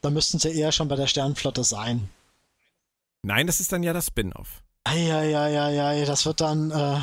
Da 0.01 0.11
müssten 0.11 0.39
sie 0.39 0.51
eher 0.53 0.73
schon 0.73 0.89
bei 0.89 0.97
der 0.97 1.07
Sternenflotte 1.07 1.63
sein. 1.63 2.09
Nein, 3.23 3.47
das 3.47 3.61
ist 3.61 3.73
dann 3.73 3.83
ja 3.83 3.93
das 3.93 4.07
Spin-off. 4.07 4.63
Eieieiei, 4.85 6.05
das 6.05 6.27
wird 6.27 6.41
dann 6.41 6.71
äh, 6.71 7.01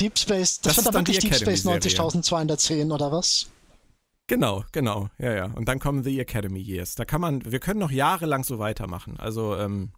Deep 0.00 0.18
Space, 0.18 0.60
das, 0.60 0.76
das 0.76 0.84
wird 0.84 0.94
dann 0.94 1.06
wirklich 1.06 1.18
Deep 1.18 1.34
Space 1.34 1.64
90210 1.64 2.90
oder 2.90 3.12
was? 3.12 3.48
Genau, 4.30 4.64
genau, 4.70 5.08
ja, 5.18 5.34
ja. 5.34 5.44
Und 5.46 5.66
dann 5.66 5.80
kommen 5.80 6.04
The 6.04 6.20
Academy 6.20 6.60
Years. 6.60 6.94
Da 6.94 7.04
kann 7.04 7.20
man, 7.20 7.50
wir 7.50 7.58
können 7.58 7.80
noch 7.80 7.90
jahrelang 7.90 8.44
so 8.44 8.60
weitermachen. 8.60 9.16
Also, 9.18 9.56
ähm, 9.56 9.90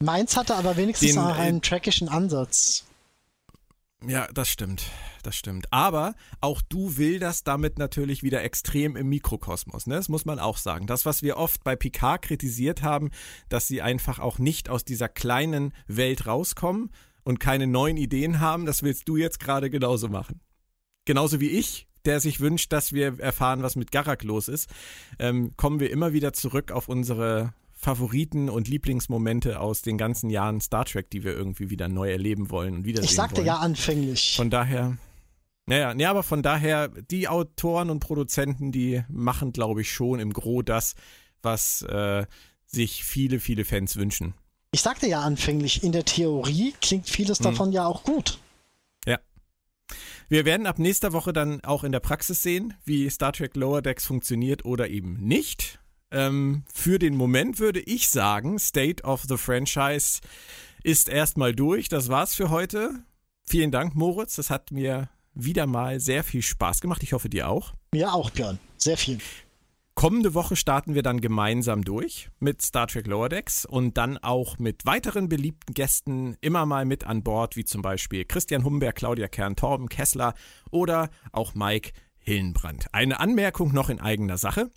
Meins 0.00 0.36
hatte 0.36 0.56
aber 0.56 0.76
wenigstens 0.76 1.12
den, 1.12 1.18
einen 1.20 1.58
äh, 1.58 1.60
trackischen 1.60 2.08
Ansatz. 2.08 2.84
Ja, 4.04 4.26
das 4.34 4.48
stimmt. 4.48 4.90
Das 5.22 5.36
stimmt. 5.36 5.72
Aber 5.72 6.16
auch 6.40 6.62
du 6.62 6.96
wilderst 6.96 7.46
damit 7.46 7.78
natürlich 7.78 8.24
wieder 8.24 8.42
extrem 8.42 8.96
im 8.96 9.08
Mikrokosmos. 9.08 9.86
Ne? 9.86 9.94
Das 9.94 10.08
muss 10.08 10.24
man 10.24 10.40
auch 10.40 10.56
sagen. 10.56 10.88
Das, 10.88 11.06
was 11.06 11.22
wir 11.22 11.36
oft 11.36 11.62
bei 11.62 11.76
Picard 11.76 12.22
kritisiert 12.22 12.82
haben, 12.82 13.10
dass 13.50 13.68
sie 13.68 13.82
einfach 13.82 14.18
auch 14.18 14.40
nicht 14.40 14.68
aus 14.68 14.84
dieser 14.84 15.08
kleinen 15.08 15.72
Welt 15.86 16.26
rauskommen 16.26 16.90
und 17.22 17.38
keine 17.38 17.68
neuen 17.68 17.98
Ideen 17.98 18.40
haben, 18.40 18.66
das 18.66 18.82
willst 18.82 19.08
du 19.08 19.16
jetzt 19.16 19.38
gerade 19.38 19.70
genauso 19.70 20.08
machen. 20.08 20.40
Genauso 21.04 21.38
wie 21.38 21.50
ich 21.50 21.86
der 22.04 22.20
sich 22.20 22.40
wünscht, 22.40 22.72
dass 22.72 22.92
wir 22.92 23.20
erfahren, 23.20 23.62
was 23.62 23.76
mit 23.76 23.92
Garak 23.92 24.22
los 24.24 24.48
ist, 24.48 24.70
ähm, 25.18 25.52
kommen 25.56 25.80
wir 25.80 25.90
immer 25.90 26.12
wieder 26.12 26.32
zurück 26.32 26.72
auf 26.72 26.88
unsere 26.88 27.52
Favoriten 27.72 28.50
und 28.50 28.68
Lieblingsmomente 28.68 29.58
aus 29.58 29.80
den 29.80 29.96
ganzen 29.96 30.28
Jahren 30.28 30.60
Star 30.60 30.84
Trek, 30.84 31.08
die 31.10 31.24
wir 31.24 31.32
irgendwie 31.32 31.70
wieder 31.70 31.88
neu 31.88 32.10
erleben 32.10 32.50
wollen 32.50 32.74
und 32.74 32.84
wiedersehen 32.84 33.08
Ich 33.08 33.16
sagte 33.16 33.38
wollen. 33.38 33.46
ja 33.46 33.56
anfänglich. 33.56 34.34
Von 34.36 34.50
daher, 34.50 34.98
naja, 35.64 35.94
nee, 35.94 36.04
aber 36.04 36.22
von 36.22 36.42
daher, 36.42 36.88
die 36.88 37.28
Autoren 37.28 37.88
und 37.88 38.00
Produzenten, 38.00 38.70
die 38.70 39.02
machen, 39.08 39.52
glaube 39.52 39.80
ich, 39.80 39.90
schon 39.90 40.20
im 40.20 40.34
Gro 40.34 40.60
das, 40.60 40.94
was 41.40 41.80
äh, 41.82 42.26
sich 42.66 43.02
viele, 43.02 43.40
viele 43.40 43.64
Fans 43.64 43.96
wünschen. 43.96 44.34
Ich 44.72 44.82
sagte 44.82 45.08
ja 45.08 45.20
anfänglich, 45.22 45.82
in 45.82 45.92
der 45.92 46.04
Theorie 46.04 46.74
klingt 46.82 47.08
vieles 47.08 47.38
hm. 47.38 47.44
davon 47.44 47.72
ja 47.72 47.86
auch 47.86 48.04
gut. 48.04 48.38
Wir 50.28 50.44
werden 50.44 50.66
ab 50.66 50.78
nächster 50.78 51.12
Woche 51.12 51.32
dann 51.32 51.62
auch 51.64 51.84
in 51.84 51.92
der 51.92 52.00
Praxis 52.00 52.42
sehen, 52.42 52.74
wie 52.84 53.08
Star 53.10 53.32
Trek 53.32 53.56
Lower 53.56 53.82
Decks 53.82 54.06
funktioniert 54.06 54.64
oder 54.64 54.88
eben 54.88 55.14
nicht. 55.14 55.80
Ähm, 56.12 56.64
für 56.72 56.98
den 56.98 57.16
Moment 57.16 57.58
würde 57.58 57.80
ich 57.80 58.08
sagen, 58.08 58.58
State 58.58 59.04
of 59.04 59.24
the 59.28 59.36
Franchise 59.36 60.20
ist 60.82 61.08
erstmal 61.08 61.54
durch. 61.54 61.88
Das 61.88 62.08
war's 62.08 62.34
für 62.34 62.50
heute. 62.50 63.04
Vielen 63.46 63.70
Dank, 63.70 63.94
Moritz. 63.94 64.36
Das 64.36 64.50
hat 64.50 64.70
mir 64.70 65.08
wieder 65.34 65.66
mal 65.66 66.00
sehr 66.00 66.24
viel 66.24 66.42
Spaß 66.42 66.80
gemacht. 66.80 67.02
Ich 67.02 67.12
hoffe, 67.12 67.28
dir 67.28 67.48
auch. 67.48 67.74
Mir 67.92 68.12
auch, 68.12 68.30
Björn. 68.30 68.58
Sehr 68.76 68.96
viel. 68.96 69.18
Kommende 70.00 70.32
Woche 70.32 70.56
starten 70.56 70.94
wir 70.94 71.02
dann 71.02 71.20
gemeinsam 71.20 71.84
durch 71.84 72.30
mit 72.38 72.62
Star 72.62 72.86
Trek 72.86 73.06
Lower 73.06 73.28
Decks 73.28 73.66
und 73.66 73.98
dann 73.98 74.16
auch 74.16 74.58
mit 74.58 74.86
weiteren 74.86 75.28
beliebten 75.28 75.74
Gästen 75.74 76.38
immer 76.40 76.64
mal 76.64 76.86
mit 76.86 77.04
an 77.04 77.22
Bord, 77.22 77.54
wie 77.54 77.66
zum 77.66 77.82
Beispiel 77.82 78.24
Christian 78.24 78.64
Humberg, 78.64 78.96
Claudia 78.96 79.28
Kern, 79.28 79.56
Torben 79.56 79.90
Kessler 79.90 80.32
oder 80.70 81.10
auch 81.32 81.54
Mike 81.54 81.90
Hillenbrand. 82.16 82.86
Eine 82.94 83.20
Anmerkung 83.20 83.74
noch 83.74 83.90
in 83.90 84.00
eigener 84.00 84.38
Sache. 84.38 84.70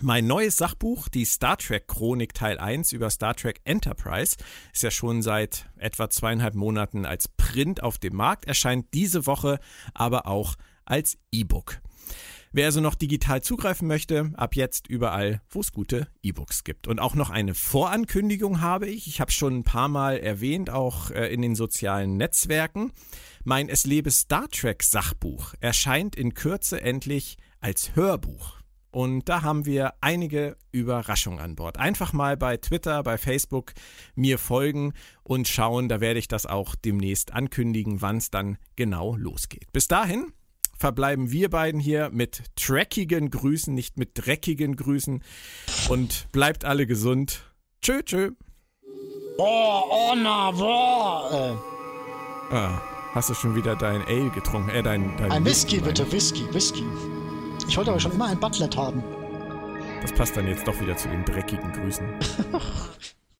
Mein 0.00 0.26
neues 0.26 0.56
Sachbuch, 0.56 1.10
die 1.10 1.26
Star 1.26 1.58
Trek 1.58 1.86
Chronik 1.86 2.32
Teil 2.32 2.56
1 2.58 2.92
über 2.92 3.10
Star 3.10 3.34
Trek 3.34 3.60
Enterprise, 3.64 4.38
ist 4.72 4.82
ja 4.82 4.90
schon 4.90 5.20
seit 5.20 5.68
etwa 5.76 6.08
zweieinhalb 6.08 6.54
Monaten 6.54 7.04
als 7.04 7.28
Print 7.28 7.82
auf 7.82 7.98
dem 7.98 8.16
Markt, 8.16 8.46
erscheint 8.46 8.94
diese 8.94 9.26
Woche 9.26 9.60
aber 9.92 10.26
auch 10.26 10.54
als 10.86 11.18
E-Book. 11.32 11.82
Wer 12.52 12.66
also 12.66 12.80
noch 12.80 12.94
digital 12.94 13.42
zugreifen 13.42 13.86
möchte, 13.88 14.32
ab 14.34 14.56
jetzt 14.56 14.88
überall, 14.88 15.42
wo 15.50 15.60
es 15.60 15.72
gute 15.72 16.08
E-Books 16.22 16.64
gibt. 16.64 16.86
Und 16.86 16.98
auch 16.98 17.14
noch 17.14 17.30
eine 17.30 17.54
Vorankündigung 17.54 18.60
habe 18.60 18.86
ich. 18.86 19.06
Ich 19.06 19.20
habe 19.20 19.30
schon 19.30 19.58
ein 19.58 19.64
paar 19.64 19.88
Mal 19.88 20.18
erwähnt, 20.18 20.70
auch 20.70 21.10
äh, 21.10 21.32
in 21.32 21.42
den 21.42 21.54
sozialen 21.54 22.16
Netzwerken. 22.16 22.92
Mein 23.44 23.68
Es 23.68 23.84
lebe 23.86 24.10
Star 24.10 24.48
Trek 24.48 24.82
Sachbuch 24.82 25.54
erscheint 25.60 26.16
in 26.16 26.34
Kürze 26.34 26.80
endlich 26.80 27.36
als 27.60 27.94
Hörbuch. 27.94 28.58
Und 28.90 29.28
da 29.28 29.42
haben 29.42 29.66
wir 29.66 29.94
einige 30.00 30.56
Überraschungen 30.72 31.40
an 31.40 31.54
Bord. 31.54 31.78
Einfach 31.78 32.14
mal 32.14 32.38
bei 32.38 32.56
Twitter, 32.56 33.02
bei 33.02 33.18
Facebook 33.18 33.74
mir 34.14 34.38
folgen 34.38 34.94
und 35.22 35.46
schauen. 35.46 35.88
Da 35.88 36.00
werde 36.00 36.18
ich 36.18 36.28
das 36.28 36.46
auch 36.46 36.74
demnächst 36.74 37.32
ankündigen, 37.32 38.00
wann 38.00 38.16
es 38.16 38.30
dann 38.30 38.56
genau 38.76 39.14
losgeht. 39.14 39.70
Bis 39.72 39.88
dahin 39.88 40.32
verbleiben 40.78 41.30
wir 41.30 41.50
beiden 41.50 41.80
hier 41.80 42.10
mit 42.10 42.42
trackigen 42.56 43.30
Grüßen, 43.30 43.74
nicht 43.74 43.98
mit 43.98 44.10
dreckigen 44.14 44.76
Grüßen. 44.76 45.22
Und 45.88 46.28
bleibt 46.32 46.64
alle 46.64 46.86
gesund. 46.86 47.42
Tschö, 47.82 48.02
tschö. 48.02 48.30
Oh, 49.38 49.82
oh, 49.90 50.14
na, 50.16 50.50
boah. 50.50 51.60
Äh. 52.50 52.54
Ah, 52.54 52.80
hast 53.14 53.30
du 53.30 53.34
schon 53.34 53.54
wieder 53.54 53.76
dein 53.76 54.02
Ale 54.02 54.30
getrunken? 54.30 54.70
Äh, 54.70 54.82
dein, 54.82 55.16
dein 55.16 55.30
ein 55.30 55.44
Whisky, 55.44 55.80
bitte, 55.80 56.10
Whisky, 56.10 56.42
Whisky. 56.52 56.84
Ich 57.68 57.76
wollte 57.76 57.90
aber 57.90 58.00
schon 58.00 58.12
immer 58.12 58.26
ein 58.26 58.40
Butlet 58.40 58.76
haben. 58.76 59.02
Das 60.00 60.12
passt 60.12 60.36
dann 60.36 60.46
jetzt 60.46 60.66
doch 60.66 60.80
wieder 60.80 60.96
zu 60.96 61.08
den 61.08 61.24
dreckigen 61.24 61.72
Grüßen. 61.72 62.06